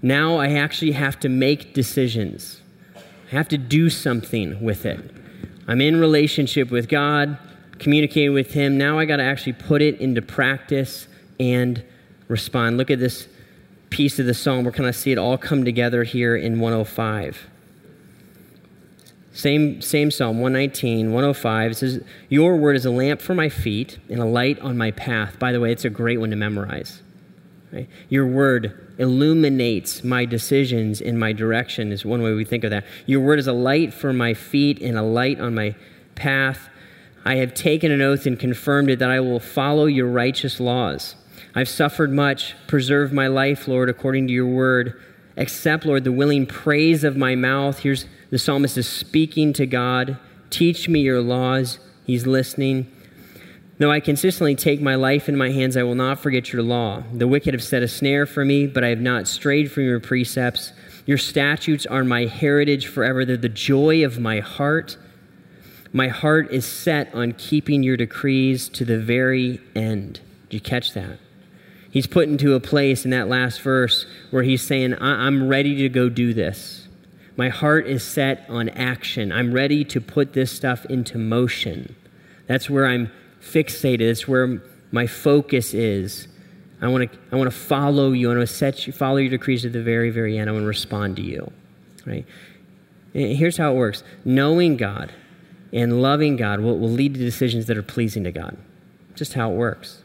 Now 0.00 0.36
I 0.36 0.54
actually 0.54 0.92
have 0.92 1.20
to 1.20 1.28
make 1.28 1.74
decisions. 1.74 2.62
I 2.96 3.34
have 3.34 3.48
to 3.48 3.58
do 3.58 3.90
something 3.90 4.64
with 4.64 4.86
it. 4.86 5.10
I'm 5.68 5.82
in 5.82 6.00
relationship 6.00 6.70
with 6.70 6.88
God, 6.88 7.36
communicating 7.78 8.32
with 8.32 8.52
Him. 8.52 8.78
Now 8.78 8.98
I 8.98 9.04
got 9.04 9.16
to 9.16 9.22
actually 9.22 9.54
put 9.54 9.82
it 9.82 10.00
into 10.00 10.22
practice 10.22 11.08
and 11.38 11.82
respond. 12.28 12.76
Look 12.76 12.90
at 12.90 12.98
this 12.98 13.28
piece 13.90 14.18
of 14.18 14.26
the 14.26 14.34
psalm. 14.34 14.64
We're 14.64 14.72
kind 14.72 14.88
of 14.88 14.96
see 14.96 15.12
it 15.12 15.18
all 15.18 15.38
come 15.38 15.64
together 15.64 16.04
here 16.04 16.36
in 16.36 16.60
105. 16.60 17.48
Same, 19.36 19.82
same 19.82 20.10
Psalm 20.10 20.40
119, 20.40 21.12
105. 21.12 21.70
It 21.70 21.74
says, 21.74 22.04
Your 22.30 22.56
word 22.56 22.74
is 22.74 22.86
a 22.86 22.90
lamp 22.90 23.20
for 23.20 23.34
my 23.34 23.50
feet 23.50 23.98
and 24.08 24.18
a 24.18 24.24
light 24.24 24.58
on 24.60 24.78
my 24.78 24.92
path. 24.92 25.38
By 25.38 25.52
the 25.52 25.60
way, 25.60 25.72
it's 25.72 25.84
a 25.84 25.90
great 25.90 26.18
one 26.18 26.30
to 26.30 26.36
memorize. 26.36 27.02
Right? 27.70 27.86
Your 28.08 28.26
word 28.26 28.94
illuminates 28.98 30.02
my 30.02 30.24
decisions 30.24 31.02
in 31.02 31.18
my 31.18 31.34
direction, 31.34 31.92
is 31.92 32.02
one 32.02 32.22
way 32.22 32.32
we 32.32 32.46
think 32.46 32.64
of 32.64 32.70
that. 32.70 32.84
Your 33.04 33.20
word 33.20 33.38
is 33.38 33.46
a 33.46 33.52
light 33.52 33.92
for 33.92 34.14
my 34.14 34.32
feet 34.32 34.80
and 34.80 34.96
a 34.96 35.02
light 35.02 35.38
on 35.38 35.54
my 35.54 35.74
path. 36.14 36.70
I 37.26 37.38
have 37.38 37.54
taken 37.54 37.90
an 37.90 38.00
oath 38.00 38.24
and 38.24 38.38
confirmed 38.38 38.88
it 38.88 39.00
that 39.00 39.10
I 39.10 39.18
will 39.18 39.40
follow 39.40 39.86
your 39.86 40.06
righteous 40.06 40.60
laws. 40.60 41.16
I've 41.56 41.68
suffered 41.68 42.12
much. 42.12 42.54
Preserve 42.68 43.12
my 43.12 43.26
life, 43.26 43.66
Lord, 43.66 43.88
according 43.88 44.28
to 44.28 44.32
your 44.32 44.46
word. 44.46 45.02
Accept, 45.36 45.84
Lord, 45.84 46.04
the 46.04 46.12
willing 46.12 46.46
praise 46.46 47.02
of 47.02 47.16
my 47.16 47.34
mouth. 47.34 47.80
Here's 47.80 48.06
the 48.30 48.38
psalmist 48.38 48.78
is 48.78 48.88
speaking 48.88 49.52
to 49.54 49.66
God. 49.66 50.18
Teach 50.50 50.88
me 50.88 51.00
your 51.00 51.20
laws. 51.20 51.80
He's 52.04 52.28
listening. 52.28 52.92
Though 53.78 53.90
I 53.90 53.98
consistently 53.98 54.54
take 54.54 54.80
my 54.80 54.94
life 54.94 55.28
in 55.28 55.36
my 55.36 55.50
hands, 55.50 55.76
I 55.76 55.82
will 55.82 55.96
not 55.96 56.20
forget 56.20 56.52
your 56.52 56.62
law. 56.62 57.02
The 57.12 57.26
wicked 57.26 57.54
have 57.54 57.64
set 57.64 57.82
a 57.82 57.88
snare 57.88 58.26
for 58.26 58.44
me, 58.44 58.68
but 58.68 58.84
I 58.84 58.88
have 58.90 59.00
not 59.00 59.26
strayed 59.26 59.72
from 59.72 59.82
your 59.82 59.98
precepts. 59.98 60.72
Your 61.06 61.18
statutes 61.18 61.86
are 61.86 62.04
my 62.04 62.26
heritage 62.26 62.86
forever. 62.86 63.24
They're 63.24 63.36
the 63.36 63.48
joy 63.48 64.04
of 64.04 64.20
my 64.20 64.38
heart. 64.38 64.96
My 65.96 66.08
heart 66.08 66.52
is 66.52 66.66
set 66.66 67.14
on 67.14 67.32
keeping 67.32 67.82
your 67.82 67.96
decrees 67.96 68.68
to 68.68 68.84
the 68.84 68.98
very 68.98 69.62
end. 69.74 70.20
Did 70.50 70.56
you 70.56 70.60
catch 70.60 70.92
that? 70.92 71.18
He's 71.90 72.06
put 72.06 72.28
into 72.28 72.52
a 72.52 72.60
place 72.60 73.06
in 73.06 73.12
that 73.12 73.28
last 73.28 73.62
verse 73.62 74.04
where 74.30 74.42
he's 74.42 74.60
saying, 74.60 74.94
I'm 75.00 75.48
ready 75.48 75.74
to 75.76 75.88
go 75.88 76.10
do 76.10 76.34
this. 76.34 76.86
My 77.38 77.48
heart 77.48 77.86
is 77.86 78.04
set 78.04 78.44
on 78.50 78.68
action. 78.68 79.32
I'm 79.32 79.54
ready 79.54 79.86
to 79.86 79.98
put 79.98 80.34
this 80.34 80.52
stuff 80.52 80.84
into 80.84 81.16
motion. 81.16 81.96
That's 82.46 82.68
where 82.68 82.84
I'm 82.84 83.10
fixated. 83.40 84.02
It's 84.02 84.28
where 84.28 84.60
my 84.92 85.06
focus 85.06 85.72
is. 85.72 86.28
I 86.82 86.88
want 86.88 87.10
to 87.10 87.18
I 87.32 87.36
want 87.36 87.50
to 87.50 87.56
follow 87.56 88.12
you. 88.12 88.30
I 88.30 88.36
want 88.36 88.46
to 88.46 88.54
set 88.54 88.86
you 88.86 88.92
follow 88.92 89.16
your 89.16 89.30
decrees 89.30 89.62
to 89.62 89.70
the 89.70 89.82
very 89.82 90.10
very 90.10 90.36
end. 90.36 90.50
I 90.50 90.52
want 90.52 90.64
to 90.64 90.68
respond 90.68 91.16
to 91.16 91.22
you. 91.22 91.50
Right? 92.04 92.26
Here's 93.14 93.56
how 93.56 93.72
it 93.72 93.76
works. 93.76 94.02
Knowing 94.26 94.76
God 94.76 95.10
and 95.72 96.00
loving 96.00 96.36
God 96.36 96.60
will, 96.60 96.78
will 96.78 96.90
lead 96.90 97.14
to 97.14 97.20
decisions 97.20 97.66
that 97.66 97.76
are 97.76 97.82
pleasing 97.82 98.24
to 98.24 98.32
God. 98.32 98.56
Just 99.14 99.34
how 99.34 99.50
it 99.50 99.56
works. 99.56 100.02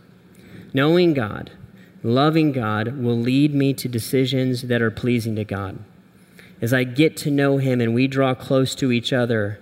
Knowing 0.74 1.14
God, 1.14 1.52
loving 2.04 2.52
God 2.52 2.98
will 2.98 3.18
lead 3.18 3.54
me 3.54 3.74
to 3.74 3.88
decisions 3.88 4.64
that 4.64 4.82
are 4.82 4.92
pleasing 4.92 5.36
to 5.36 5.44
God. 5.44 5.80
As 6.62 6.74
I 6.74 6.84
get 6.84 7.18
to 7.18 7.32
know 7.32 7.58
Him 7.58 7.82
and 7.82 7.94
we 7.94 8.08
draw 8.08 8.34
close 8.34 8.76
to 8.76 8.92
each 8.92 9.12
other, 9.12 9.60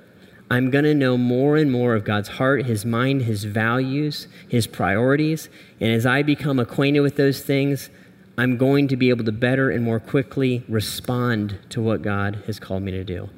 I'm 0.51 0.71
going 0.71 0.83
to 0.83 0.93
know 0.93 1.17
more 1.17 1.57
and 1.57 1.71
more 1.71 1.95
of 1.95 2.03
God's 2.03 2.29
heart, 2.29 2.65
His 2.65 2.85
mind, 2.85 3.23
His 3.23 3.43
values, 3.43 4.27
His 4.47 4.67
priorities. 4.67 5.49
And 5.79 5.91
as 5.91 6.05
I 6.05 6.23
become 6.23 6.59
acquainted 6.59 7.01
with 7.01 7.15
those 7.15 7.41
things, 7.41 7.89
I'm 8.37 8.57
going 8.57 8.87
to 8.87 8.97
be 8.97 9.09
able 9.09 9.25
to 9.25 9.31
better 9.31 9.69
and 9.69 9.83
more 9.83 9.99
quickly 9.99 10.63
respond 10.67 11.59
to 11.69 11.81
what 11.81 12.01
God 12.01 12.43
has 12.47 12.59
called 12.59 12.83
me 12.83 12.91
to 12.91 13.03
do. 13.03 13.29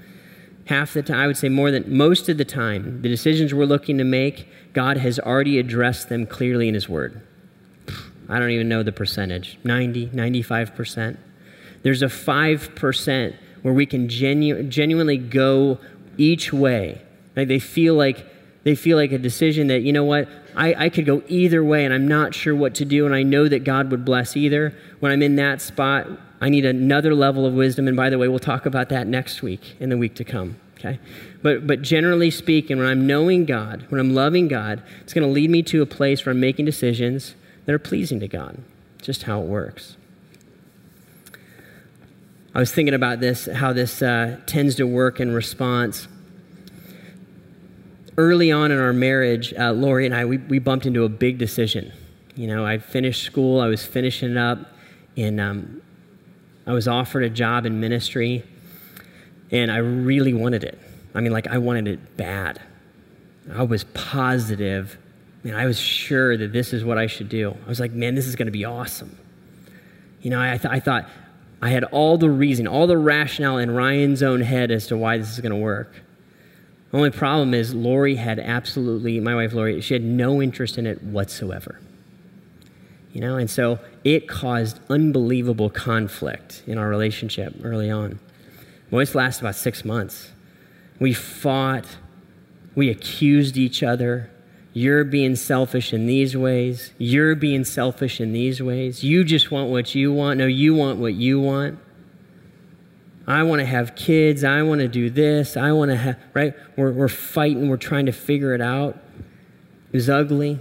Half 0.65 0.93
the 0.93 1.01
time, 1.01 1.19
I 1.19 1.27
would 1.27 1.37
say 1.37 1.49
more 1.49 1.71
than 1.71 1.95
most 1.95 2.29
of 2.29 2.37
the 2.37 2.45
time, 2.45 3.01
the 3.01 3.09
decisions 3.09 3.53
we're 3.53 3.65
looking 3.65 3.97
to 3.97 4.03
make, 4.03 4.47
God 4.73 4.97
has 4.97 5.19
already 5.19 5.59
addressed 5.59 6.09
them 6.09 6.25
clearly 6.25 6.67
in 6.67 6.73
His 6.73 6.87
Word. 6.87 7.21
I 8.29 8.39
don't 8.39 8.51
even 8.51 8.69
know 8.69 8.83
the 8.83 8.91
percentage 8.91 9.57
90, 9.63 10.07
95%. 10.07 11.17
There's 11.83 12.01
a 12.01 12.07
5% 12.07 13.35
where 13.61 13.73
we 13.73 13.85
can 13.85 14.07
genu- 14.07 14.63
genuinely 14.63 15.17
go 15.17 15.79
each 16.17 16.53
way. 16.53 17.01
Like 17.35 17.47
they 17.47 17.59
feel 17.59 17.95
like 17.95 18.27
they 18.63 18.75
feel 18.75 18.95
like 18.95 19.11
a 19.11 19.17
decision 19.17 19.67
that, 19.67 19.81
you 19.81 19.91
know 19.91 20.03
what, 20.03 20.29
I, 20.55 20.85
I 20.85 20.89
could 20.89 21.05
go 21.05 21.23
either 21.27 21.63
way 21.63 21.83
and 21.83 21.93
I'm 21.93 22.07
not 22.07 22.35
sure 22.35 22.53
what 22.53 22.75
to 22.75 22.85
do, 22.85 23.05
and 23.05 23.15
I 23.15 23.23
know 23.23 23.47
that 23.47 23.63
God 23.63 23.89
would 23.89 24.05
bless 24.05 24.37
either. 24.37 24.75
When 24.99 25.11
I'm 25.11 25.23
in 25.23 25.35
that 25.37 25.61
spot, 25.61 26.07
I 26.41 26.49
need 26.49 26.65
another 26.65 27.13
level 27.13 27.45
of 27.45 27.53
wisdom. 27.53 27.87
And 27.87 27.95
by 27.95 28.09
the 28.09 28.17
way, 28.17 28.27
we'll 28.27 28.39
talk 28.39 28.65
about 28.65 28.89
that 28.89 29.05
next 29.05 29.43
week 29.43 29.75
in 29.79 29.89
the 29.89 29.97
week 29.97 30.15
to 30.15 30.23
come. 30.23 30.57
Okay? 30.77 30.99
But, 31.43 31.67
but 31.67 31.83
generally 31.83 32.31
speaking, 32.31 32.79
when 32.79 32.87
I'm 32.87 33.05
knowing 33.05 33.45
God, 33.45 33.85
when 33.89 34.01
I'm 34.01 34.15
loving 34.15 34.47
God, 34.47 34.81
it's 35.01 35.13
going 35.13 35.25
to 35.25 35.31
lead 35.31 35.51
me 35.51 35.61
to 35.63 35.83
a 35.83 35.85
place 35.85 36.25
where 36.25 36.31
I'm 36.31 36.39
making 36.39 36.65
decisions 36.65 37.35
that 37.65 37.73
are 37.73 37.79
pleasing 37.79 38.19
to 38.19 38.27
God. 38.27 38.57
Just 38.99 39.23
how 39.23 39.41
it 39.41 39.45
works. 39.45 39.95
I 42.53 42.59
was 42.59 42.71
thinking 42.73 42.95
about 42.95 43.19
this, 43.19 43.45
how 43.45 43.71
this 43.71 44.01
uh, 44.01 44.39
tends 44.47 44.75
to 44.75 44.87
work 44.87 45.19
in 45.19 45.31
response. 45.31 46.07
Early 48.17 48.51
on 48.51 48.71
in 48.71 48.79
our 48.79 48.91
marriage, 48.91 49.53
uh, 49.53 49.71
Lori 49.71 50.07
and 50.07 50.13
I, 50.13 50.25
we, 50.25 50.37
we 50.37 50.59
bumped 50.59 50.87
into 50.87 51.03
a 51.03 51.09
big 51.09 51.37
decision. 51.37 51.93
You 52.35 52.47
know, 52.47 52.65
I 52.65 52.79
finished 52.79 53.23
school, 53.23 53.61
I 53.61 53.67
was 53.67 53.85
finishing 53.85 54.35
up, 54.35 54.59
and 55.15 55.39
um, 55.39 55.81
I 56.65 56.73
was 56.73 56.87
offered 56.87 57.23
a 57.23 57.29
job 57.29 57.65
in 57.65 57.79
ministry, 57.79 58.43
and 59.51 59.71
I 59.71 59.77
really 59.77 60.33
wanted 60.33 60.63
it. 60.63 60.77
I 61.13 61.21
mean, 61.21 61.31
like, 61.31 61.47
I 61.47 61.57
wanted 61.57 61.87
it 61.87 62.17
bad. 62.17 62.61
I 63.53 63.63
was 63.63 63.83
positive, 63.85 64.97
and 65.43 65.55
I 65.55 65.65
was 65.65 65.79
sure 65.79 66.37
that 66.37 66.53
this 66.53 66.73
is 66.73 66.85
what 66.85 66.97
I 66.97 67.07
should 67.07 67.29
do. 67.29 67.55
I 67.65 67.69
was 67.69 67.79
like, 67.79 67.91
man, 67.91 68.15
this 68.15 68.27
is 68.27 68.35
going 68.35 68.45
to 68.45 68.51
be 68.51 68.65
awesome. 68.65 69.17
You 70.21 70.29
know, 70.29 70.39
I, 70.39 70.57
th- 70.57 70.71
I 70.71 70.79
thought, 70.79 71.09
I 71.61 71.69
had 71.69 71.83
all 71.85 72.17
the 72.17 72.29
reason, 72.29 72.67
all 72.67 72.87
the 72.87 72.97
rationale 72.97 73.57
in 73.57 73.71
Ryan's 73.71 74.23
own 74.23 74.41
head 74.41 74.71
as 74.71 74.87
to 74.87 74.97
why 74.97 75.17
this 75.17 75.31
is 75.31 75.39
going 75.39 75.51
to 75.51 75.57
work. 75.57 75.93
The 76.91 76.97
only 76.97 77.11
problem 77.11 77.53
is 77.53 77.73
Lori 77.73 78.15
had 78.15 78.39
absolutely, 78.39 79.19
my 79.19 79.35
wife 79.35 79.53
Lori, 79.53 79.79
she 79.81 79.93
had 79.93 80.03
no 80.03 80.41
interest 80.41 80.77
in 80.77 80.85
it 80.85 81.01
whatsoever. 81.01 81.79
You 83.13 83.21
know, 83.21 83.35
and 83.35 83.49
so 83.49 83.79
it 84.03 84.27
caused 84.27 84.79
unbelievable 84.89 85.69
conflict 85.69 86.63
in 86.65 86.77
our 86.77 86.87
relationship 86.87 87.55
early 87.63 87.89
on. 87.89 88.11
It 88.11 88.93
always 88.93 89.13
lasted 89.15 89.43
about 89.43 89.55
six 89.55 89.83
months. 89.83 90.31
We 90.99 91.13
fought, 91.13 91.85
we 92.75 92.89
accused 92.89 93.57
each 93.57 93.83
other, 93.83 94.31
you're 94.73 95.03
being 95.03 95.35
selfish 95.35 95.93
in 95.93 96.05
these 96.05 96.37
ways. 96.37 96.93
You're 96.97 97.35
being 97.35 97.65
selfish 97.65 98.21
in 98.21 98.31
these 98.31 98.61
ways. 98.61 99.03
You 99.03 99.23
just 99.23 99.51
want 99.51 99.69
what 99.69 99.93
you 99.95 100.13
want. 100.13 100.37
No, 100.39 100.45
you 100.45 100.73
want 100.73 100.99
what 100.99 101.13
you 101.13 101.39
want. 101.41 101.77
I 103.27 103.43
want 103.43 103.59
to 103.59 103.65
have 103.65 103.95
kids. 103.95 104.43
I 104.43 104.61
want 104.61 104.79
to 104.79 104.87
do 104.87 105.09
this. 105.09 105.57
I 105.57 105.73
want 105.73 105.91
to 105.91 105.97
have, 105.97 106.17
right? 106.33 106.53
We're, 106.77 106.91
we're 106.91 107.09
fighting. 107.09 107.69
We're 107.69 107.77
trying 107.77 108.05
to 108.05 108.13
figure 108.13 108.53
it 108.53 108.61
out. 108.61 108.97
It 109.91 109.97
was 109.97 110.09
ugly. 110.09 110.59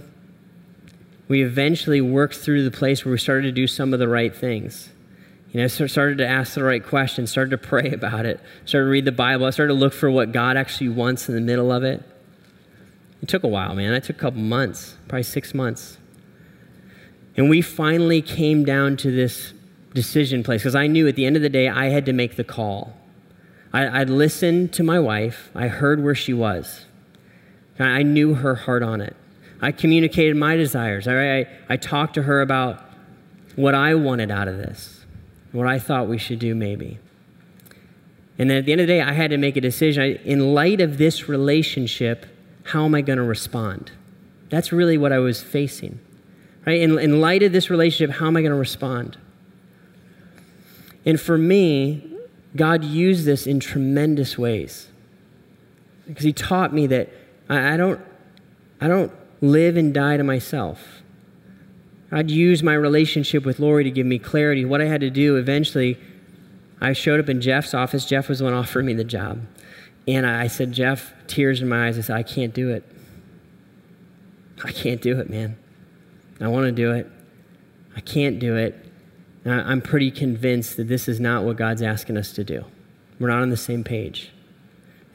We 1.31 1.43
eventually 1.43 2.01
worked 2.01 2.35
through 2.35 2.65
the 2.65 2.77
place 2.77 3.05
where 3.05 3.13
we 3.13 3.17
started 3.17 3.43
to 3.43 3.51
do 3.53 3.65
some 3.65 3.93
of 3.93 3.99
the 3.99 4.09
right 4.09 4.35
things. 4.35 4.89
You 5.53 5.61
know, 5.61 5.67
started 5.67 6.17
to 6.17 6.27
ask 6.27 6.55
the 6.55 6.63
right 6.65 6.85
questions, 6.85 7.31
started 7.31 7.51
to 7.51 7.57
pray 7.57 7.89
about 7.93 8.25
it, 8.25 8.41
started 8.65 8.87
to 8.87 8.91
read 8.91 9.05
the 9.05 9.13
Bible, 9.13 9.45
I 9.45 9.51
started 9.51 9.71
to 9.71 9.79
look 9.79 9.93
for 9.93 10.11
what 10.11 10.33
God 10.33 10.57
actually 10.57 10.89
wants 10.89 11.29
in 11.29 11.35
the 11.35 11.39
middle 11.39 11.71
of 11.71 11.85
it. 11.85 12.03
It 13.21 13.29
took 13.29 13.45
a 13.45 13.47
while, 13.47 13.73
man. 13.75 13.93
It 13.93 14.03
took 14.03 14.17
a 14.17 14.19
couple 14.19 14.41
months, 14.41 14.97
probably 15.07 15.23
six 15.23 15.53
months. 15.53 15.97
And 17.37 17.49
we 17.49 17.61
finally 17.61 18.21
came 18.21 18.65
down 18.65 18.97
to 18.97 19.09
this 19.09 19.53
decision 19.93 20.43
place 20.43 20.63
because 20.63 20.75
I 20.75 20.87
knew 20.87 21.07
at 21.07 21.15
the 21.15 21.25
end 21.25 21.37
of 21.37 21.41
the 21.41 21.49
day 21.49 21.69
I 21.69 21.85
had 21.85 22.05
to 22.07 22.13
make 22.13 22.35
the 22.35 22.43
call. 22.43 22.93
I, 23.71 23.99
would 23.99 24.09
listened 24.09 24.73
to 24.73 24.83
my 24.83 24.99
wife, 24.99 25.49
I 25.55 25.69
heard 25.69 26.03
where 26.03 26.13
she 26.13 26.33
was, 26.33 26.87
I 27.79 28.03
knew 28.03 28.33
her 28.33 28.55
heart 28.55 28.83
on 28.83 28.99
it. 28.99 29.15
I 29.61 29.71
communicated 29.71 30.35
my 30.35 30.55
desires. 30.55 31.07
I, 31.07 31.39
I, 31.39 31.47
I 31.69 31.77
talked 31.77 32.15
to 32.15 32.23
her 32.23 32.41
about 32.41 32.83
what 33.55 33.75
I 33.75 33.93
wanted 33.95 34.31
out 34.31 34.47
of 34.47 34.57
this, 34.57 35.05
what 35.51 35.67
I 35.67 35.77
thought 35.77 36.07
we 36.07 36.17
should 36.17 36.39
do, 36.39 36.55
maybe. 36.55 36.99
And 38.39 38.49
then 38.49 38.57
at 38.57 38.65
the 38.65 38.71
end 38.71 38.81
of 38.81 38.87
the 38.87 38.93
day, 38.93 39.01
I 39.01 39.13
had 39.13 39.29
to 39.31 39.37
make 39.37 39.55
a 39.55 39.61
decision. 39.61 40.01
I, 40.01 40.13
in 40.23 40.53
light 40.53 40.81
of 40.81 40.97
this 40.97 41.29
relationship, 41.29 42.25
how 42.63 42.85
am 42.85 42.95
I 42.95 43.01
going 43.01 43.17
to 43.17 43.23
respond? 43.23 43.91
That's 44.49 44.71
really 44.71 44.97
what 44.97 45.11
I 45.11 45.19
was 45.19 45.43
facing. 45.43 45.99
Right? 46.65 46.81
In, 46.81 46.97
in 46.97 47.21
light 47.21 47.43
of 47.43 47.51
this 47.51 47.69
relationship, 47.69 48.17
how 48.17 48.27
am 48.27 48.37
I 48.37 48.41
going 48.41 48.51
to 48.51 48.57
respond? 48.57 49.17
And 51.05 51.19
for 51.19 51.37
me, 51.37 52.17
God 52.55 52.83
used 52.83 53.25
this 53.25 53.45
in 53.45 53.59
tremendous 53.59 54.37
ways. 54.37 54.87
Because 56.07 56.23
He 56.23 56.33
taught 56.33 56.73
me 56.73 56.87
that 56.87 57.09
I, 57.47 57.73
I 57.73 57.77
don't, 57.77 58.01
I 58.79 58.87
don't 58.87 59.11
live 59.41 59.75
and 59.75 59.93
die 59.93 60.17
to 60.17 60.23
myself. 60.23 61.01
I'd 62.11 62.29
use 62.29 62.61
my 62.61 62.73
relationship 62.73 63.45
with 63.45 63.59
Lori 63.59 63.83
to 63.83 63.91
give 63.91 64.05
me 64.05 64.19
clarity. 64.19 64.65
What 64.65 64.81
I 64.81 64.85
had 64.85 65.01
to 65.01 65.09
do 65.09 65.37
eventually, 65.37 65.97
I 66.79 66.93
showed 66.93 67.19
up 67.19 67.29
in 67.29 67.41
Jeff's 67.41 67.73
office. 67.73 68.05
Jeff 68.05 68.29
was 68.29 68.39
the 68.39 68.45
one 68.45 68.53
offering 68.53 68.85
me 68.85 68.93
the 68.93 69.03
job. 69.03 69.41
And 70.07 70.25
I 70.25 70.47
said, 70.47 70.71
Jeff, 70.71 71.13
tears 71.27 71.61
in 71.61 71.69
my 71.69 71.87
eyes. 71.87 71.97
I 71.97 72.01
said, 72.01 72.15
I 72.17 72.23
can't 72.23 72.53
do 72.53 72.69
it. 72.69 72.83
I 74.63 74.71
can't 74.71 75.01
do 75.01 75.19
it, 75.19 75.29
man. 75.29 75.57
I 76.39 76.47
want 76.47 76.65
to 76.65 76.71
do 76.71 76.91
it. 76.91 77.07
I 77.95 78.01
can't 78.01 78.39
do 78.39 78.55
it. 78.57 78.75
I'm 79.45 79.81
pretty 79.81 80.11
convinced 80.11 80.77
that 80.77 80.87
this 80.87 81.07
is 81.07 81.19
not 81.19 81.43
what 81.43 81.57
God's 81.57 81.81
asking 81.81 82.17
us 82.17 82.33
to 82.33 82.43
do. 82.43 82.65
We're 83.19 83.29
not 83.29 83.41
on 83.41 83.49
the 83.49 83.57
same 83.57 83.83
page. 83.83 84.31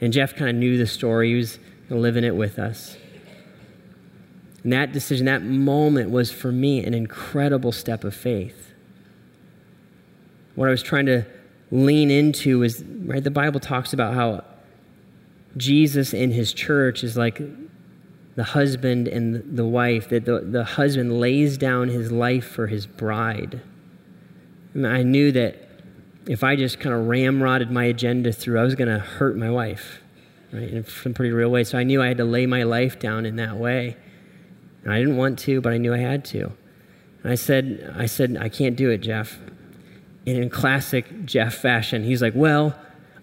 And 0.01 0.11
Jeff 0.11 0.35
kind 0.35 0.49
of 0.49 0.55
knew 0.55 0.77
the 0.77 0.87
story, 0.87 1.29
he 1.29 1.35
was 1.35 1.59
living 1.89 2.23
it 2.23 2.35
with 2.35 2.59
us. 2.59 2.97
And 4.67 4.73
that 4.73 4.91
decision, 4.91 5.27
that 5.27 5.43
moment 5.43 6.09
was 6.09 6.29
for 6.29 6.51
me 6.51 6.83
an 6.83 6.93
incredible 6.93 7.71
step 7.71 8.03
of 8.03 8.13
faith. 8.13 8.73
What 10.55 10.67
I 10.67 10.71
was 10.71 10.83
trying 10.83 11.05
to 11.05 11.25
lean 11.71 12.11
into 12.11 12.63
is, 12.63 12.83
right, 12.83 13.23
the 13.23 13.31
Bible 13.31 13.61
talks 13.61 13.93
about 13.93 14.13
how 14.13 14.43
Jesus 15.55 16.13
in 16.13 16.31
his 16.31 16.51
church 16.51 17.01
is 17.01 17.15
like 17.15 17.41
the 18.35 18.43
husband 18.43 19.07
and 19.07 19.55
the 19.57 19.63
wife, 19.63 20.09
that 20.09 20.25
the, 20.25 20.41
the 20.41 20.65
husband 20.65 21.17
lays 21.17 21.57
down 21.57 21.87
his 21.87 22.11
life 22.11 22.45
for 22.45 22.67
his 22.67 22.85
bride. 22.85 23.61
And 24.73 24.85
I 24.85 25.01
knew 25.01 25.31
that 25.31 25.55
if 26.27 26.43
I 26.43 26.57
just 26.57 26.81
kind 26.81 26.93
of 26.93 27.05
ramrodded 27.05 27.69
my 27.69 27.85
agenda 27.85 28.33
through, 28.33 28.59
I 28.59 28.63
was 28.63 28.75
going 28.75 28.89
to 28.89 28.99
hurt 28.99 29.37
my 29.37 29.49
wife, 29.49 30.01
right, 30.51 30.69
in 30.69 30.85
some 30.85 31.13
pretty 31.13 31.31
real 31.31 31.51
way. 31.51 31.63
So 31.63 31.77
I 31.77 31.83
knew 31.83 32.01
I 32.01 32.09
had 32.09 32.17
to 32.17 32.25
lay 32.25 32.45
my 32.45 32.63
life 32.63 32.99
down 32.99 33.25
in 33.25 33.37
that 33.37 33.55
way. 33.55 33.95
And 34.87 34.93
I 34.95 34.99
didn't 34.99 35.17
want 35.17 35.37
to, 35.39 35.59
but 35.59 35.73
I 35.73 35.77
knew 35.77 35.93
I 35.93 35.97
had 35.97 36.23
to. 36.25 36.49
And 37.21 37.29
I 37.29 37.35
said, 37.35 37.93
I 37.97 38.05
said, 38.05 38.37
I 38.39 38.47
can't 38.47 38.77
do 38.77 38.89
it, 38.89 38.99
Jeff. 38.99 39.37
And 40.25 40.37
in 40.37 40.49
classic 40.49 41.25
Jeff 41.25 41.55
fashion, 41.55 42.05
he's 42.05 42.21
like, 42.21 42.31
Well, 42.33 42.73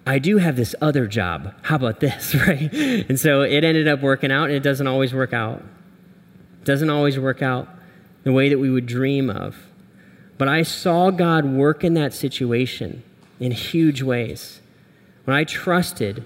I 0.06 0.18
do 0.18 0.36
have 0.36 0.56
this 0.56 0.74
other 0.82 1.06
job. 1.06 1.54
How 1.62 1.76
about 1.76 2.00
this, 2.00 2.34
right? 2.46 2.70
And 2.70 3.18
so 3.18 3.40
it 3.40 3.64
ended 3.64 3.88
up 3.88 4.02
working 4.02 4.30
out, 4.30 4.50
and 4.50 4.52
it 4.52 4.62
doesn't 4.62 4.86
always 4.86 5.14
work 5.14 5.32
out. 5.32 5.62
It 6.60 6.66
doesn't 6.66 6.90
always 6.90 7.18
work 7.18 7.40
out 7.40 7.66
the 8.24 8.32
way 8.32 8.50
that 8.50 8.58
we 8.58 8.68
would 8.68 8.84
dream 8.84 9.30
of. 9.30 9.56
But 10.36 10.48
I 10.48 10.64
saw 10.64 11.10
God 11.10 11.46
work 11.46 11.82
in 11.82 11.94
that 11.94 12.12
situation 12.12 13.02
in 13.40 13.52
huge 13.52 14.02
ways. 14.02 14.60
When 15.24 15.34
I 15.34 15.44
trusted, 15.44 16.24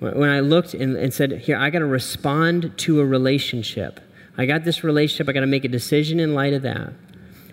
when 0.00 0.30
I 0.30 0.40
looked 0.40 0.74
and, 0.74 0.96
and 0.96 1.14
said, 1.14 1.30
Here, 1.42 1.56
I 1.56 1.70
got 1.70 1.78
to 1.78 1.86
respond 1.86 2.76
to 2.78 2.98
a 2.98 3.06
relationship. 3.06 4.00
I 4.36 4.46
got 4.46 4.64
this 4.64 4.84
relationship, 4.84 5.28
I 5.28 5.32
got 5.32 5.40
to 5.40 5.46
make 5.46 5.64
a 5.64 5.68
decision 5.68 6.20
in 6.20 6.34
light 6.34 6.52
of 6.52 6.62
that. 6.62 6.92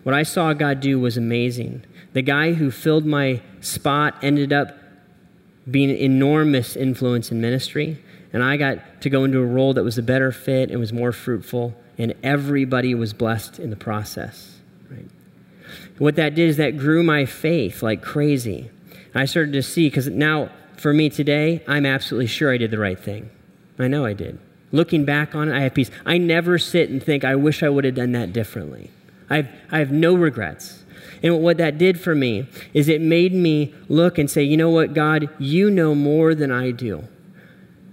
What 0.04 0.16
I 0.16 0.24
saw 0.24 0.54
God 0.54 0.80
do 0.80 1.00
was 1.00 1.18
amazing. 1.18 1.84
The 2.14 2.22
guy 2.22 2.54
who 2.54 2.72
filled 2.72 3.06
my 3.06 3.42
spot 3.60 4.16
ended 4.22 4.54
up 4.54 4.78
being 5.70 5.90
an 5.90 5.98
enormous 5.98 6.76
influence 6.76 7.30
in 7.32 7.42
ministry, 7.42 8.02
and 8.32 8.42
I 8.44 8.56
got 8.56 9.02
to 9.02 9.10
go 9.10 9.26
into 9.26 9.40
a 9.40 9.46
role 9.46 9.74
that 9.74 9.84
was 9.84 9.98
a 9.98 10.04
better 10.04 10.32
fit 10.32 10.72
and 10.72 10.80
was 10.80 10.94
more 10.94 11.12
fruitful, 11.12 11.76
and 11.98 12.14
everybody 12.24 12.96
was 12.96 13.12
blessed 13.12 13.60
in 13.60 13.70
the 13.70 13.76
process. 13.76 14.60
Right? 14.90 15.10
What 15.98 16.16
that 16.16 16.36
did 16.36 16.50
is 16.50 16.58
that 16.58 16.78
grew 16.78 17.04
my 17.04 17.26
faith 17.26 17.84
like 17.84 18.02
crazy. 18.02 18.70
I 19.14 19.26
started 19.26 19.52
to 19.54 19.64
see, 19.64 19.88
because 19.88 20.08
now 20.08 20.52
for 20.78 20.94
me 20.94 21.10
today, 21.10 21.64
I'm 21.68 21.86
absolutely 21.86 22.28
sure 22.28 22.54
I 22.54 22.58
did 22.58 22.72
the 22.72 22.80
right 22.80 23.00
thing. 23.00 23.30
I 23.78 23.88
know 23.88 24.06
I 24.06 24.14
did. 24.14 24.40
Looking 24.72 25.06
back 25.06 25.34
on 25.34 25.50
it, 25.50 25.56
I 25.56 25.62
have 25.62 25.74
peace. 25.74 25.92
I 26.06 26.18
never 26.18 26.58
sit 26.58 26.90
and 26.90 27.02
think, 27.02 27.24
I 27.24 27.36
wish 27.36 27.64
I 27.64 27.70
would 27.70 27.86
have 27.86 27.96
done 27.96 28.12
that 28.12 28.34
differently. 28.34 28.92
I 29.30 29.38
have, 29.38 29.50
I 29.72 29.80
have 29.80 29.92
no 29.92 30.14
regrets. 30.14 30.84
And 31.24 31.42
what 31.42 31.58
that 31.58 31.78
did 31.78 32.00
for 32.00 32.14
me 32.14 32.48
is 32.74 32.88
it 32.88 33.02
made 33.02 33.34
me 33.34 33.74
look 33.90 34.18
and 34.18 34.30
say, 34.30 34.44
you 34.44 34.58
know 34.58 34.70
what, 34.70 34.94
God, 34.94 35.30
you 35.40 35.70
know 35.72 35.96
more 35.96 36.36
than 36.36 36.52
I 36.52 36.72
do. 36.72 37.08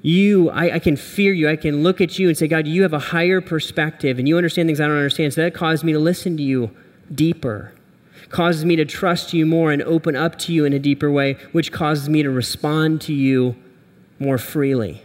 You, 0.03 0.51
I, 0.51 0.75
I, 0.75 0.79
can 0.81 0.97
fear 0.97 1.33
you. 1.33 1.49
I 1.49 1.57
can 1.57 1.83
look 1.83 2.03
at 2.03 2.19
you 2.19 2.29
and 2.29 2.37
say, 2.37 2.47
God, 2.47 2.67
you 2.67 2.83
have 2.83 2.93
a 2.93 2.99
higher 2.99 3.41
perspective 3.41 4.19
and 4.19 4.29
you 4.29 4.37
understand 4.37 4.69
things 4.69 4.79
I 4.79 4.87
don't 4.87 4.97
understand. 4.97 5.33
So 5.33 5.41
that 5.43 5.55
caused 5.55 5.83
me 5.83 5.93
to 5.93 5.99
listen 5.99 6.37
to 6.37 6.43
you 6.43 6.71
deeper, 7.15 7.73
causes 8.29 8.67
me 8.67 8.77
to 8.77 8.85
trust 8.85 9.33
you 9.33 9.47
more 9.47 9.73
and 9.73 9.81
open 9.83 10.15
up 10.15 10.39
to 10.41 10.53
you 10.53 10.67
in 10.67 10.75
a 10.75 10.79
deeper 10.79 11.11
way, 11.11 11.35
which 11.53 11.73
causes 11.73 12.11
me 12.11 12.23
to 12.23 12.31
respond 12.31 13.01
to 13.03 13.15
you 13.15 13.57
more 14.19 14.37
freely, 14.37 15.03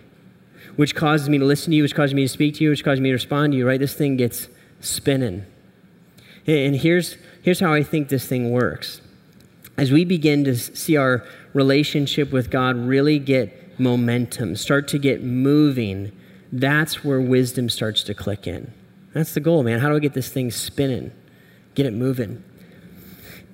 which 0.80 0.96
causes 0.96 1.28
me 1.28 1.38
to 1.38 1.44
listen 1.44 1.72
to 1.72 1.76
you, 1.76 1.84
which 1.84 1.94
causes 1.94 2.14
me 2.14 2.22
to 2.22 2.30
speak 2.30 2.56
to 2.56 2.64
you, 2.64 2.70
which 2.70 2.86
causes 2.86 3.02
me 3.02 3.10
to 3.10 3.14
respond 3.14 3.52
to 3.52 3.58
you, 3.58 3.68
right? 3.68 3.82
This 3.82 3.94
thing 3.94 4.16
gets 4.16 4.48
spinning. 4.80 5.46
And 6.48 6.74
here's, 6.74 7.18
here's 7.42 7.60
how 7.60 7.74
I 7.74 7.84
think 7.84 8.08
this 8.08 8.26
thing 8.26 8.50
works. 8.50 9.02
As 9.76 9.92
we 9.92 10.06
begin 10.06 10.46
to 10.46 10.56
see 10.56 10.96
our 10.96 11.26
relationship 11.54 12.32
with 12.32 12.50
God 12.50 12.78
really 12.78 13.20
get 13.20 13.78
momentum, 13.78 14.56
start 14.56 14.88
to 14.88 14.98
get 14.98 15.22
moving, 15.22 16.14
that's 16.50 17.04
where 17.04 17.20
wisdom 17.20 17.68
starts 17.68 18.02
to 18.04 18.14
click 18.14 18.48
in. 18.48 18.74
That's 19.14 19.34
the 19.34 19.42
goal, 19.42 19.64
man. 19.64 19.80
How 19.80 19.90
do 19.90 19.98
I 19.98 20.00
get 20.00 20.14
this 20.14 20.30
thing 20.30 20.50
spinning? 20.50 21.12
Get 21.76 21.88
it 21.88 21.94
moving. 21.94 22.42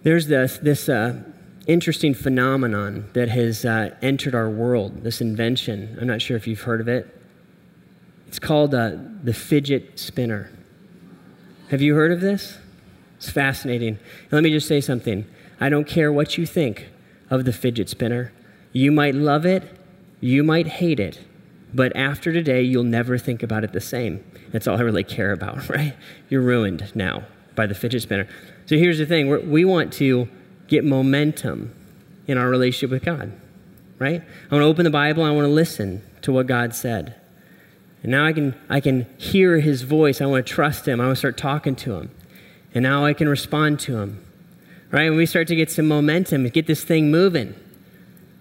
There's 0.03 0.27
this, 0.27 0.59
this 0.59 0.87
uh, 0.87 1.23
interesting 1.65 2.13
phenomenon 2.13 3.09
that 3.13 3.29
has 3.29 3.65
uh, 3.65 3.95
entered 4.03 4.35
our 4.35 4.47
world, 4.47 5.03
this 5.03 5.21
invention. 5.21 5.97
I'm 5.99 6.05
not 6.05 6.21
sure 6.21 6.37
if 6.37 6.45
you've 6.45 6.61
heard 6.61 6.81
of 6.81 6.87
it. 6.87 7.13
It's 8.35 8.45
called 8.45 8.75
uh, 8.75 8.97
the 9.23 9.33
fidget 9.33 9.97
spinner. 9.97 10.51
Have 11.69 11.81
you 11.81 11.95
heard 11.95 12.11
of 12.11 12.19
this? 12.19 12.57
It's 13.15 13.29
fascinating. 13.29 13.97
let 14.29 14.43
me 14.43 14.49
just 14.49 14.67
say 14.67 14.81
something. 14.81 15.25
I 15.61 15.69
don't 15.69 15.87
care 15.87 16.11
what 16.11 16.37
you 16.37 16.45
think 16.45 16.89
of 17.29 17.45
the 17.45 17.53
fidget 17.53 17.87
spinner. 17.87 18.33
You 18.73 18.91
might 18.91 19.15
love 19.15 19.45
it, 19.45 19.63
you 20.19 20.43
might 20.43 20.67
hate 20.67 20.99
it, 20.99 21.21
but 21.73 21.95
after 21.95 22.33
today, 22.33 22.61
you'll 22.61 22.83
never 22.83 23.17
think 23.17 23.41
about 23.41 23.63
it 23.63 23.71
the 23.71 23.79
same. 23.79 24.21
That's 24.51 24.67
all 24.67 24.75
I 24.75 24.81
really 24.81 25.05
care 25.05 25.31
about, 25.31 25.69
right? 25.69 25.95
You're 26.27 26.41
ruined 26.41 26.91
now 26.93 27.23
by 27.55 27.67
the 27.67 27.73
fidget 27.73 28.01
spinner. 28.01 28.27
So 28.65 28.75
here's 28.75 28.97
the 28.97 29.05
thing 29.05 29.29
We're, 29.29 29.39
we 29.39 29.63
want 29.63 29.93
to 29.93 30.27
get 30.67 30.83
momentum 30.83 31.73
in 32.27 32.37
our 32.37 32.49
relationship 32.49 32.89
with 32.89 33.05
God, 33.05 33.31
right? 33.97 34.21
I 34.21 34.53
want 34.53 34.61
to 34.61 34.67
open 34.67 34.83
the 34.83 34.89
Bible, 34.89 35.23
I 35.23 35.31
want 35.31 35.45
to 35.45 35.53
listen 35.53 36.01
to 36.23 36.33
what 36.33 36.47
God 36.47 36.75
said. 36.75 37.15
And 38.05 38.11
now 38.11 38.23
I 38.23 38.33
can, 38.33 38.53
I 38.69 38.79
can 38.79 39.07
hear 39.17 39.59
his 39.59 39.81
voice. 39.81 40.21
I 40.21 40.27
want 40.27 40.45
to 40.45 40.53
trust 40.53 40.87
him. 40.87 41.01
I 41.01 41.05
want 41.07 41.17
to 41.17 41.19
start 41.19 41.37
talking 41.37 41.75
to 41.77 41.95
him 41.95 42.11
and 42.75 42.83
now 42.83 43.05
I 43.05 43.13
can 43.13 43.29
respond 43.29 43.79
to 43.81 43.97
him. 43.97 44.21
Right? 44.91 45.09
When 45.09 45.17
we 45.17 45.25
start 45.25 45.47
to 45.47 45.55
get 45.55 45.71
some 45.71 45.87
momentum, 45.87 46.47
get 46.49 46.67
this 46.67 46.83
thing 46.83 47.09
moving, 47.09 47.55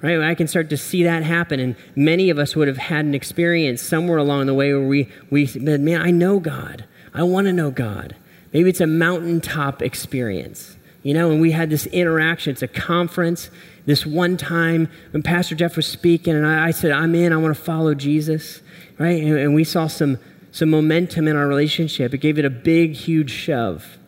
right? 0.02 0.20
I 0.20 0.34
can 0.34 0.46
start 0.46 0.68
to 0.70 0.76
see 0.76 1.02
that 1.04 1.22
happen. 1.22 1.58
And 1.58 1.76
many 1.96 2.30
of 2.30 2.38
us 2.38 2.54
would 2.54 2.68
have 2.68 2.76
had 2.76 3.06
an 3.06 3.14
experience 3.14 3.80
somewhere 3.80 4.18
along 4.18 4.46
the 4.46 4.54
way 4.54 4.72
where 4.72 4.86
we, 4.86 5.08
we 5.30 5.46
said, 5.46 5.80
man, 5.80 6.02
I 6.02 6.10
know 6.10 6.38
God. 6.38 6.84
I 7.14 7.22
want 7.22 7.46
to 7.46 7.52
know 7.52 7.70
God. 7.70 8.14
Maybe 8.52 8.68
it's 8.68 8.80
a 8.80 8.86
mountaintop 8.86 9.82
experience. 9.82 10.76
You 11.02 11.14
know, 11.14 11.30
and 11.30 11.40
we 11.40 11.50
had 11.52 11.70
this 11.70 11.86
interaction. 11.86 12.52
It's 12.52 12.62
a 12.62 12.68
conference. 12.68 13.50
This 13.86 14.06
one 14.06 14.36
time 14.36 14.88
when 15.10 15.22
Pastor 15.22 15.54
Jeff 15.54 15.76
was 15.76 15.86
speaking, 15.86 16.34
and 16.34 16.46
I, 16.46 16.68
I 16.68 16.70
said, 16.70 16.92
I'm 16.92 17.14
in, 17.14 17.32
I 17.32 17.36
want 17.36 17.56
to 17.56 17.60
follow 17.60 17.94
Jesus, 17.94 18.60
right? 18.99 19.22
And, 19.22 19.38
and 19.38 19.55
we 19.55 19.64
saw 19.64 19.86
some, 19.86 20.18
some 20.53 20.70
momentum 20.70 21.28
in 21.28 21.36
our 21.36 21.47
relationship. 21.47 22.14
It 22.14 22.18
gave 22.18 22.38
it 22.38 22.45
a 22.45 22.51
big, 22.51 22.92
huge 22.95 23.30
shove. 23.30 23.99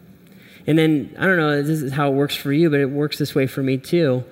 And 0.67 0.79
then, 0.79 1.15
I 1.19 1.27
don't 1.27 1.37
know, 1.37 1.63
this 1.63 1.81
is 1.83 1.93
how 1.93 2.11
it 2.11 2.15
works 2.15 2.35
for 2.35 2.53
you, 2.53 2.71
but 2.71 2.81
it 2.81 2.91
works 2.91 3.19
this 3.19 3.35
way 3.35 3.47
for 3.47 3.63
me 3.63 3.79
too. 3.79 4.25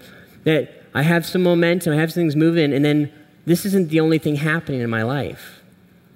That 0.45 0.83
I 0.95 1.03
have 1.03 1.25
some 1.25 1.43
momentum, 1.43 1.93
I 1.93 1.97
have 1.97 2.13
things 2.13 2.37
moving, 2.37 2.73
and 2.73 2.85
then 2.85 3.13
this 3.47 3.65
isn't 3.67 3.91
the 3.91 4.01
only 4.01 4.19
thing 4.19 4.37
happening 4.37 4.81
in 4.81 4.91
my 4.91 5.03
life. 5.03 5.63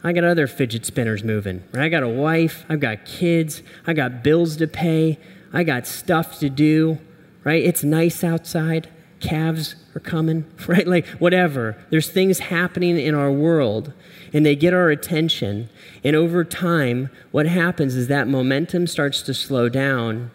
I 0.03 0.13
got 0.13 0.25
other 0.25 0.47
fidget 0.47 0.87
spinners 0.87 1.25
moving. 1.25 1.63
Right? 1.73 1.85
I 1.85 1.89
got 1.89 2.03
a 2.03 2.09
wife, 2.09 2.65
I've 2.69 2.81
got 2.81 3.05
kids, 3.05 3.63
I 3.87 3.93
got 3.93 4.23
bills 4.23 4.57
to 4.59 4.67
pay, 4.67 5.19
I 5.53 5.65
got 5.65 5.87
stuff 5.87 6.39
to 6.41 6.49
do, 6.49 6.99
right? 7.45 7.63
It's 7.63 7.83
nice 7.83 8.23
outside, 8.23 8.89
calves 9.21 9.75
are 9.95 10.01
coming, 10.01 10.45
right? 10.67 10.87
Like 10.87 11.07
whatever. 11.19 11.77
There's 11.91 12.11
things 12.11 12.39
happening 12.39 12.99
in 12.99 13.15
our 13.15 13.31
world 13.31 13.93
and 14.33 14.45
they 14.45 14.57
get 14.57 14.75
our 14.75 14.91
attention. 14.91 15.71
And 16.05 16.15
over 16.15 16.45
time, 16.45 17.11
what 17.31 17.47
happens 17.47 17.95
is 17.95 18.09
that 18.09 18.29
momentum 18.29 18.87
starts 18.87 19.23
to 19.23 19.35
slow 19.35 19.69
down. 19.69 20.31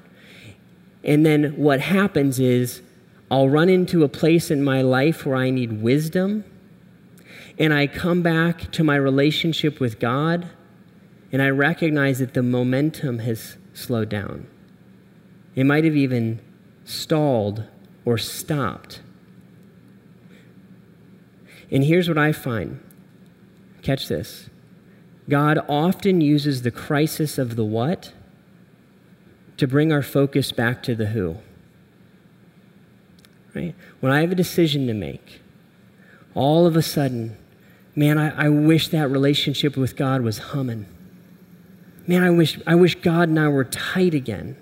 And 1.04 1.26
then 1.26 1.56
what 1.58 1.80
happens 1.82 2.40
is 2.40 2.82
I'll 3.30 3.50
run 3.50 3.70
into 3.70 4.04
a 4.04 4.10
place 4.10 4.52
in 4.52 4.64
my 4.64 4.82
life 4.82 5.26
where 5.26 5.36
I 5.36 5.50
need 5.50 5.82
wisdom. 5.82 6.46
And 7.60 7.74
I 7.74 7.88
come 7.88 8.22
back 8.22 8.72
to 8.72 8.84
my 8.84 8.96
relationship 8.96 9.80
with 9.80 10.00
God 10.00 10.48
and 11.32 11.42
I 11.42 11.50
recognize 11.50 12.20
that 12.20 12.34
the 12.34 12.44
momentum 12.44 13.20
has 13.20 13.58
slowed 13.74 14.10
down. 14.10 14.48
It 15.56 15.66
might 15.66 15.84
have 15.84 15.96
even 15.96 16.40
stalled 16.86 17.66
or 18.06 18.18
stopped. 18.18 19.02
And 21.72 21.84
here's 21.84 22.08
what 22.08 22.18
I 22.18 22.32
find 22.32 22.80
catch 23.82 24.08
this 24.08 24.50
God 25.30 25.60
often 25.68 26.22
uses 26.22 26.62
the 26.62 26.72
crisis 26.72 27.38
of 27.38 27.56
the 27.56 27.66
what 27.66 28.14
to 29.58 29.68
bring 29.68 29.92
our 29.92 30.02
focus 30.02 30.52
back 30.52 30.84
to 30.84 30.96
the 30.96 31.08
who. 31.08 31.38
Right? 33.54 33.76
When 34.00 34.12
I 34.12 34.22
have 34.22 34.32
a 34.32 34.36
decision 34.36 34.88
to 34.88 34.94
make, 34.94 35.42
all 36.34 36.66
of 36.66 36.76
a 36.76 36.82
sudden, 36.82 37.38
man, 37.96 38.18
I, 38.18 38.46
I 38.46 38.50
wish 38.50 38.88
that 38.90 39.10
relationship 39.10 39.78
with 39.78 39.96
God 39.96 40.22
was 40.22 40.40
humming. 40.40 40.88
Man, 42.08 42.24
I 42.24 42.32
wish, 42.32 42.60
I 42.66 42.76
wish 42.76 42.96
God 42.96 43.30
and 43.30 43.40
I 43.40 43.48
were 43.48 43.64
tight 43.64 44.14
again. 44.14 44.58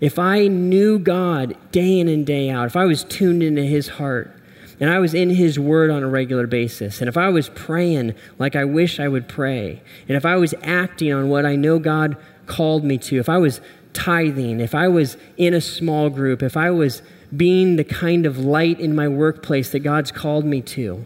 If 0.00 0.18
I 0.18 0.46
knew 0.46 0.98
God 0.98 1.56
day 1.72 2.00
in 2.00 2.08
and 2.08 2.24
day 2.24 2.48
out, 2.48 2.66
if 2.66 2.76
I 2.76 2.86
was 2.86 3.04
tuned 3.04 3.42
into 3.42 3.62
His 3.62 3.88
heart, 3.88 4.34
and 4.80 4.88
I 4.88 4.98
was 4.98 5.12
in 5.12 5.30
His 5.30 5.58
Word 5.58 5.90
on 5.90 6.02
a 6.02 6.08
regular 6.08 6.46
basis, 6.46 7.00
and 7.00 7.08
if 7.08 7.18
I 7.18 7.28
was 7.28 7.50
praying 7.50 8.14
like 8.38 8.56
I 8.56 8.64
wish 8.64 8.98
I 8.98 9.08
would 9.08 9.28
pray, 9.28 9.82
and 10.08 10.16
if 10.16 10.24
I 10.24 10.36
was 10.36 10.54
acting 10.62 11.12
on 11.12 11.28
what 11.28 11.44
I 11.44 11.54
know 11.56 11.78
God 11.78 12.16
called 12.46 12.82
me 12.82 12.96
to, 12.98 13.18
if 13.18 13.28
I 13.28 13.36
was 13.36 13.60
tithing, 13.92 14.60
if 14.60 14.74
I 14.74 14.88
was 14.88 15.18
in 15.36 15.52
a 15.52 15.60
small 15.60 16.08
group, 16.08 16.42
if 16.42 16.56
I 16.56 16.70
was 16.70 17.02
being 17.36 17.76
the 17.76 17.84
kind 17.84 18.24
of 18.24 18.38
light 18.38 18.80
in 18.80 18.94
my 18.94 19.06
workplace 19.06 19.70
that 19.70 19.80
God's 19.80 20.10
called 20.10 20.46
me 20.46 20.62
to, 20.62 21.04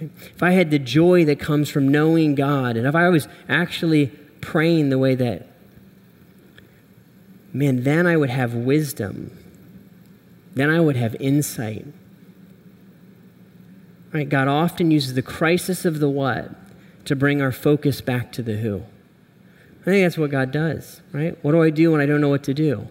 if 0.00 0.42
I 0.42 0.52
had 0.52 0.70
the 0.70 0.78
joy 0.78 1.24
that 1.24 1.40
comes 1.40 1.70
from 1.70 1.88
knowing 1.88 2.34
God, 2.34 2.76
and 2.76 2.86
if 2.86 2.94
I 2.94 3.08
was 3.08 3.26
actually 3.48 4.08
praying 4.40 4.90
the 4.90 4.98
way 4.98 5.14
that, 5.14 5.46
man, 7.52 7.82
then 7.82 8.06
I 8.06 8.16
would 8.16 8.30
have 8.30 8.54
wisdom. 8.54 9.36
Then 10.54 10.70
I 10.70 10.80
would 10.80 10.96
have 10.96 11.14
insight. 11.20 11.86
Right? 14.12 14.28
God 14.28 14.48
often 14.48 14.90
uses 14.90 15.14
the 15.14 15.22
crisis 15.22 15.84
of 15.84 16.00
the 16.00 16.08
what 16.08 16.50
to 17.04 17.14
bring 17.14 17.40
our 17.40 17.52
focus 17.52 18.00
back 18.00 18.32
to 18.32 18.42
the 18.42 18.56
who. 18.56 18.82
I 19.82 19.84
think 19.84 20.04
that's 20.04 20.18
what 20.18 20.30
God 20.30 20.50
does, 20.50 21.00
right? 21.12 21.42
What 21.42 21.52
do 21.52 21.62
I 21.62 21.70
do 21.70 21.92
when 21.92 22.00
I 22.00 22.06
don't 22.06 22.20
know 22.20 22.28
what 22.28 22.42
to 22.44 22.54
do? 22.54 22.88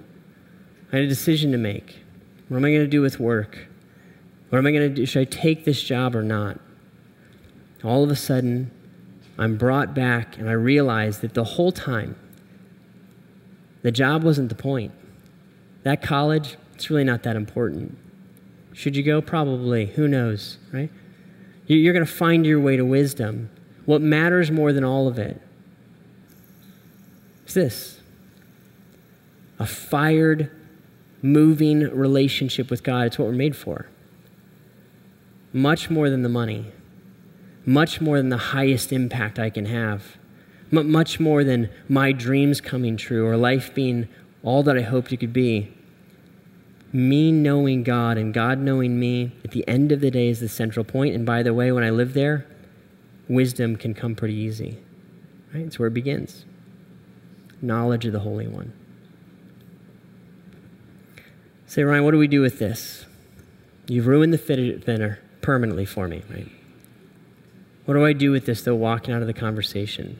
I 0.91 0.97
had 0.97 1.05
a 1.05 1.07
decision 1.07 1.51
to 1.51 1.57
make. 1.57 1.99
What 2.47 2.57
am 2.57 2.65
I 2.65 2.69
going 2.69 2.81
to 2.81 2.87
do 2.87 3.01
with 3.01 3.19
work? 3.19 3.67
What 4.49 4.57
am 4.57 4.65
I 4.65 4.71
going 4.71 4.89
to 4.89 4.95
do? 4.95 5.05
Should 5.05 5.21
I 5.21 5.25
take 5.25 5.65
this 5.65 5.81
job 5.83 6.15
or 6.15 6.23
not? 6.23 6.59
All 7.83 8.03
of 8.03 8.09
a 8.09 8.15
sudden, 8.15 8.71
I'm 9.37 9.57
brought 9.57 9.93
back 9.93 10.37
and 10.37 10.49
I 10.49 10.53
realize 10.53 11.19
that 11.19 11.33
the 11.33 11.43
whole 11.43 11.71
time, 11.71 12.15
the 13.87 13.91
job 13.91 14.21
wasn't 14.21 14.49
the 14.49 14.55
point. 14.55 14.91
That 15.83 16.01
college, 16.01 16.57
it's 16.75 16.89
really 16.89 17.05
not 17.05 17.23
that 17.23 17.37
important. 17.37 17.97
Should 18.73 18.97
you 18.97 19.01
go? 19.01 19.21
Probably. 19.21 19.85
Who 19.85 20.09
knows, 20.09 20.57
right? 20.73 20.89
You're 21.67 21.93
going 21.93 22.05
to 22.05 22.11
find 22.11 22.45
your 22.45 22.59
way 22.59 22.75
to 22.75 22.83
wisdom. 22.83 23.49
What 23.85 24.01
matters 24.01 24.51
more 24.51 24.73
than 24.73 24.83
all 24.83 25.07
of 25.07 25.17
it 25.17 25.41
is 27.45 27.53
this 27.53 28.01
a 29.57 29.65
fired, 29.65 30.51
moving 31.21 31.79
relationship 31.79 32.69
with 32.69 32.83
God. 32.83 33.07
It's 33.07 33.17
what 33.17 33.29
we're 33.29 33.35
made 33.35 33.55
for. 33.55 33.87
Much 35.53 35.89
more 35.89 36.09
than 36.09 36.23
the 36.23 36.29
money, 36.29 36.73
much 37.65 38.01
more 38.01 38.17
than 38.17 38.27
the 38.27 38.37
highest 38.37 38.91
impact 38.91 39.39
I 39.39 39.49
can 39.49 39.67
have, 39.67 40.17
Much 40.69 41.19
more 41.19 41.43
than 41.43 41.69
my 41.87 42.11
dreams 42.11 42.59
coming 42.59 42.97
true 42.97 43.25
or 43.25 43.37
life 43.37 43.73
being 43.73 44.07
all 44.43 44.63
that 44.63 44.77
I 44.77 44.81
hoped 44.81 45.13
it 45.13 45.17
could 45.17 45.33
be. 45.33 45.73
Me 46.91 47.31
knowing 47.31 47.83
God 47.83 48.17
and 48.17 48.33
God 48.33 48.59
knowing 48.59 48.99
me 48.99 49.31
at 49.43 49.51
the 49.51 49.67
end 49.67 49.91
of 49.91 50.01
the 50.01 50.11
day 50.11 50.29
is 50.29 50.39
the 50.39 50.49
central 50.49 50.83
point. 50.83 51.15
And 51.15 51.25
by 51.25 51.43
the 51.43 51.53
way, 51.53 51.71
when 51.71 51.83
I 51.83 51.89
live 51.89 52.13
there, 52.13 52.45
wisdom 53.27 53.75
can 53.75 53.93
come 53.93 54.15
pretty 54.15 54.35
easy. 54.35 54.77
Right? 55.53 55.65
It's 55.65 55.79
where 55.79 55.87
it 55.87 55.93
begins. 55.93 56.45
Knowledge 57.61 58.05
of 58.05 58.13
the 58.13 58.19
Holy 58.19 58.47
One. 58.47 58.73
Say, 61.65 61.83
Ryan, 61.83 62.05
what 62.05 62.11
do 62.11 62.17
we 62.17 62.27
do 62.27 62.41
with 62.41 62.59
this? 62.59 63.05
You've 63.87 64.07
ruined 64.07 64.33
the 64.33 64.37
fidget 64.37 64.81
spinner 64.81 65.19
permanently 65.41 65.85
for 65.85 66.07
me, 66.07 66.23
right? 66.29 66.49
What 67.85 67.93
do 67.95 68.05
I 68.05 68.13
do 68.13 68.31
with 68.31 68.45
this, 68.45 68.61
though, 68.61 68.75
walking 68.75 69.13
out 69.13 69.21
of 69.21 69.27
the 69.27 69.33
conversation? 69.33 70.19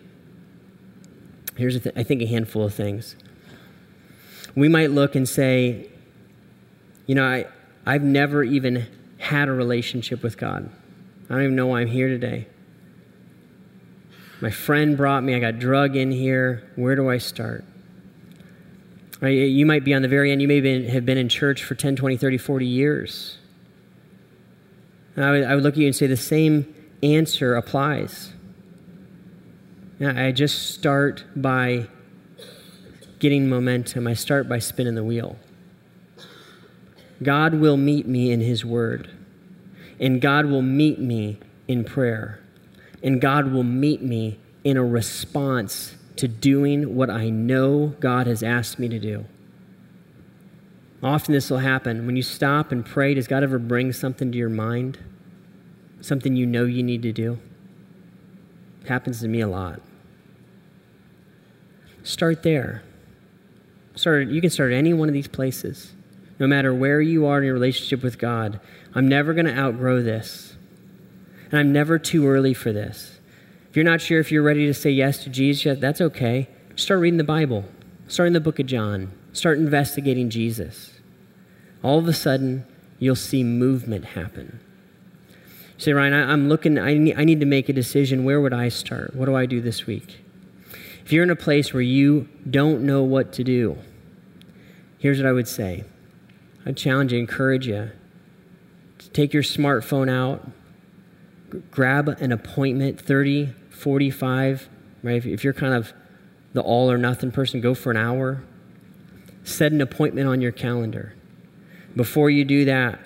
Here's, 1.57 1.79
th- 1.81 1.95
I 1.97 2.03
think, 2.03 2.21
a 2.21 2.25
handful 2.25 2.63
of 2.63 2.73
things. 2.73 3.15
We 4.55 4.69
might 4.69 4.91
look 4.91 5.15
and 5.15 5.27
say, 5.27 5.89
you 7.05 7.15
know, 7.15 7.25
I, 7.25 7.45
I've 7.85 8.03
never 8.03 8.43
even 8.43 8.87
had 9.17 9.47
a 9.47 9.51
relationship 9.51 10.23
with 10.23 10.37
God. 10.37 10.69
I 11.29 11.33
don't 11.33 11.43
even 11.43 11.55
know 11.55 11.67
why 11.67 11.81
I'm 11.81 11.87
here 11.87 12.07
today. 12.07 12.47
My 14.39 14.51
friend 14.51 14.95
brought 14.95 15.23
me, 15.23 15.33
I 15.35 15.39
got 15.39 15.57
drug 15.57 15.95
in 15.95 16.11
here. 16.11 16.69
Where 16.75 16.95
do 16.95 17.09
I 17.09 17.17
start? 17.17 17.65
Right? 19.19 19.29
You 19.29 19.65
might 19.65 19.83
be 19.83 19.95
on 19.95 20.03
the 20.03 20.07
very 20.07 20.31
end. 20.31 20.41
You 20.41 20.47
may 20.47 20.83
have 20.89 21.05
been 21.05 21.17
in 21.17 21.27
church 21.27 21.63
for 21.63 21.73
10, 21.73 21.95
20, 21.95 22.17
30, 22.17 22.37
40 22.37 22.65
years. 22.65 23.37
I 25.15 25.31
would, 25.31 25.43
I 25.43 25.55
would 25.55 25.63
look 25.63 25.73
at 25.73 25.79
you 25.79 25.87
and 25.87 25.95
say 25.95 26.05
the 26.05 26.15
same 26.15 26.73
answer 27.01 27.55
applies. 27.55 28.33
I 29.99 30.31
just 30.31 30.73
start 30.75 31.25
by 31.35 31.87
getting 33.19 33.49
momentum. 33.49 34.05
I 34.05 34.13
start 34.13 34.47
by 34.47 34.59
spinning 34.59 34.93
the 34.93 35.03
wheel. 35.03 35.37
God 37.23 37.55
will 37.55 37.77
meet 37.77 38.07
me 38.07 38.31
in 38.31 38.41
His 38.41 38.63
Word, 38.63 39.09
and 39.99 40.21
God 40.21 40.45
will 40.45 40.61
meet 40.61 40.99
me 40.99 41.39
in 41.67 41.83
prayer, 41.83 42.39
and 43.01 43.19
God 43.19 43.51
will 43.51 43.63
meet 43.63 44.03
me 44.03 44.39
in 44.63 44.77
a 44.77 44.85
response 44.85 45.95
to 46.17 46.27
doing 46.27 46.95
what 46.95 47.09
I 47.09 47.29
know 47.29 47.95
God 47.99 48.27
has 48.27 48.43
asked 48.43 48.77
me 48.77 48.87
to 48.89 48.99
do. 48.99 49.25
Often 51.01 51.33
this 51.33 51.49
will 51.49 51.59
happen. 51.59 52.05
When 52.05 52.15
you 52.15 52.23
stop 52.23 52.71
and 52.71 52.85
pray, 52.85 53.15
does 53.15 53.27
God 53.27 53.43
ever 53.43 53.57
bring 53.59 53.91
something 53.93 54.31
to 54.31 54.37
your 54.37 54.49
mind? 54.49 54.99
Something 56.01 56.35
you 56.35 56.45
know 56.45 56.65
you 56.65 56.83
need 56.83 57.01
to 57.03 57.11
do? 57.11 57.39
It 58.81 58.87
happens 58.87 59.21
to 59.21 59.27
me 59.27 59.41
a 59.41 59.47
lot. 59.47 59.81
Start 62.07 62.41
there. 62.41 62.83
Start, 63.95 64.29
you 64.29 64.39
can 64.39 64.49
start 64.49 64.71
any 64.71 64.93
one 64.93 65.09
of 65.09 65.13
these 65.13 65.27
places. 65.27 65.91
No 66.39 66.47
matter 66.47 66.73
where 66.73 67.01
you 67.01 67.25
are 67.25 67.39
in 67.39 67.43
your 67.43 67.53
relationship 67.53 68.01
with 68.01 68.17
God, 68.17 68.61
I'm 68.95 69.09
never 69.09 69.33
going 69.33 69.45
to 69.45 69.53
outgrow 69.53 70.01
this. 70.01 70.55
And 71.51 71.59
I'm 71.59 71.73
never 71.73 71.99
too 71.99 72.25
early 72.25 72.53
for 72.53 72.71
this. 72.71 73.19
If 73.69 73.75
you're 73.75 73.83
not 73.83 73.99
sure 73.99 74.21
if 74.21 74.31
you're 74.31 74.41
ready 74.41 74.65
to 74.67 74.73
say 74.73 74.89
yes 74.89 75.21
to 75.25 75.29
Jesus 75.29 75.65
yet, 75.65 75.81
that's 75.81 75.99
okay. 75.99 76.47
Start 76.77 77.01
reading 77.01 77.17
the 77.17 77.25
Bible. 77.25 77.65
Start 78.07 78.27
in 78.27 78.33
the 78.33 78.39
book 78.39 78.59
of 78.59 78.67
John. 78.67 79.11
Start 79.33 79.57
investigating 79.57 80.29
Jesus. 80.29 81.01
All 81.83 81.99
of 81.99 82.07
a 82.07 82.13
sudden, 82.13 82.65
you'll 82.99 83.15
see 83.15 83.43
movement 83.43 84.05
happen. 84.05 84.61
You 85.77 85.83
say, 85.83 85.91
Ryan, 85.91 86.13
I, 86.13 86.31
am 86.31 86.47
looking, 86.47 86.79
I 86.79 86.93
need, 86.93 87.17
I 87.17 87.25
need 87.25 87.41
to 87.41 87.45
make 87.45 87.67
a 87.67 87.73
decision. 87.73 88.23
Where 88.23 88.39
would 88.39 88.53
I 88.53 88.69
start? 88.69 89.13
What 89.13 89.25
do 89.25 89.35
I 89.35 89.45
do 89.45 89.59
this 89.59 89.85
week? 89.85 90.21
If 91.07 91.13
you're 91.13 91.23
in 91.23 91.29
a 91.29 91.37
place 91.37 91.73
where 91.73 91.81
you 91.81 92.27
don't 92.49 92.81
know 92.81 93.01
what 93.01 93.31
to 93.31 93.43
do, 93.45 93.77
here's 94.97 95.19
what 95.19 95.25
I 95.25 95.31
would 95.31 95.47
say 95.47 95.85
I 96.65 96.73
challenge 96.73 97.13
you, 97.13 97.19
encourage 97.19 97.65
you 97.65 97.91
to 98.97 99.09
take 99.11 99.31
your 99.31 99.41
smartphone 99.41 100.09
out, 100.09 100.45
grab 101.71 102.09
an 102.09 102.33
appointment, 102.33 102.99
30, 102.99 103.53
45, 103.69 104.67
right? 105.01 105.25
If 105.25 105.45
you're 105.45 105.53
kind 105.53 105.73
of 105.73 105.93
the 106.51 106.59
all 106.59 106.91
or 106.91 106.97
nothing 106.97 107.31
person, 107.31 107.61
go 107.61 107.73
for 107.73 107.89
an 107.89 107.95
hour. 107.95 108.43
Set 109.45 109.71
an 109.71 109.79
appointment 109.79 110.27
on 110.27 110.41
your 110.41 110.51
calendar. 110.51 111.15
Before 111.95 112.29
you 112.29 112.43
do 112.43 112.65
that, 112.65 112.99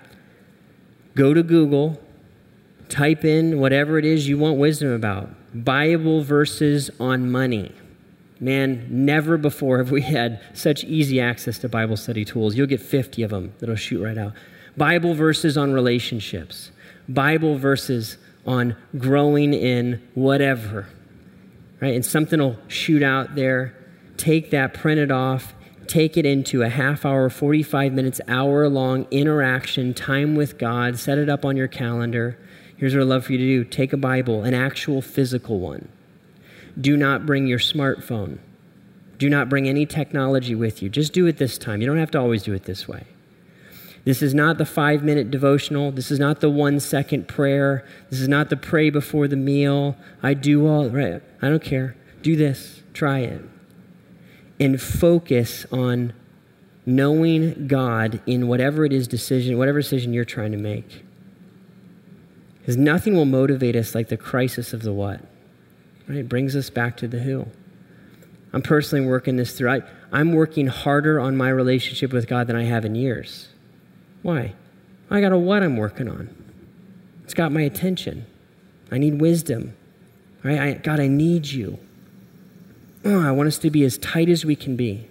go 1.14 1.36
to 1.36 1.44
Google, 1.44 2.02
type 2.90 3.24
in 3.24 3.60
whatever 3.60 4.00
it 4.00 4.06
is 4.06 4.28
you 4.28 4.40
want 4.40 4.58
wisdom 4.58 4.90
about. 4.90 5.30
Bible 5.54 6.24
verses 6.24 6.90
on 7.00 7.30
money. 7.30 7.76
Man, 8.42 8.88
never 8.90 9.38
before 9.38 9.78
have 9.78 9.92
we 9.92 10.02
had 10.02 10.42
such 10.56 10.84
easy 10.84 11.22
access 11.22 11.60
to 11.60 11.70
Bible 11.70 11.96
study 11.96 12.26
tools. 12.26 12.56
You'll 12.56 12.66
get 12.66 12.82
50 12.82 13.22
of 13.22 13.30
them 13.30 13.54
that'll 13.60 13.76
shoot 13.76 14.04
right 14.04 14.18
out. 14.18 14.34
Bible 14.76 15.14
verses 15.14 15.58
on 15.58 15.74
relationships, 15.74 16.72
Bible 17.08 17.60
verses 17.60 18.18
on 18.48 18.76
growing 18.98 19.54
in 19.54 20.02
whatever, 20.16 20.88
right? 21.82 21.94
And 21.94 22.04
something 22.04 22.40
will 22.40 22.58
shoot 22.68 23.04
out 23.04 23.36
there. 23.36 23.78
Take 24.18 24.50
that, 24.50 24.74
print 24.74 25.00
it 25.00 25.12
off, 25.12 25.54
take 25.86 26.18
it 26.18 26.26
into 26.26 26.64
a 26.64 26.70
half 26.70 27.06
hour, 27.06 27.30
45 27.30 27.94
minutes, 27.94 28.20
hour 28.28 28.68
long 28.68 29.06
interaction, 29.12 29.94
time 29.94 30.36
with 30.36 30.58
God, 30.58 30.98
set 30.98 31.20
it 31.20 31.30
up 31.30 31.46
on 31.46 31.58
your 31.58 31.68
calendar. 31.68 32.40
Here's 32.76 32.96
what 32.96 33.02
I'd 33.02 33.08
love 33.08 33.26
for 33.26 33.34
you 33.34 33.38
to 33.38 33.46
do 33.46 33.64
take 33.66 33.94
a 33.94 33.98
Bible, 33.98 34.44
an 34.44 34.56
actual 34.56 35.04
physical 35.04 35.60
one. 35.60 35.90
Do 36.80 36.96
not 36.96 37.26
bring 37.26 37.48
your 37.48 37.60
smartphone. 37.60 38.40
Do 39.18 39.30
not 39.30 39.50
bring 39.50 39.68
any 39.68 39.86
technology 39.86 40.56
with 40.56 40.82
you. 40.82 40.90
Just 40.90 41.14
do 41.14 41.28
it 41.28 41.38
this 41.38 41.58
time. 41.58 41.82
You 41.82 41.88
don't 41.88 41.98
have 41.98 42.12
to 42.12 42.20
always 42.20 42.44
do 42.44 42.54
it 42.54 42.64
this 42.64 42.88
way. 42.88 43.06
This 44.04 44.24
is 44.24 44.34
not 44.34 44.58
the 44.58 44.66
five 44.66 45.04
minute 45.04 45.30
devotional. 45.30 45.92
This 45.92 46.10
is 46.10 46.20
not 46.20 46.40
the 46.40 46.50
one 46.50 46.80
second 46.80 47.28
prayer. 47.28 47.86
This 48.10 48.20
is 48.20 48.28
not 48.28 48.50
the 48.50 48.58
pray 48.58 48.90
before 48.90 49.28
the 49.28 49.36
meal. 49.36 49.96
I 50.24 50.34
do 50.34 50.68
all, 50.68 50.90
right? 50.90 51.22
I 51.42 51.50
don't 51.50 51.64
care. 51.64 51.96
Do 52.24 52.36
this. 52.36 52.82
Try 52.94 53.20
it. 53.20 53.42
And 54.60 54.82
focus 54.82 55.66
on 55.72 56.14
knowing 56.86 57.68
God 57.68 58.22
in 58.26 58.48
whatever 58.48 58.86
it 58.86 58.94
is 58.94 59.08
decision, 59.08 59.58
whatever 59.58 59.82
decision 59.82 60.14
you're 60.14 60.26
trying 60.26 60.52
to 60.52 60.58
make. 60.58 61.06
Because 62.60 62.78
nothing 62.78 63.16
will 63.16 63.26
motivate 63.26 63.76
us 63.76 63.94
like 63.94 64.10
the 64.10 64.18
crisis 64.18 64.74
of 64.74 64.82
the 64.82 64.94
what. 64.94 65.22
Right? 66.08 66.20
It 66.20 66.30
brings 66.30 66.56
us 66.56 66.70
back 66.70 66.98
to 66.98 67.08
the 67.08 67.20
who. 67.20 67.48
I'm 68.54 68.62
personally 68.62 69.06
working 69.06 69.38
this 69.38 69.58
through. 69.58 69.70
I, 69.70 69.82
I'm 70.12 70.34
working 70.34 70.68
harder 70.68 71.20
on 71.20 71.38
my 71.38 71.50
relationship 71.50 72.12
with 72.12 72.28
God 72.28 72.48
than 72.48 72.56
I 72.56 72.64
have 72.64 72.84
in 72.84 72.96
years. 72.96 73.48
Why? 74.22 74.54
I 75.10 75.22
got 75.22 75.32
a 75.32 75.38
what 75.38 75.64
I'm 75.64 75.78
working 75.78 76.10
on. 76.10 76.30
It's 77.24 77.34
got 77.34 77.52
my 77.52 77.62
attention. 77.62 78.26
I 78.92 78.98
need 78.98 79.22
wisdom. 79.22 79.74
Right? 80.44 80.60
I, 80.60 80.74
God, 80.74 81.00
I 81.00 81.08
need 81.08 81.48
you. 81.48 81.80
Oh, 83.06 83.22
I 83.22 83.32
want 83.32 83.48
us 83.48 83.58
to 83.60 83.70
be 83.70 83.84
as 83.84 83.98
tight 83.98 84.30
as 84.30 84.46
we 84.46 84.56
can 84.56 84.76
be. 84.76 85.08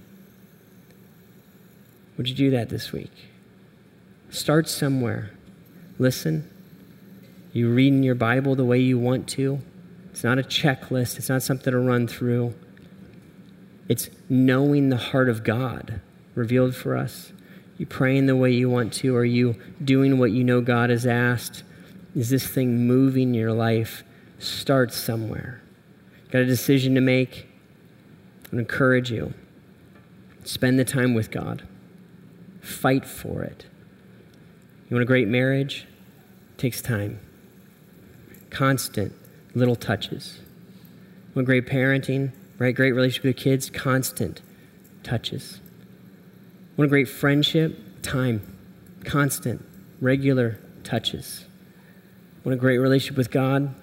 Would 2.16 2.28
you 2.28 2.34
do 2.34 2.50
that 2.50 2.68
this 2.68 2.92
week? 2.92 3.12
Start 4.28 4.68
somewhere. 4.68 5.30
Listen. 5.98 6.48
You 7.52 7.72
reading 7.72 8.02
your 8.02 8.14
Bible 8.14 8.54
the 8.54 8.64
way 8.64 8.78
you 8.78 8.98
want 8.98 9.28
to. 9.30 9.60
It's 10.20 10.24
not 10.26 10.38
a 10.38 10.42
checklist, 10.42 11.16
it's 11.16 11.30
not 11.30 11.42
something 11.42 11.72
to 11.72 11.78
run 11.78 12.06
through. 12.06 12.52
It's 13.88 14.10
knowing 14.28 14.90
the 14.90 14.98
heart 14.98 15.30
of 15.30 15.42
God 15.44 16.02
revealed 16.34 16.76
for 16.76 16.94
us. 16.94 17.32
You 17.78 17.86
praying 17.86 18.26
the 18.26 18.36
way 18.36 18.50
you 18.50 18.68
want 18.68 18.92
to? 18.96 19.16
Are 19.16 19.24
you 19.24 19.56
doing 19.82 20.18
what 20.18 20.30
you 20.30 20.44
know 20.44 20.60
God 20.60 20.90
has 20.90 21.06
asked? 21.06 21.62
Is 22.14 22.28
this 22.28 22.46
thing 22.46 22.86
moving 22.86 23.32
your 23.32 23.54
life? 23.54 24.04
Start 24.38 24.92
somewhere. 24.92 25.62
Got 26.30 26.42
a 26.42 26.46
decision 26.46 26.94
to 26.96 27.00
make? 27.00 27.48
I 28.52 28.56
encourage 28.56 29.10
you. 29.10 29.32
Spend 30.44 30.78
the 30.78 30.84
time 30.84 31.14
with 31.14 31.30
God. 31.30 31.66
Fight 32.60 33.06
for 33.06 33.42
it. 33.42 33.64
You 34.90 34.96
want 34.96 35.02
a 35.02 35.06
great 35.06 35.28
marriage? 35.28 35.86
It 36.52 36.58
takes 36.58 36.82
time. 36.82 37.20
Constant 38.50 39.14
little 39.54 39.76
touches. 39.76 40.38
Want 41.34 41.46
great 41.46 41.66
parenting, 41.66 42.32
right? 42.58 42.74
Great 42.74 42.92
relationship 42.92 43.24
with 43.24 43.36
kids, 43.36 43.70
constant 43.70 44.42
touches. 45.02 45.60
Want 46.76 46.86
a 46.86 46.88
great 46.90 47.08
friendship? 47.08 47.78
Time. 48.02 48.42
Constant, 49.04 49.64
regular 50.00 50.58
touches. 50.84 51.46
What 52.42 52.52
a 52.52 52.56
great 52.56 52.78
relationship 52.78 53.16
with 53.16 53.30
God? 53.30 53.74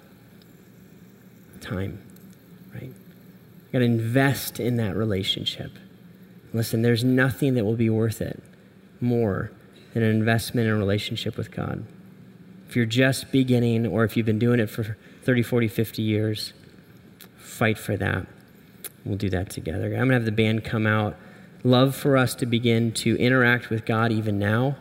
Time, 1.60 2.00
right? 2.72 2.82
You 2.82 3.72
got 3.72 3.80
to 3.80 3.84
invest 3.84 4.60
in 4.60 4.76
that 4.76 4.96
relationship. 4.96 5.72
Listen, 6.52 6.82
there's 6.82 7.04
nothing 7.04 7.54
that 7.54 7.64
will 7.64 7.76
be 7.76 7.90
worth 7.90 8.20
it 8.20 8.42
more 9.00 9.50
than 9.92 10.02
an 10.02 10.10
investment 10.10 10.66
in 10.66 10.72
a 10.72 10.76
relationship 10.76 11.36
with 11.36 11.50
God. 11.50 11.84
If 12.68 12.76
you're 12.76 12.86
just 12.86 13.30
beginning 13.30 13.86
or 13.86 14.04
if 14.04 14.16
you've 14.16 14.26
been 14.26 14.38
doing 14.38 14.60
it 14.60 14.68
for 14.68 14.96
30, 15.28 15.42
40, 15.42 15.68
50 15.68 16.00
years, 16.00 16.54
fight 17.36 17.76
for 17.76 17.98
that. 17.98 18.26
We'll 19.04 19.18
do 19.18 19.28
that 19.28 19.50
together. 19.50 19.88
I'm 19.88 19.90
going 19.90 20.08
to 20.08 20.14
have 20.14 20.24
the 20.24 20.32
band 20.32 20.64
come 20.64 20.86
out. 20.86 21.16
Love 21.62 21.94
for 21.94 22.16
us 22.16 22.34
to 22.36 22.46
begin 22.46 22.92
to 22.92 23.14
interact 23.18 23.68
with 23.68 23.84
God 23.84 24.10
even 24.10 24.38
now, 24.38 24.76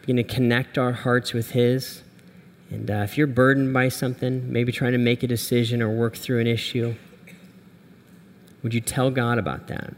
begin 0.00 0.16
to 0.16 0.24
connect 0.24 0.78
our 0.78 0.92
hearts 0.92 1.34
with 1.34 1.50
His. 1.50 2.02
And 2.70 2.90
uh, 2.90 3.02
if 3.04 3.18
you're 3.18 3.26
burdened 3.26 3.74
by 3.74 3.90
something, 3.90 4.50
maybe 4.50 4.72
trying 4.72 4.92
to 4.92 4.98
make 4.98 5.22
a 5.22 5.26
decision 5.26 5.82
or 5.82 5.90
work 5.90 6.16
through 6.16 6.40
an 6.40 6.46
issue, 6.46 6.94
would 8.62 8.72
you 8.72 8.80
tell 8.80 9.10
God 9.10 9.36
about 9.36 9.66
that? 9.66 9.92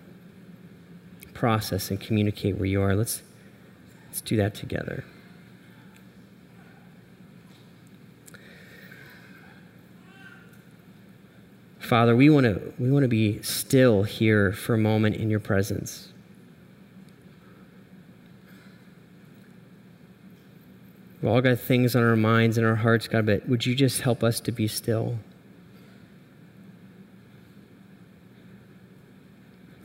process 1.33 1.91
and 1.91 2.01
communicate 2.01 2.57
where 2.57 2.67
you 2.67 2.83
are. 2.83 2.97
Let's, 2.97 3.23
let's 4.07 4.21
do 4.21 4.37
that 4.39 4.55
together. 4.55 5.05
Father, 11.83 12.15
we 12.15 12.31
want 12.31 12.45
to 12.45 12.73
we 12.79 12.93
want 12.93 13.03
to 13.03 13.09
be 13.09 13.43
still 13.43 14.05
here 14.05 14.53
for 14.53 14.75
a 14.75 14.79
moment 14.79 15.17
in 15.17 15.29
your 15.29 15.41
presence. 15.41 16.09
We've 21.21 21.31
all 21.31 21.41
got 21.41 21.59
things 21.59 21.97
on 21.97 22.03
our 22.03 22.17
minds 22.17 22.57
and 22.57 22.67
our 22.67 22.77
hearts, 22.77 23.09
God, 23.09 23.27
but 23.27 23.49
would 23.49 23.67
you 23.67 23.75
just 23.75 24.01
help 24.01 24.23
us 24.23 24.39
to 24.41 24.53
be 24.53 24.69
still? 24.69 25.19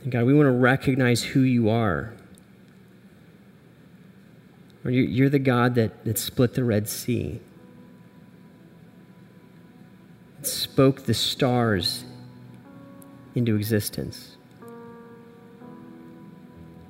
And 0.04 0.12
God, 0.12 0.24
we 0.24 0.34
want 0.34 0.46
to 0.46 0.52
recognize 0.52 1.22
who 1.22 1.40
you 1.40 1.68
are. 1.68 2.12
You're 4.84 5.28
the 5.28 5.38
God 5.40 5.74
that, 5.74 6.04
that 6.04 6.16
split 6.16 6.54
the 6.54 6.64
Red 6.64 6.88
Sea, 6.88 7.40
spoke 10.52 11.04
the 11.04 11.14
stars 11.14 12.04
into 13.34 13.56
existence. 13.56 14.36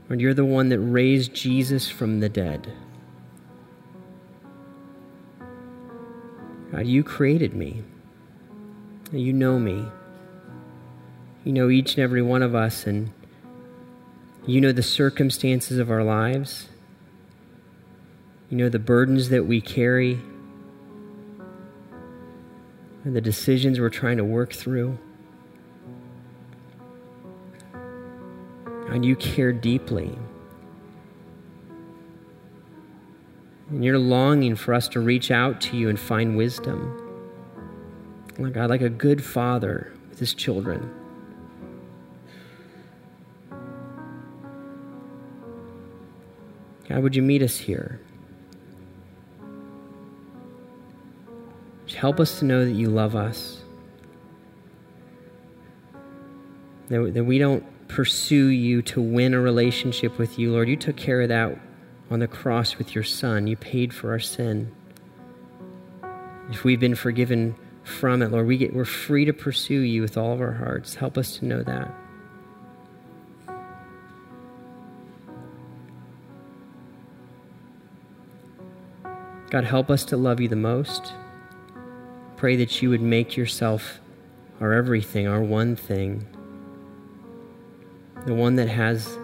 Lord, 0.09 0.21
you're 0.21 0.35
the 0.35 0.45
one 0.45 0.71
that 0.71 0.79
raised 0.79 1.35
Jesus 1.35 1.91
from 1.91 2.21
the 2.21 2.29
dead. 2.29 2.73
God, 6.73 6.87
you 6.87 7.03
created 7.03 7.55
me. 7.55 7.83
You 9.13 9.33
know 9.33 9.59
me. 9.59 9.87
You 11.45 11.53
know 11.53 11.71
each 11.71 11.95
and 11.95 12.03
every 12.03 12.23
one 12.23 12.43
of 12.43 12.55
us, 12.55 12.87
and 12.87 13.11
you 14.47 14.61
know 14.61 14.73
the 14.73 14.83
circumstances 14.83 15.79
of 15.79 15.91
our 15.91 16.05
lives. 16.05 16.69
You 18.51 18.57
know 18.57 18.69
the 18.69 18.79
burdens 18.79 19.29
that 19.29 19.47
we 19.47 19.61
carry, 19.61 20.21
and 23.09 23.17
the 23.17 23.23
decisions 23.23 23.81
we're 23.81 23.89
trying 23.89 24.19
to 24.19 24.25
work 24.25 24.53
through. 24.53 24.99
And 28.91 29.03
you 29.03 29.17
care 29.17 29.51
deeply. 29.51 30.19
And 33.71 33.83
you're 33.83 33.99
longing 33.99 34.57
for 34.57 34.75
us 34.75 34.89
to 34.89 35.01
reach 35.01 35.31
out 35.31 35.59
to 35.63 35.77
you 35.79 35.89
and 35.89 35.99
find 35.99 36.37
wisdom. 36.37 37.03
Lord 38.39 38.53
God, 38.53 38.69
like 38.69 38.83
a 38.83 38.91
good 38.91 39.25
father 39.25 39.91
with 40.11 40.19
his 40.19 40.35
children. 40.35 40.95
God, 46.91 47.03
would 47.03 47.17
you 47.17 47.23
meet 47.23 47.41
us 47.41 47.57
here? 47.57 48.03
Help 51.99 52.21
us 52.21 52.39
to 52.39 52.45
know 52.45 52.65
that 52.65 52.75
you 52.75 52.91
love 52.91 53.17
us. 53.17 53.59
That, 56.91 57.13
that 57.13 57.25
we 57.25 57.39
don't 57.39 57.65
pursue 57.89 58.47
you 58.47 58.83
to 58.83 59.03
win 59.03 59.35
a 59.35 59.41
relationship 59.41 60.17
with 60.17 60.39
you, 60.39 60.53
Lord. 60.53 60.69
You 60.69 60.77
took 60.77 60.97
care 60.97 61.23
of 61.23 61.29
that 61.31 61.59
on 62.09 62.21
the 62.21 62.29
cross 62.29 62.79
with 62.79 62.95
your 62.95 63.03
Son. 63.03 63.49
You 63.49 63.57
paid 63.57 63.93
for 63.93 64.13
our 64.13 64.21
sin. 64.21 64.73
If 66.53 66.63
we've 66.63 66.79
been 66.79 66.95
forgiven 66.95 67.57
from 67.83 68.23
it, 68.23 68.31
Lord, 68.31 68.47
we 68.47 68.59
get, 68.59 68.73
we're 68.73 68.85
free 68.85 69.25
to 69.25 69.33
pursue 69.33 69.81
you 69.81 70.01
with 70.01 70.17
all 70.17 70.33
of 70.33 70.41
our 70.41 70.53
hearts. 70.53 70.95
Help 70.95 71.19
us 71.19 71.37
to 71.39 71.47
know 71.47 71.65
that. 71.65 71.93
God, 79.51 79.65
help 79.65 79.91
us 79.91 80.05
to 80.05 80.17
love 80.17 80.41
you 80.41 80.47
the 80.47 80.55
most. 80.55 81.13
Pray 82.39 82.55
that 82.55 82.81
you 82.81 82.89
would 82.89 83.03
make 83.03 83.37
yourself 83.37 83.99
our 84.61 84.73
everything, 84.73 85.27
our 85.27 85.43
one 85.43 85.75
thing, 85.75 86.25
the 88.27 88.35
one 88.35 88.55
that 88.55 88.69
has 88.69 89.19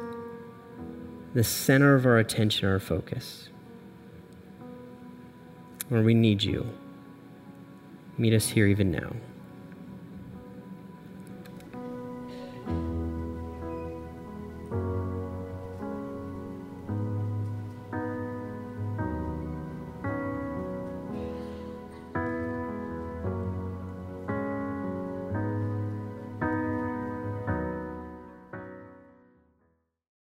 the 1.32 1.44
center 1.44 1.94
of 1.94 2.06
our 2.06 2.18
attention, 2.18 2.68
our 2.68 2.80
focus. 2.80 3.48
Lord, 5.90 6.04
we 6.04 6.14
need 6.14 6.42
you. 6.42 6.68
Meet 8.18 8.34
us 8.34 8.48
here 8.48 8.66
even 8.66 8.90
now. 8.90 9.12